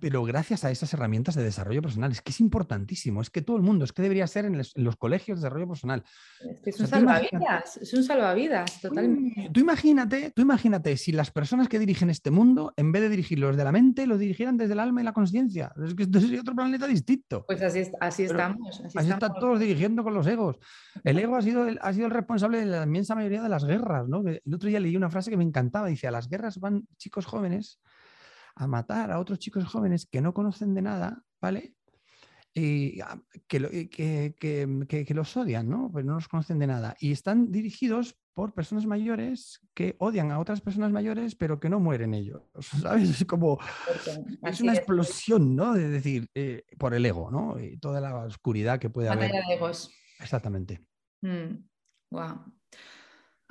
pero, 0.00 0.24
gracias 0.24 0.64
a 0.64 0.70
esas 0.70 0.92
herramientas 0.94 1.34
de 1.34 1.42
desarrollo 1.42 1.82
personal, 1.82 2.12
es 2.12 2.20
que 2.22 2.30
es 2.30 2.40
importantísimo, 2.40 3.20
es 3.20 3.30
que 3.30 3.42
todo 3.42 3.56
el 3.56 3.62
mundo, 3.62 3.84
es 3.84 3.92
que 3.92 4.02
debería 4.02 4.26
ser 4.26 4.44
en, 4.44 4.60
los 4.76 4.96
colegios 4.96 5.38
de 5.38 5.42
desarrollo 5.42 5.68
personal. 5.68 6.04
Es 6.48 6.60
que 6.60 6.70
es 6.70 6.80
un 6.80 6.86
salvavidas, 6.86 7.76
es 7.78 7.92
un 7.94 8.04
salvavidas, 8.04 8.80
totalmente. 8.80 9.50
Tú 9.52 9.60
imagínate, 9.60 10.30
tú 10.30 10.42
imagínate 10.42 10.96
si 10.96 11.12
las 11.12 11.30
personas 11.30 11.68
que 11.68 11.78
dirigen 11.78 12.10
este 12.10 12.30
mundo, 12.30 12.72
en 12.76 12.92
vez 12.92 13.02
de 13.02 13.08
dirigirlos 13.08 13.56
de 13.56 13.64
la 13.64 13.72
mente, 13.72 14.06
lo 14.06 14.18
dirigieran 14.18 14.56
desde 14.56 14.74
el 14.74 14.80
alma 14.80 15.00
y 15.00 15.04
la 15.04 15.12
conciencia. 15.12 15.72
Es 15.84 15.94
que 15.94 16.04
esto 16.04 16.20
sería 16.20 16.40
otro 16.40 16.54
planeta 16.54 16.86
distinto. 16.86 17.44
Pues 17.46 17.62
así, 17.62 17.82
así 18.00 18.24
estamos. 18.24 18.82
Así, 18.84 19.10
están 19.10 19.34
todos 19.34 19.58
dirigiendo 19.58 20.04
con 20.04 20.14
los 20.14 20.26
egos. 20.26 20.58
El 21.02 21.18
ego 21.18 21.36
ha 21.36 21.42
sido 21.42 21.66
el, 21.66 21.78
ha 21.82 21.92
sido 21.92 22.06
el 22.06 22.12
responsable 22.12 22.58
de 22.58 22.66
la 22.66 22.84
inmensa 22.84 23.14
mayoría 23.14 23.42
de 23.42 23.48
las 23.48 23.64
guerras. 23.64 24.08
¿no? 24.08 24.22
El 24.26 24.54
otro 24.54 24.68
día 24.68 24.80
leí 24.80 24.96
una 24.96 25.10
frase 25.10 25.30
que 25.30 25.36
me 25.36 25.44
encantaba, 25.44 25.88
dice, 25.88 26.06
a 26.06 26.12
las 26.12 26.28
guerras 26.28 26.58
van 26.60 26.86
chicos 26.96 27.26
jóvenes 27.26 27.80
a 28.54 28.66
matar 28.66 29.10
a 29.10 29.18
otros 29.18 29.38
chicos 29.38 29.64
jóvenes 29.64 30.06
que 30.06 30.20
no 30.20 30.34
conocen 30.34 30.74
de 30.74 30.82
nada, 30.82 31.22
¿vale? 31.40 31.74
Y 32.54 33.00
que, 33.48 34.34
que, 34.38 35.14
los 35.14 35.36
odian, 35.36 35.70
¿no? 35.70 35.90
Pues 35.90 36.04
no 36.04 36.14
los 36.14 36.28
conocen 36.28 36.58
de 36.58 36.66
nada. 36.66 36.94
Y 37.00 37.12
están 37.12 37.50
dirigidos 37.50 38.18
por 38.34 38.52
personas 38.52 38.84
mayores 38.84 39.60
que 39.74 39.96
odian 39.98 40.30
a 40.30 40.38
otras 40.38 40.60
personas 40.60 40.92
mayores, 40.92 41.34
pero 41.34 41.58
que 41.58 41.70
no 41.70 41.80
mueren 41.80 42.12
ellos. 42.12 42.42
¿Sabes? 42.82 43.08
Es 43.08 43.24
como. 43.24 43.58
Es 44.42 44.60
una 44.60 44.74
explosión, 44.74 45.56
¿no? 45.56 45.72
De 45.72 45.88
decir, 45.88 46.28
eh, 46.34 46.64
por 46.78 46.92
el 46.92 47.06
ego, 47.06 47.30
¿no? 47.30 47.58
Y 47.58 47.78
toda 47.78 48.00
la 48.02 48.14
oscuridad 48.16 48.78
que 48.78 48.90
puede 48.90 49.08
haber. 49.08 49.32
De 49.32 49.54
egos. 49.54 49.90
Exactamente. 50.20 50.86
wow. 52.10 52.52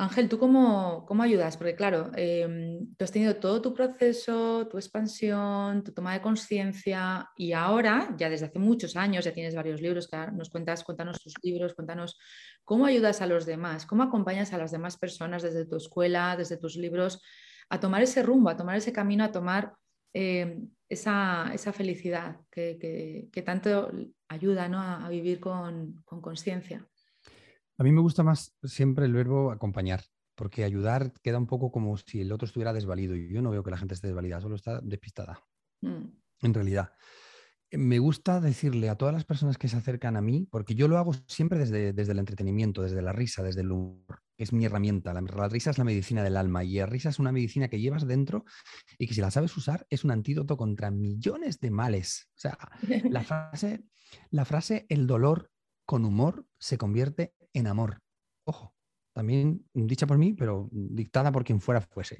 Ángel, 0.01 0.29
¿tú 0.29 0.39
cómo, 0.39 1.05
ayudas? 1.21 1.57
Porque 1.57 1.75
claro, 1.75 2.09
em, 2.15 2.87
tú 2.97 3.03
has 3.03 3.11
tenido 3.11 3.35
todo 3.35 3.61
tu 3.61 3.71
proceso, 3.71 4.67
tu 4.67 4.77
expansión, 4.79 5.83
tu 5.83 5.91
toma 5.91 6.13
de 6.13 6.21
conciencia 6.21 7.29
y 7.37 7.53
ahora, 7.53 8.09
ya 8.17 8.27
desde 8.27 8.47
hace 8.47 8.57
muchos 8.57 8.95
años, 8.95 9.25
ya 9.25 9.31
tienes 9.31 9.53
varios 9.53 9.79
libros, 9.79 10.07
que 10.07 10.17
nos 10.33 10.49
cuentas, 10.49 10.83
cuéntanos 10.83 11.21
tus 11.21 11.35
libros, 11.43 11.75
cuéntanos 11.75 12.17
cómo 12.65 12.87
ayudas 12.87 13.21
a 13.21 13.27
los 13.27 13.45
demás, 13.45 13.85
cómo 13.85 14.01
acompañas 14.01 14.53
a 14.53 14.57
las 14.57 14.71
demás 14.71 14.97
personas 14.97 15.43
desde 15.43 15.67
tu 15.67 15.75
escuela, 15.75 16.35
desde 16.35 16.57
tus 16.57 16.77
libros, 16.77 17.21
a 17.69 17.79
tomar 17.79 18.01
ese 18.01 18.23
rumbo, 18.23 18.49
a 18.49 18.57
tomar 18.57 18.77
ese 18.77 18.91
camino, 18.91 19.23
a 19.23 19.31
tomar 19.31 19.75
em, 20.13 20.67
esa, 20.89 21.53
felicidad 21.73 22.37
que, 22.49 23.29
tanto 23.45 23.91
ayuda 24.27 24.65
a, 24.65 25.09
vivir 25.09 25.39
con 25.39 26.01
conciencia. 26.07 26.87
A 27.77 27.83
mí 27.83 27.91
me 27.91 28.01
gusta 28.01 28.23
más 28.23 28.55
siempre 28.63 29.05
el 29.05 29.13
verbo 29.13 29.51
acompañar, 29.51 30.03
porque 30.35 30.63
ayudar 30.63 31.13
queda 31.21 31.37
un 31.37 31.47
poco 31.47 31.71
como 31.71 31.97
si 31.97 32.21
el 32.21 32.31
otro 32.31 32.45
estuviera 32.45 32.73
desvalido. 32.73 33.15
Y 33.15 33.31
yo 33.33 33.41
no 33.41 33.51
veo 33.51 33.63
que 33.63 33.71
la 33.71 33.77
gente 33.77 33.93
esté 33.93 34.07
desvalida, 34.07 34.41
solo 34.41 34.55
está 34.55 34.81
despistada. 34.81 35.43
Mm. 35.81 36.05
En 36.41 36.53
realidad. 36.53 36.93
Me 37.73 37.99
gusta 37.99 38.41
decirle 38.41 38.89
a 38.89 38.97
todas 38.97 39.13
las 39.13 39.23
personas 39.23 39.57
que 39.57 39.69
se 39.69 39.77
acercan 39.77 40.17
a 40.17 40.21
mí, 40.21 40.45
porque 40.51 40.75
yo 40.75 40.89
lo 40.89 40.97
hago 40.97 41.13
siempre 41.27 41.57
desde, 41.57 41.93
desde 41.93 42.11
el 42.11 42.19
entretenimiento, 42.19 42.81
desde 42.81 43.01
la 43.01 43.13
risa, 43.13 43.43
desde 43.43 43.61
el 43.61 43.71
humor, 43.71 44.21
es 44.37 44.51
mi 44.51 44.65
herramienta. 44.65 45.13
La, 45.13 45.21
la, 45.21 45.47
risa 45.47 45.69
es 45.69 45.77
la 45.77 45.83
medicina 45.83 46.23
del 46.23 46.35
alma 46.35 46.63
y 46.63 46.75
la 46.75 46.85
risa 46.85 47.09
es 47.09 47.19
una 47.19 47.31
medicina 47.31 47.69
que 47.69 47.79
llevas 47.79 48.07
dentro 48.07 48.43
y 48.97 49.07
que 49.07 49.13
si 49.13 49.21
la 49.21 49.31
sabes 49.31 49.55
usar 49.55 49.85
es 49.89 50.03
un 50.03 50.11
antídoto 50.11 50.57
contra 50.57 50.91
millones 50.91 51.59
de 51.59 51.71
males. 51.71 52.29
O 52.35 52.39
sea, 52.39 52.57
la 53.09 53.23
frase, 53.23 53.85
la 54.31 54.45
frase 54.45 54.85
el 54.89 55.07
dolor 55.07 55.50
con 55.91 56.05
humor 56.05 56.47
se 56.57 56.77
convierte 56.77 57.35
en 57.51 57.67
amor. 57.67 58.01
Ojo, 58.45 58.73
también 59.13 59.67
dicha 59.73 60.07
por 60.07 60.17
mí, 60.17 60.31
pero 60.31 60.69
dictada 60.71 61.33
por 61.33 61.43
quien 61.43 61.59
fuera 61.59 61.81
fuese. 61.81 62.15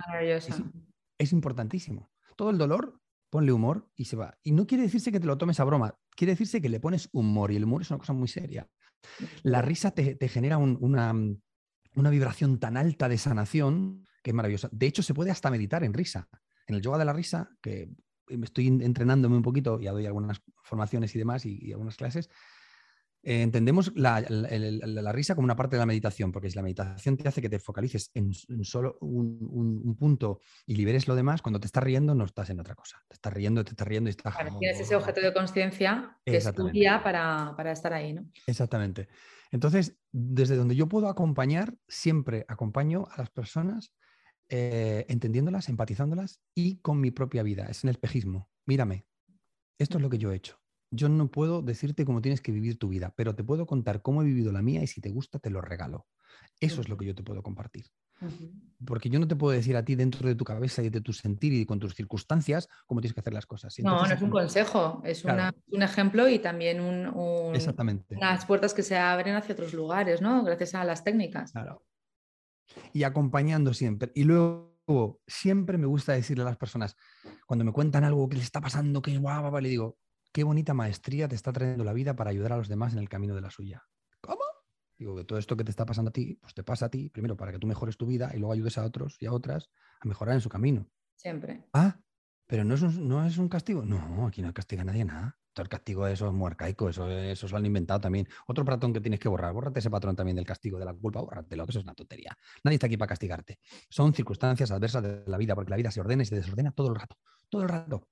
Es, 1.18 1.32
importantísimo. 1.32 2.12
Todo 2.36 2.50
el 2.50 2.58
dolor, 2.58 3.00
ponle 3.30 3.54
humor 3.54 3.90
y 3.96 4.04
se 4.04 4.18
va. 4.18 4.38
Y 4.44 4.52
no 4.52 4.68
quiere 4.68 4.84
decirse 4.84 5.10
que 5.10 5.22
te 5.22 5.26
lo 5.26 5.38
tomes 5.38 5.62
a 5.62 5.64
broma, 5.64 5.96
quiere 6.18 6.34
decirse 6.34 6.62
que 6.62 6.68
le 6.68 6.82
pones 6.82 7.08
humor 7.14 7.54
y 7.54 7.56
el 7.56 7.64
humor 7.64 7.84
es 7.84 7.90
una 7.92 8.00
cosa 8.00 8.12
muy 8.12 8.28
seria. 8.28 8.68
La 9.44 9.62
risa 9.62 9.92
te, 9.92 10.18
genera 10.28 10.58
una, 10.58 11.16
una 11.96 12.10
vibración 12.10 12.60
tan 12.60 12.76
alta 12.76 13.08
de 13.08 13.18
sanación 13.18 14.06
que 14.22 14.32
es 14.32 14.36
maravillosa. 14.36 14.68
De 14.74 14.86
hecho, 14.86 15.02
se 15.02 15.14
puede 15.14 15.32
hasta 15.32 15.50
meditar 15.50 15.86
en 15.86 15.94
risa. 15.94 16.28
En 16.68 16.76
el 16.76 16.82
yoga 16.82 16.98
de 16.98 17.06
la 17.06 17.14
risa, 17.14 17.50
que 17.62 17.90
estoy 18.28 18.68
entrenándome 18.68 19.38
un 19.38 19.44
poquito, 19.44 19.80
ya 19.80 19.94
doy 19.94 20.08
algunas 20.08 20.42
formaciones 20.62 21.16
y 21.16 21.20
demás 21.20 21.46
y 21.46 21.72
algunas 21.72 21.96
clases, 21.96 22.30
eh, 23.24 23.44
entendemos 23.44 23.92
la, 23.96 24.20
risa 25.12 25.36
como 25.36 25.46
una 25.46 25.56
parte 25.56 25.76
de 25.76 25.80
la 25.80 25.86
meditación, 25.86 26.32
porque 26.32 26.50
si 26.50 26.56
la 26.56 26.64
meditación 26.64 27.18
te 27.18 27.28
hace 27.28 27.42
que 27.42 27.50
te 27.50 27.60
focalices 27.60 28.10
en, 28.16 28.34
solo 28.64 28.98
un, 29.02 29.96
punto 30.00 30.40
y 30.66 30.76
liberes 30.76 31.08
lo 31.08 31.16
demás, 31.16 31.42
cuando 31.42 31.60
te 31.60 31.68
estás 31.68 31.84
riendo 31.84 32.16
no 32.16 32.26
estás 32.26 32.50
en 32.50 32.60
otra 32.60 32.74
cosa. 32.74 33.04
Te 33.08 33.16
estás 33.16 33.32
riendo, 33.32 33.64
te 33.64 33.72
estás 33.72 33.88
riendo 33.88 34.10
y 34.10 34.12
estás... 34.12 34.36
tienes 34.60 34.80
ese 34.80 34.96
objeto 34.96 35.22
de 35.22 35.34
conciencia 35.34 36.18
que 36.26 36.38
es 36.38 36.54
tu 36.54 36.70
guía 36.70 37.04
para, 37.04 37.72
estar 37.72 37.94
ahí, 37.94 38.14
¿no? 38.14 38.28
Exactamente. 38.48 39.08
Entonces, 39.52 39.98
desde 40.12 40.56
donde 40.56 40.76
yo 40.76 40.88
puedo 40.88 41.08
acompañar, 41.08 41.76
siempre 41.88 42.46
acompaño 42.48 43.08
a 43.12 43.18
las 43.18 43.30
personas 43.30 43.94
eh, 44.50 45.06
entendiéndolas, 45.10 45.70
empatizándolas 45.70 46.42
y 46.56 46.80
con 46.80 47.00
mi 47.00 47.12
propia 47.12 47.44
vida. 47.44 47.66
Es 47.66 47.84
en 47.84 47.90
el 47.90 47.96
espejismo. 47.96 48.50
Mírame, 48.66 49.06
esto 49.78 49.98
es 49.98 50.02
lo 50.02 50.10
que 50.10 50.18
yo 50.18 50.32
he 50.32 50.36
hecho 50.36 50.61
yo 50.92 51.10
no 51.10 51.32
puedo 51.32 51.62
decirte 51.62 52.06
cómo 52.06 52.22
tienes 52.22 52.42
que 52.42 52.52
vivir 52.52 52.78
tu 52.78 52.90
vida, 52.90 53.14
pero 53.16 53.34
te 53.34 53.44
puedo 53.44 53.66
contar 53.66 54.02
cómo 54.02 54.22
he 54.22 54.26
vivido 54.26 54.52
la 54.52 54.62
mía 54.62 54.84
y 54.84 54.88
si 54.88 55.02
te 55.02 55.10
gusta 55.10 55.40
te 55.40 55.50
lo 55.50 55.62
regalo. 55.62 56.06
Eso 56.60 56.82
es 56.82 56.90
lo 56.90 56.98
que 56.98 57.06
yo 57.06 57.16
te 57.16 57.24
puedo 57.24 57.42
compartir. 57.42 57.86
Porque 58.86 59.10
yo 59.10 59.20
no 59.20 59.28
te 59.28 59.36
puedo 59.36 59.56
decir 59.56 59.76
a 59.76 59.84
ti 59.84 59.96
dentro 59.96 60.28
de 60.28 60.36
tu 60.36 60.44
cabeza 60.44 60.84
y 60.84 60.90
de 60.90 61.02
tu 61.02 61.12
sentir 61.12 61.54
y 61.54 61.66
con 61.66 61.80
tus 61.80 61.96
circunstancias 61.96 62.68
cómo 62.86 63.02
tienes 63.02 63.16
que 63.16 63.22
hacer 63.22 63.34
las 63.34 63.46
cosas. 63.46 63.74
no, 63.80 64.06
no 64.06 64.14
es 64.14 64.22
un 64.22 64.30
consejo, 64.30 65.02
es 65.04 65.26
un 65.26 65.82
ejemplo 65.82 66.28
y 66.30 66.40
también 66.40 66.82
un, 66.82 67.56
Exactamente. 67.56 68.16
unas 68.16 68.46
puertas 68.46 68.74
que 68.74 68.84
se 68.84 68.98
abren 68.98 69.36
hacia 69.36 69.54
otros 69.54 69.74
lugares, 69.74 70.22
¿no? 70.22 70.44
Gracias 70.44 70.76
a 70.76 70.84
las 70.84 71.04
técnicas. 71.04 71.52
Claro. 71.52 71.84
Y 72.94 73.04
acompañando 73.04 73.74
siempre. 73.74 74.12
Y 74.14 74.24
luego, 74.24 75.20
siempre 75.26 75.78
me 75.78 75.88
gusta 75.88 76.14
decirle 76.14 76.44
a 76.44 76.46
las 76.46 76.58
personas, 76.58 76.96
cuando 77.48 77.66
me 77.66 77.72
cuentan 77.72 78.04
algo 78.04 78.30
que 78.30 78.36
les 78.36 78.46
está 78.46 78.62
pasando, 78.62 79.02
que 79.02 79.18
guau, 79.18 79.60
le 79.60 79.70
digo, 79.70 79.98
qué 80.32 80.44
bonita 80.44 80.74
maestría 80.74 81.28
te 81.28 81.36
está 81.36 81.52
trayendo 81.54 81.84
la 81.84 81.94
vida 81.94 82.16
para 82.16 82.30
ayudar 82.30 82.54
a 82.54 82.58
los 82.58 82.68
demás 82.68 82.94
en 82.94 83.00
el 83.00 83.10
camino 83.10 83.36
de 83.36 83.42
la 83.42 83.50
suya. 83.50 83.84
Digo 85.02 85.16
que 85.16 85.24
todo 85.24 85.40
esto 85.40 85.58
que 85.58 85.64
te 85.64 85.72
está 85.72 85.84
pasando 85.84 86.10
a 86.10 86.12
ti, 86.12 86.36
pues 86.40 86.54
te 86.54 86.64
pasa 86.64 86.86
a 86.86 86.90
ti, 86.90 87.10
primero 87.10 87.36
para 87.36 87.52
que 87.52 87.58
tú 87.58 87.66
mejores 87.66 87.98
tu 87.98 88.06
vida 88.06 88.30
y 88.36 88.38
luego 88.38 88.54
ayudes 88.54 88.78
a 88.78 88.86
otros 88.86 89.18
y 89.20 89.26
a 89.26 89.34
otras 89.34 89.72
a 90.00 90.08
mejorar 90.08 90.36
en 90.36 90.42
su 90.42 90.50
camino. 90.50 90.92
Siempre. 91.16 91.66
Ah, 91.74 92.00
pero 92.46 92.64
no 92.64 92.76
es 92.76 92.84
un, 92.84 93.08
no 93.08 93.26
es 93.26 93.40
un 93.40 93.50
castigo. 93.50 93.84
No, 93.84 94.28
aquí 94.28 94.44
no 94.44 94.54
castiga 94.54 94.84
a 94.84 94.86
nadie 94.86 95.04
nada. 95.04 95.40
Todo 95.54 95.64
el 95.64 95.70
castigo 95.70 96.06
eso 96.06 96.28
es 96.28 96.34
muy 96.34 96.46
arcaico, 96.46 96.88
eso, 96.88 97.10
eso 97.10 97.48
lo 97.48 97.58
han 97.58 97.66
inventado 97.66 98.00
también. 98.00 98.28
Otro 98.46 98.64
patrón 98.64 98.94
que 98.94 99.02
tienes 99.02 99.20
que 99.20 99.28
borrar, 99.28 99.52
bórrate 99.54 99.80
ese 99.80 99.90
patrón 99.90 100.16
también 100.16 100.36
del 100.36 100.46
castigo, 100.46 100.78
de 100.78 100.86
la 100.86 100.94
culpa, 100.94 101.20
bórratelo, 101.20 101.66
que 101.66 101.72
eso 101.72 101.80
es 101.80 101.86
una 101.86 101.96
tontería. 101.96 102.38
Nadie 102.64 102.76
está 102.76 102.86
aquí 102.86 102.98
para 102.98 103.10
castigarte. 103.10 103.58
Son 103.90 104.14
circunstancias 104.14 104.70
adversas 104.70 105.02
de 105.02 105.24
la 105.26 105.38
vida, 105.38 105.56
porque 105.56 105.72
la 105.72 105.78
vida 105.78 105.90
se 105.90 106.00
ordena 106.00 106.22
y 106.22 106.28
se 106.28 106.36
desordena 106.36 106.74
todo 106.74 106.90
el 106.90 106.96
rato, 106.96 107.18
todo 107.50 107.64
el 107.64 107.70
rato. 107.70 108.08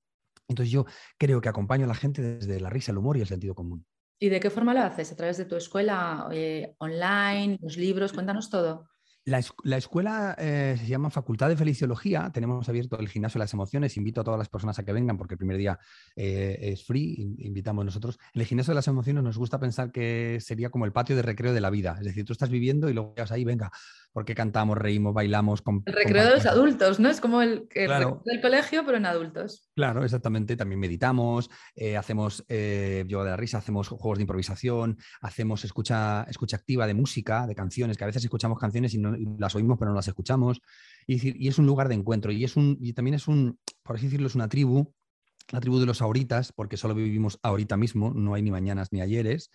Entonces 0.49 0.71
yo 0.71 0.85
creo 1.17 1.39
que 1.39 1.49
acompaño 1.49 1.85
a 1.85 1.87
la 1.87 1.95
gente 1.95 2.21
desde 2.21 2.59
la 2.59 2.69
risa, 2.69 2.91
el 2.91 2.97
humor 2.97 3.15
y 3.17 3.21
el 3.21 3.27
sentido 3.27 3.55
común. 3.55 3.85
¿Y 4.19 4.27
de 4.27 4.39
qué 4.41 4.49
forma 4.49 4.73
lo 4.73 4.81
haces? 4.81 5.11
¿A 5.11 5.15
través 5.15 5.37
de 5.37 5.45
tu 5.45 5.55
escuela 5.55 6.27
eh, 6.31 6.75
online, 6.79 7.57
los 7.61 7.77
libros? 7.77 8.11
Cuéntanos 8.11 8.49
todo. 8.49 8.89
La, 9.25 9.77
escuela 9.77 10.35
eh, 10.39 10.75
se 10.79 10.87
llama 10.87 11.11
Facultad 11.11 11.49
de 11.49 11.55
Feliciología. 11.55 12.31
Tenemos 12.33 12.67
abierto 12.67 12.97
el 12.99 13.07
gimnasio 13.07 13.37
de 13.37 13.43
las 13.43 13.53
emociones. 13.53 13.95
Invito 13.95 14.21
a 14.21 14.23
todas 14.23 14.39
las 14.39 14.49
personas 14.49 14.79
a 14.79 14.83
que 14.83 14.91
vengan 14.91 15.17
porque 15.17 15.35
el 15.35 15.37
primer 15.37 15.57
día 15.57 15.77
eh, 16.15 16.57
es 16.59 16.83
free. 16.83 17.35
Invitamos 17.37 17.85
nosotros. 17.85 18.17
En 18.33 18.41
el 18.41 18.47
gimnasio 18.47 18.71
de 18.71 18.75
las 18.75 18.87
emociones 18.87 19.23
nos 19.23 19.37
gusta 19.37 19.59
pensar 19.59 19.91
que 19.91 20.39
sería 20.41 20.69
como 20.69 20.85
el 20.85 20.93
patio 20.93 21.15
de 21.15 21.21
recreo 21.21 21.53
de 21.53 21.61
la 21.61 21.69
vida. 21.69 21.97
Es 21.99 22.05
decir, 22.05 22.25
tú 22.25 22.33
estás 22.33 22.49
viviendo 22.49 22.89
y 22.89 22.93
luego 22.93 23.13
vas 23.15 23.31
ahí, 23.31 23.45
venga, 23.45 23.71
porque 24.11 24.35
cantamos, 24.35 24.77
reímos, 24.77 25.13
bailamos. 25.13 25.61
el 25.85 25.93
recreo 25.93 26.25
de 26.25 26.31
los 26.31 26.45
adultos, 26.45 26.99
¿no? 26.99 27.09
Es 27.09 27.21
como 27.21 27.41
el, 27.41 27.67
del 27.73 28.41
colegio, 28.41 28.83
pero 28.85 28.97
en 28.97 29.05
adultos. 29.05 29.69
Claro, 29.75 30.03
exactamente. 30.03 30.55
También 30.55 30.79
meditamos, 30.79 31.49
eh, 31.75 31.95
hacemos 31.97 32.43
yoga 32.47 33.23
de 33.23 33.29
la 33.29 33.37
risa, 33.37 33.59
hacemos 33.59 33.87
juegos 33.87 34.17
de 34.17 34.23
improvisación, 34.23 34.97
hacemos 35.21 35.63
escucha, 35.63 36.23
escucha 36.23 36.57
activa 36.57 36.87
de 36.87 36.93
música, 36.93 37.47
de 37.47 37.55
canciones, 37.55 37.97
que 37.97 38.03
a 38.03 38.07
veces 38.07 38.23
escuchamos 38.23 38.59
canciones 38.59 38.93
y 38.93 38.97
no 38.97 39.15
las 39.37 39.55
oímos 39.55 39.77
pero 39.79 39.91
no 39.91 39.95
las 39.95 40.07
escuchamos. 40.07 40.61
Y, 41.07 41.47
es 41.47 41.57
un 41.57 41.65
lugar 41.65 41.87
de 41.87 41.95
encuentro 41.95 42.31
y, 42.31 42.43
es 42.43 42.55
un, 42.55 42.77
y 42.81 42.93
también 42.93 43.15
es 43.15 43.27
un, 43.27 43.59
por 43.83 43.95
así 43.95 44.05
decirlo, 44.05 44.27
es 44.27 44.35
una 44.35 44.49
tribu, 44.49 44.93
la 45.51 45.59
tribu 45.59 45.79
de 45.79 45.85
los 45.85 46.01
ahoritas, 46.01 46.51
porque 46.51 46.77
solo 46.77 46.93
vivimos 46.93 47.39
ahorita 47.41 47.77
mismo, 47.77 48.13
no 48.13 48.33
hay 48.33 48.41
ni 48.41 48.51
mañanas 48.51 48.89
ni 48.91 49.01
ayeres. 49.01 49.49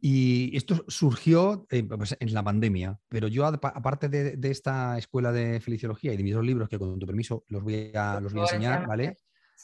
Y 0.00 0.56
esto 0.56 0.84
surgió 0.88 1.66
eh, 1.70 1.82
pues, 1.84 2.16
en 2.18 2.34
la 2.34 2.42
pandemia, 2.42 2.98
pero 3.08 3.28
yo 3.28 3.46
aparte 3.46 4.08
de, 4.08 4.50
esta 4.50 4.98
escuela 4.98 5.32
de 5.32 5.60
feliciología 5.60 6.12
y 6.12 6.16
de 6.16 6.22
mis 6.22 6.34
dos 6.34 6.44
libros, 6.44 6.68
que 6.68 6.78
con 6.78 6.98
tu 6.98 7.06
permiso 7.06 7.44
los 7.48 7.62
voy 7.62 7.92
a, 7.94 8.20
los 8.20 8.32
voy 8.32 8.42
a 8.42 8.44
enseñar, 8.44 8.86
¿vale? 8.86 9.16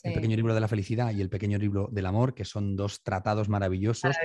El 0.03 0.15
pequeño 0.15 0.37
libro 0.37 0.55
de 0.55 0.61
la 0.61 0.69
felicidad 0.69 1.13
y 1.13 1.21
el 1.21 1.29
pequeño 1.29 1.59
libro 1.59 1.89
del 1.93 2.07
amor, 2.07 2.35
que 2.35 2.45
son 2.45 2.75
dos 2.75 3.03
tratados 3.03 3.49
maravillosos. 3.49 4.17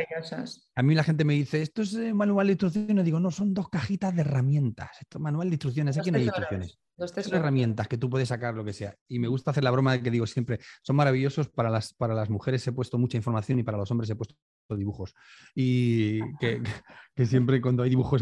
A 0.76 0.84
mí 0.84 0.96
la 0.96 1.04
gente 1.04 1.26
me 1.26 1.34
dice, 1.34 1.62
esto 1.62 1.82
es 1.82 1.94
eh, 1.96 2.14
manual 2.14 2.48
de 2.48 2.54
instrucciones. 2.54 3.04
Digo, 3.04 3.20
no, 3.20 3.32
son 3.32 3.54
dos 3.54 3.70
cajitas 3.70 4.16
de 4.16 4.22
herramientas. 4.22 4.92
Esto 5.02 5.18
es 5.18 5.22
manual 5.22 5.50
de 5.50 5.56
instrucciones. 5.56 5.98
Aquí 5.98 6.12
no 6.12 6.18
hay 6.18 6.26
instrucciones. 6.26 6.80
Dos 6.98 7.12
herramientas 7.32 7.90
que 7.90 7.98
tú 7.98 8.10
puedes 8.10 8.30
sacar 8.30 8.54
lo 8.54 8.64
que 8.64 8.72
sea. 8.72 8.96
Y 9.08 9.20
me 9.20 9.28
gusta 9.28 9.52
hacer 9.52 9.66
la 9.66 9.72
broma 9.72 9.94
de 9.94 10.02
que 10.02 10.12
digo 10.12 10.26
siempre, 10.26 10.60
son 10.82 10.96
maravillosos 10.96 11.50
para 11.50 11.70
las, 11.70 11.94
para 11.94 12.14
las 12.14 12.30
mujeres 12.30 12.66
he 12.68 12.72
puesto 12.72 12.98
mucha 12.98 13.18
información 13.18 13.60
y 13.60 13.64
para 13.64 13.78
los 13.78 13.92
hombres 13.92 14.10
he 14.10 14.16
puesto 14.16 14.36
dibujos. 14.70 15.14
Y 15.54 16.22
que, 16.38 16.62
que 17.16 17.26
siempre 17.26 17.62
cuando 17.62 17.84
hay 17.84 17.90
dibujos 17.90 18.22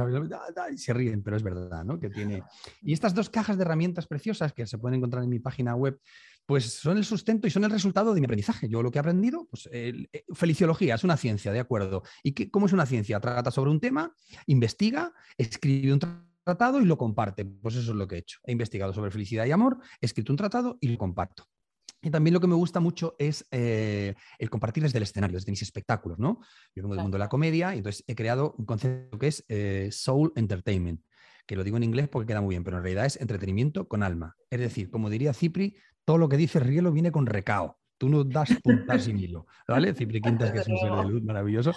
se 0.76 0.94
ríen, 0.94 1.24
pero 1.24 1.38
es 1.38 1.44
verdad, 1.44 1.86
¿no? 1.86 2.00
Que 2.00 2.10
tiene... 2.10 2.44
Y 2.82 2.94
estas 2.94 3.14
dos 3.14 3.30
cajas 3.30 3.58
de 3.58 3.64
herramientas 3.64 4.08
preciosas 4.08 4.54
que 4.54 4.68
se 4.68 4.78
pueden 4.78 4.98
encontrar 4.98 5.24
en 5.24 5.30
mi 5.30 5.39
página 5.39 5.76
web, 5.76 6.00
pues 6.46 6.74
son 6.74 6.98
el 6.98 7.06
sustento 7.06 7.48
y 7.48 7.50
son 7.50 7.64
el 7.64 7.72
resultado 7.72 8.14
de 8.14 8.20
mi 8.20 8.26
aprendizaje. 8.26 8.68
Yo 8.68 8.84
lo 8.84 8.91
que 8.91 9.00
he 9.00 9.02
aprendido, 9.02 9.48
pues 9.50 9.70
eh, 9.72 10.08
feliciología 10.34 10.96
es 10.96 11.04
una 11.04 11.18
ciencia, 11.18 11.52
¿de 11.52 11.60
acuerdo? 11.60 12.04
¿Y 12.22 12.34
qué, 12.34 12.52
cómo 12.52 12.66
es 12.66 12.74
una 12.74 12.86
ciencia? 12.86 13.20
Trata 13.20 13.52
sobre 13.52 13.72
un 13.72 13.80
tema, 13.80 14.14
investiga, 14.48 15.14
escribe 15.38 15.94
un 15.94 16.00
tratado 16.44 16.82
y 16.82 16.86
lo 16.86 16.98
comparte. 16.98 17.46
Pues 17.46 17.76
eso 17.76 17.91
es 17.91 17.98
lo 17.98 18.08
que 18.08 18.16
he 18.16 18.20
hecho. 18.20 18.39
He 18.44 18.52
investigado 18.52 18.94
sobre 18.94 19.12
felicidad 19.12 19.46
y 19.46 19.52
amor, 19.52 19.80
he 20.02 20.06
escrito 20.06 20.34
un 20.34 20.38
tratado 20.38 20.78
y 20.82 20.89
lo 20.89 20.98
comparto. 20.98 21.48
Y 22.04 22.12
también 22.12 22.34
lo 22.34 22.41
que 22.41 22.47
me 22.47 22.56
gusta 22.56 22.82
mucho 22.82 23.16
es 23.18 23.47
eh, 23.49 24.14
el 24.38 24.49
compartir 24.49 24.84
desde 24.84 24.97
el 24.97 25.04
escenario, 25.04 25.38
desde 25.38 25.51
mis 25.51 25.62
espectáculos, 25.62 26.20
¿no? 26.20 26.41
Yo 26.76 26.84
vengo 26.84 26.95
del 26.95 27.04
mundo 27.04 27.16
de 27.16 27.20
la 27.20 27.30
comedia 27.30 27.74
y 27.74 27.78
entonces 27.78 28.04
he 28.08 28.14
creado 28.14 28.54
un 28.58 28.66
concepto 28.66 29.18
que 29.18 29.28
es 29.28 29.45
eh, 29.47 29.88
Soul 29.89 30.34
Entertainment, 30.36 31.01
que 31.47 31.56
lo 31.56 31.64
digo 31.64 31.78
en 31.78 31.84
inglés 31.84 32.10
porque 32.10 32.28
queda 32.28 32.41
muy 32.41 32.56
bien, 32.56 32.66
pero 32.66 32.78
en 32.78 32.84
realidad 32.84 33.06
es 33.06 33.16
entretenimiento 33.22 33.88
con 33.88 34.04
alma. 34.04 34.36
Es 34.49 34.60
decir, 34.60 34.91
como 34.91 35.10
diría 35.10 35.34
Cipri, 35.34 35.78
todo 36.04 36.18
lo 36.18 36.28
que 36.28 36.36
dice 36.36 36.60
Rielo 36.60 36.91
viene 36.91 37.14
con 37.14 37.26
recao. 37.26 37.80
Tú 37.97 38.10
no 38.10 38.26
das 38.26 38.49
puntas 38.62 39.06
sin 39.06 39.18
hilo, 39.18 39.47
¿vale? 39.66 39.93
Cipri 39.93 40.20
Quintas, 40.20 40.51
que 40.51 40.60
es 40.60 40.68
un 40.68 40.78
ser 40.78 40.91
de 40.91 41.06
luz 41.06 41.24
maravilloso. 41.24 41.72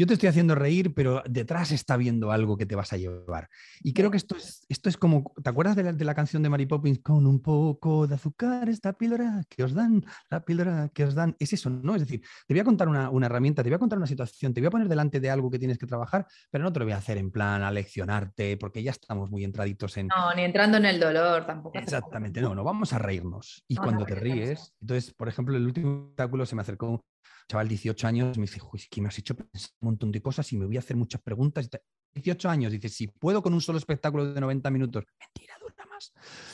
Yo 0.00 0.06
te 0.06 0.14
estoy 0.14 0.30
haciendo 0.30 0.54
reír, 0.54 0.94
pero 0.94 1.22
detrás 1.28 1.72
está 1.72 1.98
viendo 1.98 2.32
algo 2.32 2.56
que 2.56 2.64
te 2.64 2.74
vas 2.74 2.90
a 2.94 2.96
llevar. 2.96 3.50
Y 3.82 3.92
creo 3.92 4.10
que 4.10 4.16
esto 4.16 4.34
es, 4.34 4.64
esto 4.70 4.88
es 4.88 4.96
como, 4.96 5.34
¿te 5.44 5.50
acuerdas 5.50 5.76
de 5.76 5.82
la, 5.82 5.92
de 5.92 6.04
la 6.06 6.14
canción 6.14 6.42
de 6.42 6.48
Mary 6.48 6.64
Poppins? 6.64 7.00
Con 7.00 7.26
un 7.26 7.42
poco 7.42 8.06
de 8.06 8.14
azúcar, 8.14 8.70
esta 8.70 8.94
píldora 8.94 9.42
que 9.46 9.62
os 9.62 9.74
dan, 9.74 10.02
la 10.30 10.42
píldora 10.42 10.88
que 10.94 11.04
os 11.04 11.14
dan. 11.14 11.36
Es 11.38 11.52
eso, 11.52 11.68
¿no? 11.68 11.94
Es 11.96 12.00
decir, 12.00 12.22
te 12.46 12.54
voy 12.54 12.62
a 12.62 12.64
contar 12.64 12.88
una, 12.88 13.10
una 13.10 13.26
herramienta, 13.26 13.62
te 13.62 13.68
voy 13.68 13.74
a 13.74 13.78
contar 13.78 13.98
una 13.98 14.06
situación, 14.06 14.54
te 14.54 14.62
voy 14.62 14.68
a 14.68 14.70
poner 14.70 14.88
delante 14.88 15.20
de 15.20 15.28
algo 15.28 15.50
que 15.50 15.58
tienes 15.58 15.76
que 15.76 15.86
trabajar, 15.86 16.26
pero 16.50 16.64
no 16.64 16.72
te 16.72 16.78
lo 16.78 16.86
voy 16.86 16.94
a 16.94 16.96
hacer 16.96 17.18
en 17.18 17.30
plan 17.30 17.62
a 17.62 17.70
leccionarte, 17.70 18.56
porque 18.56 18.82
ya 18.82 18.92
estamos 18.92 19.30
muy 19.30 19.44
entraditos 19.44 19.98
en... 19.98 20.06
No, 20.06 20.34
ni 20.34 20.44
entrando 20.44 20.78
en 20.78 20.86
el 20.86 20.98
dolor 20.98 21.44
tampoco. 21.44 21.78
Exactamente, 21.78 22.40
no, 22.40 22.54
no, 22.54 22.64
vamos 22.64 22.94
a 22.94 22.98
reírnos. 22.98 23.64
Y 23.68 23.76
cuando 23.76 24.06
te 24.06 24.14
ríes, 24.14 24.72
entonces, 24.80 25.12
por 25.12 25.28
ejemplo, 25.28 25.58
el 25.58 25.66
último 25.66 26.04
espectáculo 26.04 26.46
se 26.46 26.56
me 26.56 26.62
acercó 26.62 27.04
chaval 27.48 27.68
de 27.68 27.74
18 27.74 28.06
años 28.06 28.38
me 28.38 28.42
dice, 28.42 28.60
es 28.74 28.88
que 28.88 29.00
me 29.00 29.08
has 29.08 29.18
hecho 29.18 29.34
pensar 29.34 29.70
un 29.80 29.86
montón 29.86 30.12
de 30.12 30.22
cosas 30.22 30.52
y 30.52 30.56
me 30.56 30.66
voy 30.66 30.76
a 30.76 30.80
hacer 30.80 30.96
muchas 30.96 31.20
preguntas. 31.20 31.68
18 32.14 32.48
años, 32.48 32.72
dice, 32.72 32.88
si 32.88 33.06
puedo 33.06 33.42
con 33.42 33.54
un 33.54 33.60
solo 33.60 33.78
espectáculo 33.78 34.32
de 34.32 34.40
90 34.40 34.70
minutos, 34.70 35.04
mentira, 35.18 35.54
dura 35.60 35.86
más. 35.86 36.12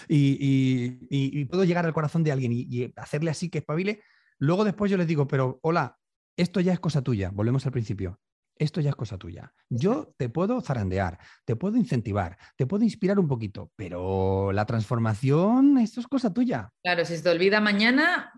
Y, 0.09 1.45
puedo 1.47 1.65
llegar 1.65 1.87
al 1.87 1.93
corazón 1.95 2.23
de 2.23 2.33
alguien 2.33 2.53
y, 2.53 2.93
hacerle 2.97 3.31
así 3.31 3.49
que 3.49 3.59
espabile. 3.59 4.03
Luego 4.39 4.65
después 4.65 4.91
yo 4.91 4.97
les 4.97 5.07
digo, 5.07 5.27
pero 5.27 5.59
hola, 5.63 5.99
esto 6.37 6.61
ya 6.61 6.73
es 6.73 6.81
cosa 6.81 7.03
tuya, 7.03 7.31
volvemos 7.33 7.65
al 7.67 7.73
principio. 7.73 8.21
Esto 8.59 8.81
ya 8.81 8.91
es 8.91 8.97
cosa 8.97 9.19
tuya. 9.19 9.53
Yo 9.69 10.15
te 10.17 10.31
puedo 10.31 10.63
zarandear, 10.63 11.19
te 11.45 11.57
puedo 11.57 11.77
incentivar, 11.77 12.39
te 12.57 12.67
puedo 12.67 12.85
inspirar 12.85 13.19
un 13.19 13.29
poquito, 13.29 13.71
pero 13.77 14.51
la 14.53 14.65
transformación, 14.65 15.77
esto 15.77 16.01
es 16.01 16.07
cosa 16.07 16.33
tuya. 16.33 16.71
Claro, 16.83 17.05
si 17.05 17.17
se 17.17 17.23
te 17.23 17.29
olvida 17.29 17.61
mañana, 17.61 18.33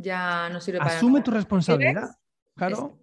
ya 0.00 0.48
no 0.50 0.60
sirve 0.60 0.78
para 0.78 0.96
Asume 0.96 1.22
tu 1.22 1.30
responsabilidad. 1.30 2.10
Claro. 2.56 2.98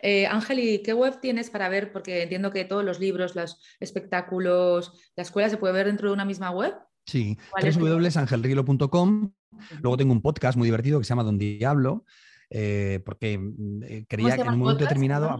Eh, 0.00 0.26
Ángel, 0.26 0.58
¿y 0.58 0.82
qué 0.82 0.92
web 0.92 1.20
tienes 1.20 1.48
para 1.48 1.68
ver? 1.68 1.92
Porque 1.92 2.24
entiendo 2.24 2.50
que 2.50 2.64
todos 2.64 2.84
los 2.84 2.98
libros, 3.00 3.34
los 3.36 3.62
espectáculos, 3.80 5.12
la 5.16 5.22
escuela 5.22 5.48
se 5.48 5.56
puede 5.56 5.72
ver 5.72 5.86
dentro 5.86 6.08
de 6.08 6.14
una 6.14 6.24
misma 6.24 6.50
web. 6.50 6.74
Sí, 7.06 7.38
www.angelrilo.com. 7.60 9.32
Luego 9.80 9.96
tengo 9.96 10.12
un 10.12 10.22
podcast 10.22 10.58
muy 10.58 10.66
divertido 10.66 10.98
que 10.98 11.04
se 11.04 11.10
llama 11.10 11.22
Don 11.22 11.38
Diablo, 11.38 12.04
eh, 12.50 13.00
porque 13.04 13.38
mm, 13.38 13.82
eh, 13.84 14.06
creía 14.08 14.36
que 14.36 14.42
en 14.42 14.48
un 14.50 14.58
momento 14.58 14.84
determinado. 14.84 15.38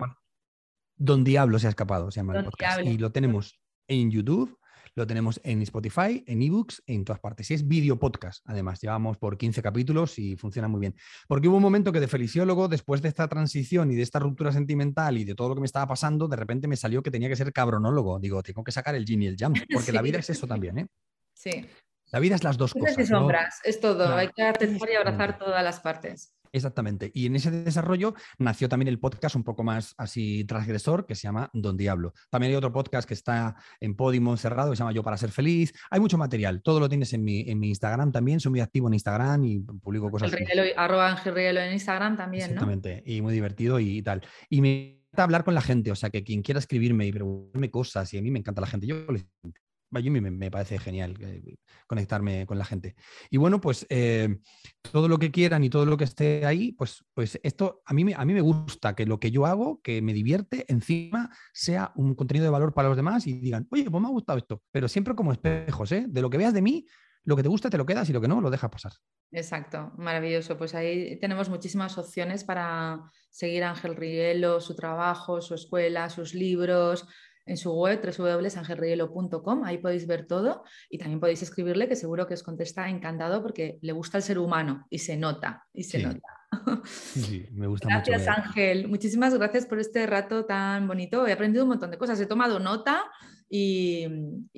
Don 0.97 1.25
Diablo 1.25 1.59
se 1.59 1.67
ha 1.67 1.71
escapado, 1.71 2.11
se 2.11 2.21
llama 2.21 2.39
el 2.39 2.45
podcast. 2.45 2.83
Y 2.83 2.99
lo 2.99 3.11
tenemos 3.11 3.61
en 3.89 4.11
YouTube, 4.11 4.59
lo 4.95 5.07
tenemos 5.07 5.41
en 5.45 5.63
Spotify, 5.63 6.23
en 6.27 6.43
ebooks, 6.43 6.83
en 6.87 7.05
todas 7.05 7.21
partes. 7.21 7.51
Y 7.51 7.55
es 7.55 7.67
video 7.67 7.99
podcast, 7.99 8.43
además. 8.47 8.81
Llevamos 8.81 9.17
por 9.17 9.39
15 9.39 9.63
capítulos 9.63 10.19
y 10.19 10.37
funciona 10.37 10.69
muy 10.69 10.81
bien. 10.81 10.95
Porque 11.27 11.49
hubo 11.49 11.57
un 11.57 11.63
momento 11.63 11.93
que 11.93 12.01
de 12.01 12.09
feliciólogo, 12.09 12.69
después 12.69 13.01
de 13.03 13.09
esta 13.09 13.29
transición 13.29 13.91
y 13.91 13.97
de 13.97 14.03
esta 14.03 14.19
ruptura 14.19 14.53
sentimental 14.53 15.17
y 15.19 15.25
de 15.25 15.35
todo 15.35 15.51
lo 15.51 15.55
que 15.55 15.61
me 15.63 15.67
estaba 15.67 15.87
pasando, 15.87 16.29
de 16.29 16.37
repente 16.37 16.69
me 16.69 16.77
salió 16.77 17.03
que 17.03 17.11
tenía 17.11 17.29
que 17.29 17.37
ser 17.37 17.53
cabronólogo. 17.53 18.19
Digo, 18.19 18.43
tengo 18.43 18.63
que 18.65 18.73
sacar 18.73 18.95
el 18.95 19.05
gin 19.05 19.23
y 19.23 19.27
el 19.27 19.37
jam, 19.37 19.55
porque 19.73 19.93
la 19.93 20.03
vida 20.03 20.19
es 20.19 20.31
eso 20.31 20.47
también, 20.47 20.79
¿eh? 20.79 20.87
Sí. 21.35 21.67
La 22.11 22.19
vida 22.19 22.35
es 22.35 22.45
las 22.45 22.59
dos 22.59 22.75
cosas. 22.75 22.99
Y 22.99 23.07
sombras, 23.07 23.61
es 23.65 23.81
todo. 23.81 24.15
Hay 24.15 24.29
que 24.29 24.43
atentar 24.43 24.91
y 24.91 24.97
abrazar 24.97 25.39
todas 25.39 25.65
las 25.65 25.81
partes. 25.81 26.35
Exactamente. 26.53 27.11
Y 27.15 27.27
en 27.27 27.37
ese 27.37 27.51
desarrollo 27.51 28.15
nació 28.39 28.69
también 28.69 28.89
el 28.89 28.99
podcast 28.99 29.37
un 29.37 29.45
poco 29.45 29.65
más 29.65 29.95
así 29.97 30.45
transgresor 30.45 31.07
que 31.07 31.15
se 31.15 31.23
llama 31.23 31.51
Don 31.55 31.77
Diablo. 31.77 32.13
También 32.31 32.51
hay 32.51 32.57
otro 32.57 32.73
podcast 32.73 33.09
que 33.09 33.15
está 33.15 33.57
en 33.81 33.97
Podimo 33.97 34.37
cerrado 34.37 34.71
que 34.71 34.77
se 34.77 34.81
llama 34.81 34.93
Yo 34.93 35.03
para 35.03 35.17
ser 35.17 35.31
feliz. 35.31 35.73
Hay 35.91 36.01
mucho 36.01 36.19
material. 36.19 36.63
Todo 36.63 36.81
lo 36.81 36.89
tienes 36.89 37.13
en 37.15 37.25
mi, 37.25 37.41
en 37.49 37.59
mi 37.59 37.69
Instagram 37.69 38.13
también. 38.13 38.39
Soy 38.39 38.51
muy 38.51 38.61
activo 38.61 38.89
en 38.89 38.95
Instagram 38.95 39.45
y 39.45 39.61
publico 39.61 40.11
cosas. 40.11 40.33
El 40.33 40.73
arroba 40.77 41.09
Ángel 41.09 41.37
en 41.39 41.73
Instagram 41.73 42.17
también, 42.17 42.45
Exactamente. 42.45 43.03
Y 43.07 43.23
muy 43.23 43.33
divertido 43.33 43.81
y, 43.81 44.03
tal. 44.03 44.23
Y 44.51 44.61
me 44.61 45.01
encanta 45.07 45.25
hablar 45.25 45.45
con 45.45 45.55
la 45.55 45.63
gente. 45.63 45.91
O 45.91 45.97
sea, 45.97 46.11
que 46.11 46.23
quien 46.23 46.43
quiera 46.43 46.59
escribirme 46.59 47.07
y 47.07 47.13
preguntarme 47.13 47.71
cosas, 47.71 48.13
y 48.13 48.19
a 48.19 48.23
mí 48.23 48.31
me 48.31 48.39
encanta 48.39 48.61
la 48.61 48.67
gente, 48.67 48.87
yo 48.87 49.07
les 49.11 49.27
a 49.95 50.01
mí 50.01 50.11
me, 50.11 50.51
parece 50.51 50.79
genial 50.79 51.17
eh, 51.21 51.57
conectarme 51.87 52.47
con 52.47 52.59
la 52.59 52.65
gente. 52.65 52.95
Y 53.31 53.37
bueno, 53.37 53.61
pues 53.61 53.87
eh, 53.91 54.39
todo 54.91 55.09
lo 55.09 55.19
que 55.19 55.31
quieran 55.31 55.65
y 55.65 55.71
todo 55.71 55.87
lo 55.87 55.97
que 55.97 56.05
esté 56.05 56.47
ahí, 56.47 56.73
pues, 56.73 57.05
pues 57.15 57.39
esto 57.43 57.83
a 57.85 57.95
mí, 57.95 58.13
a 58.15 58.25
mí 58.25 58.35
me 58.35 58.41
gusta 58.41 58.95
que 58.95 59.07
lo 59.07 59.21
que 59.21 59.31
yo 59.31 59.47
hago, 59.47 59.81
que 59.83 60.03
me 60.03 60.13
divierte, 60.13 60.65
encima 60.69 61.31
sea 61.53 61.93
un 61.97 62.15
contenido 62.15 62.45
de 62.45 62.51
valor 62.51 62.73
para 62.73 62.89
los 62.89 62.97
demás 62.97 63.27
y 63.27 63.35
digan, 63.35 63.67
oye, 63.71 63.91
pues 63.91 64.01
me 64.01 64.09
ha 64.09 64.13
gustado 64.13 64.39
esto, 64.39 64.63
pero 64.71 64.89
siempre 64.89 65.15
como 65.15 65.33
espejos, 65.33 65.93
¿eh? 65.93 66.07
De 66.09 66.23
lo 66.23 66.31
que 66.31 66.39
veas 66.39 66.55
de 66.55 66.63
mí, 66.63 66.87
lo 67.25 67.37
que 67.37 67.43
te 67.43 67.49
gusta 67.49 67.71
te 67.71 67.79
lo 67.79 67.87
quedas 67.87 68.09
y 68.11 68.13
lo 68.13 68.21
que 68.21 68.29
no, 68.29 68.41
lo 68.41 68.51
dejas 68.51 68.71
pasar. 68.71 68.93
Exacto, 69.31 69.93
maravilloso. 69.97 70.59
Pues 70.59 70.75
ahí 70.75 71.19
tenemos 71.19 71.49
muchísimas 71.49 71.97
opciones 71.97 72.45
para 72.45 73.01
seguir 73.31 73.65
a 73.65 73.71
Ángel 73.71 73.97
Rielo, 73.97 74.61
su 74.61 74.75
trabajo, 74.75 75.41
su 75.41 75.55
escuela, 75.55 76.11
sus 76.11 76.35
libros, 76.35 77.07
en 77.45 77.57
su 77.57 77.73
web 77.73 78.01
www.angelrielo.com, 78.01 79.65
ahí 79.65 79.79
podéis 79.79 80.07
ver 80.07 80.27
todo 80.27 80.65
y 80.89 80.99
también 80.99 81.21
podéis 81.21 81.43
escribirle 81.43 81.89
que 81.89 81.97
seguro 81.97 82.27
que 82.27 82.35
os 82.35 82.43
contesta 82.43 82.89
encantado 82.89 83.43
porque 83.43 83.79
le 83.83 83.93
gusta 83.93 84.19
el 84.19 84.23
ser 84.23 84.39
humano 84.39 84.87
y 84.91 84.99
se 84.99 85.17
nota, 85.17 85.67
y 85.73 85.85
se 85.85 86.03
nota. 86.03 86.29
Sí, 86.85 87.49
me 87.53 87.67
gusta 87.67 87.89
gracias, 87.89 88.19
mucho. 88.19 88.25
Gracias 88.25 88.47
Ángel, 88.47 88.89
muchísimas 88.89 89.35
gracias 89.35 89.67
por 89.67 89.79
este 89.79 90.07
rato 90.07 90.45
tan 90.45 90.87
bonito, 90.87 91.27
he 91.27 91.33
aprendido 91.33 91.65
un 91.65 91.71
montón 91.71 91.91
de 91.91 91.99
cosas, 91.99 92.21
he 92.21 92.27
tomado 92.27 92.59
nota 92.59 93.05
y, 93.55 94.07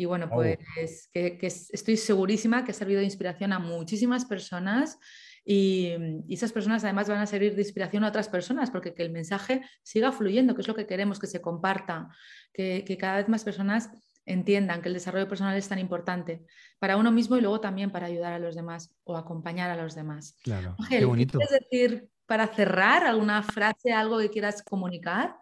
bueno, 0.07 0.29
oh. 0.31 0.37
pues 0.37 1.09
que, 1.13 1.37
que 1.37 1.47
estoy 1.49 1.97
segurísima 1.97 2.65
que 2.65 2.71
ha 2.71 2.75
servido 2.75 3.01
de 3.01 3.07
inspiración 3.07 3.53
a 3.53 3.59
muchísimas 3.59 4.25
personas 4.25 5.01
y, 5.45 5.93
esas 6.29 6.53
personas 6.53 6.85
además 6.85 7.09
van 7.09 7.21
a 7.21 7.27
servir 7.27 7.55
de 7.55 7.63
inspiración 7.63 8.05
a 8.05 8.09
otras 8.09 8.29
personas 8.29 8.71
porque 8.71 8.95
que 8.95 9.03
el 9.03 9.11
mensaje 9.11 9.63
siga 9.83 10.11
fluyendo, 10.11 10.55
que 10.55 10.63
es 10.63 10.69
lo 10.69 10.75
que 10.75 10.87
queremos, 10.87 11.19
que 11.19 11.27
se 11.27 11.43
comparta, 11.43 12.09
que, 12.53 12.97
cada 12.99 13.19
vez 13.19 13.29
más 13.29 13.45
personas 13.45 13.91
entiendan 14.27 14.81
que 14.81 14.89
el 14.89 14.95
desarrollo 14.95 15.29
personal 15.29 15.55
es 15.57 15.69
tan 15.69 15.79
importante 15.79 16.47
para 16.79 16.97
uno 16.97 17.13
mismo 17.13 17.37
y 17.37 17.43
luego 17.43 17.61
también 17.61 17.91
para 17.91 18.07
ayudar 18.07 18.33
a 18.33 18.39
los 18.39 18.55
demás 18.55 18.95
o 19.05 19.19
acompañar 19.19 19.71
a 19.71 19.77
los 19.77 19.95
demás. 19.95 20.39
Claro, 20.43 20.77
qué 20.89 21.05
bonito. 21.05 21.39
¿Quieres 21.39 21.61
decir 21.61 22.09
para 22.25 22.47
cerrar 22.47 23.05
alguna 23.05 23.43
frase, 23.43 23.93
algo 23.93 24.19
que 24.19 24.31
quieras 24.31 24.63
comunicar? 24.63 25.37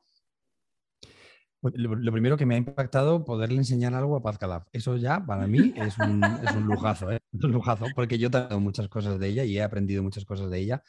Pues, 1.62 1.74
lo, 1.76 2.10
primero 2.10 2.36
que 2.36 2.44
me 2.44 2.56
ha 2.56 2.58
impactado 2.58 3.24
poderle 3.24 3.58
enseñar 3.58 3.94
algo 3.94 4.16
a 4.16 4.22
Paz 4.22 4.36
Calaf. 4.36 4.66
Eso 4.72 4.96
ya 4.96 5.24
para 5.24 5.46
mí 5.46 5.72
es 5.76 5.96
un, 5.96 6.20
lujazo, 6.66 7.12
¿eh? 7.12 7.20
un 7.32 7.52
lujazo, 7.52 7.86
porque 7.94 8.18
yo 8.18 8.32
tengo 8.32 8.58
muchas 8.58 8.88
cosas 8.88 9.20
de 9.20 9.28
ella 9.28 9.44
y 9.44 9.58
he 9.58 9.62
aprendido 9.62 10.02
muchas 10.02 10.24
cosas 10.24 10.50
de 10.50 10.58
ella. 10.58 10.82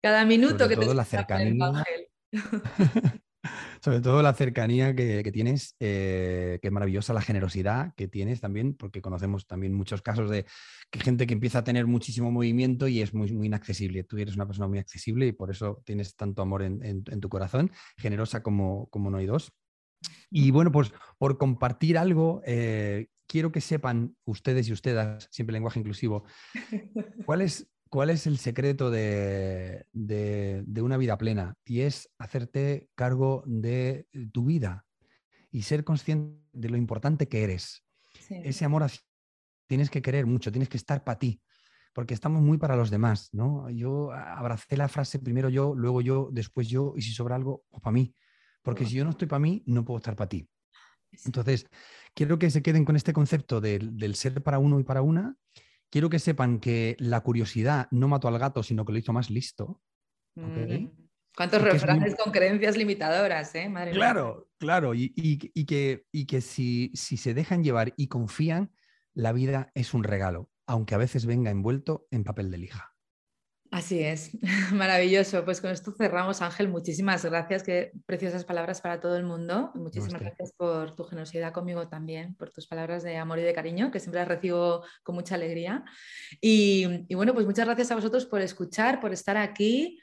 Cada 0.00 0.24
minuto 0.24 0.68
que 0.68 0.76
todo 0.76 0.90
te 0.90 0.94
la 0.94 1.04
cercanía. 1.04 1.84
sobre 3.82 4.00
todo 4.00 4.22
la 4.22 4.32
cercanía 4.32 4.94
que, 4.94 5.28
tienes, 5.32 5.74
eh, 5.80 6.60
que 6.62 6.68
es 6.68 6.72
maravillosa, 6.72 7.12
la 7.12 7.22
generosidad 7.22 7.92
que 7.96 8.06
tienes 8.06 8.40
también, 8.40 8.74
porque 8.74 9.02
conocemos 9.02 9.48
también 9.48 9.74
muchos 9.74 10.00
casos 10.00 10.30
de 10.30 10.46
que 10.92 11.00
gente 11.00 11.26
que 11.26 11.34
empieza 11.34 11.58
a 11.58 11.64
tener 11.64 11.88
muchísimo 11.88 12.30
movimiento 12.30 12.86
y 12.86 13.02
es 13.02 13.14
muy, 13.14 13.32
muy 13.32 13.48
inaccesible. 13.48 14.04
Tú 14.04 14.16
eres 14.18 14.36
una 14.36 14.46
persona 14.46 14.68
muy 14.68 14.78
accesible 14.78 15.26
y 15.26 15.32
por 15.32 15.50
eso 15.50 15.82
tienes 15.84 16.14
tanto 16.14 16.40
amor 16.42 16.62
en, 16.62 17.02
tu 17.02 17.28
corazón, 17.28 17.72
generosa 17.96 18.44
como, 18.44 18.88
como 18.90 19.10
no 19.10 19.18
hay 19.18 19.26
dos. 19.26 19.52
Y 20.30 20.50
bueno, 20.50 20.70
pues 20.72 20.92
por 21.18 21.38
compartir 21.38 21.98
algo, 21.98 22.40
eh, 22.46 23.08
quiero 23.26 23.52
que 23.52 23.60
sepan 23.60 24.16
ustedes 24.24 24.68
y 24.68 24.72
ustedes, 24.72 25.28
siempre 25.30 25.52
lenguaje 25.52 25.78
inclusivo, 25.78 26.24
cuál 27.26 27.42
es, 27.42 27.70
cuál 27.88 28.10
es 28.10 28.26
el 28.26 28.38
secreto 28.38 28.90
de, 28.90 29.86
una 30.80 30.96
vida 30.96 31.18
plena 31.18 31.56
y 31.64 31.80
es 31.80 32.10
hacerte 32.18 32.88
cargo 32.94 33.42
de 33.46 34.06
tu 34.32 34.46
vida 34.46 34.86
y 35.50 35.62
ser 35.62 35.84
consciente 35.84 36.40
de 36.52 36.70
lo 36.70 36.76
importante 36.76 37.28
que 37.28 37.44
eres. 37.44 37.84
Ese 38.28 38.64
amor 38.64 38.86
tienes 39.66 39.90
que 39.90 40.02
querer 40.02 40.26
mucho, 40.26 40.50
tienes 40.50 40.68
que 40.68 40.76
estar 40.76 41.04
para 41.04 41.18
ti, 41.18 41.40
porque 41.92 42.14
estamos 42.14 42.42
muy 42.42 42.58
para 42.58 42.76
los 42.76 42.90
demás, 42.90 43.30
¿no? 43.32 43.68
Yo 43.70 44.12
abracé 44.12 44.76
la 44.76 44.88
frase 44.88 45.18
primero 45.18 45.48
yo, 45.48 45.74
luego 45.74 46.00
yo, 46.00 46.28
después 46.32 46.68
yo, 46.68 46.94
y 46.96 47.02
si 47.02 47.12
sobra 47.12 47.36
algo, 47.36 47.64
pues 47.70 47.82
para 47.82 47.92
mí. 47.92 48.14
Porque 48.62 48.84
si 48.84 48.94
yo 48.94 49.04
no 49.04 49.10
estoy 49.10 49.28
para 49.28 49.40
mí, 49.40 49.62
no 49.66 49.84
puedo 49.84 49.98
estar 49.98 50.16
para 50.16 50.28
ti. 50.28 50.48
Entonces, 51.24 51.66
quiero 52.14 52.38
que 52.38 52.50
se 52.50 52.62
queden 52.62 52.84
con 52.84 52.96
este 52.96 53.12
concepto 53.12 53.60
del, 53.60 54.14
ser 54.14 54.42
para 54.42 54.58
uno 54.58 54.78
y 54.80 54.84
para 54.84 55.02
una. 55.02 55.36
Quiero 55.90 56.08
que 56.08 56.18
sepan 56.18 56.60
que 56.60 56.96
la 56.98 57.20
curiosidad 57.20 57.88
no 57.90 58.06
mató 58.06 58.28
al 58.28 58.38
gato, 58.38 58.62
sino 58.62 58.84
que 58.84 58.92
lo 58.92 58.98
hizo 58.98 59.12
más 59.12 59.30
listo. 59.30 59.80
Mm. 60.36 60.86
¿Cuántos 61.36 61.62
refranes 61.62 62.16
con 62.16 62.32
creencias 62.32 62.76
limitadoras, 62.76 63.54
eh? 63.54 63.68
Madre 63.68 63.92
claro, 63.92 64.48
claro. 64.58 64.94
Y, 64.94 65.38
que, 65.66 66.04
y 66.12 66.26
que 66.26 66.40
si, 66.40 66.90
si 66.94 67.16
se 67.16 67.34
dejan 67.34 67.64
llevar 67.64 67.94
y 67.96 68.08
confían, 68.08 68.72
la 69.14 69.32
vida 69.32 69.72
es 69.74 69.94
un 69.94 70.04
regalo, 70.04 70.50
aunque 70.66 70.94
a 70.94 70.98
veces 70.98 71.26
venga 71.26 71.50
envuelto 71.50 72.06
en 72.10 72.24
papel 72.24 72.50
de 72.50 72.58
lija. 72.58 72.89
Así 73.70 74.02
es, 74.02 74.36
maravilloso. 74.72 75.44
Pues 75.44 75.60
con 75.60 75.70
esto 75.70 75.92
cerramos, 75.92 76.42
Ángel. 76.42 76.68
Muchísimas 76.68 77.24
gracias, 77.24 77.62
qué 77.62 77.92
preciosas 78.04 78.44
palabras 78.44 78.80
para 78.80 79.00
todo 79.00 79.16
el 79.16 79.22
mundo. 79.22 79.70
Muchísimas 79.74 80.20
gracias 80.20 80.52
por 80.56 80.96
tu 80.96 81.04
generosidad 81.04 81.52
conmigo 81.52 81.88
también, 81.88 82.34
por 82.34 82.50
tus 82.50 82.66
palabras 82.66 83.04
de 83.04 83.16
amor 83.16 83.38
y 83.38 83.42
de 83.42 83.52
cariño, 83.52 83.92
que 83.92 84.00
siempre 84.00 84.20
las 84.20 84.28
recibo 84.28 84.84
con 85.04 85.14
mucha 85.14 85.36
alegría. 85.36 85.84
Y, 86.40 87.06
y 87.08 87.14
bueno, 87.14 87.32
pues 87.32 87.46
muchas 87.46 87.66
gracias 87.66 87.92
a 87.92 87.94
vosotros 87.94 88.26
por 88.26 88.40
escuchar, 88.40 89.00
por 89.00 89.12
estar 89.12 89.36
aquí. 89.36 90.00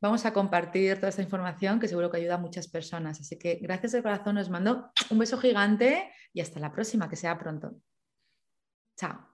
Vamos 0.00 0.24
a 0.24 0.32
compartir 0.32 0.96
toda 0.96 1.08
esta 1.08 1.22
información 1.22 1.80
que 1.80 1.88
seguro 1.88 2.12
que 2.12 2.18
ayuda 2.18 2.34
a 2.34 2.38
muchas 2.38 2.68
personas. 2.68 3.20
Así 3.20 3.36
que 3.38 3.56
gracias 3.56 3.90
de 3.90 4.02
corazón, 4.02 4.36
os 4.36 4.50
mando 4.50 4.92
un 5.10 5.18
beso 5.18 5.36
gigante 5.38 6.12
y 6.32 6.40
hasta 6.40 6.60
la 6.60 6.70
próxima, 6.70 7.08
que 7.08 7.16
sea 7.16 7.36
pronto. 7.38 7.74
Chao. 8.96 9.33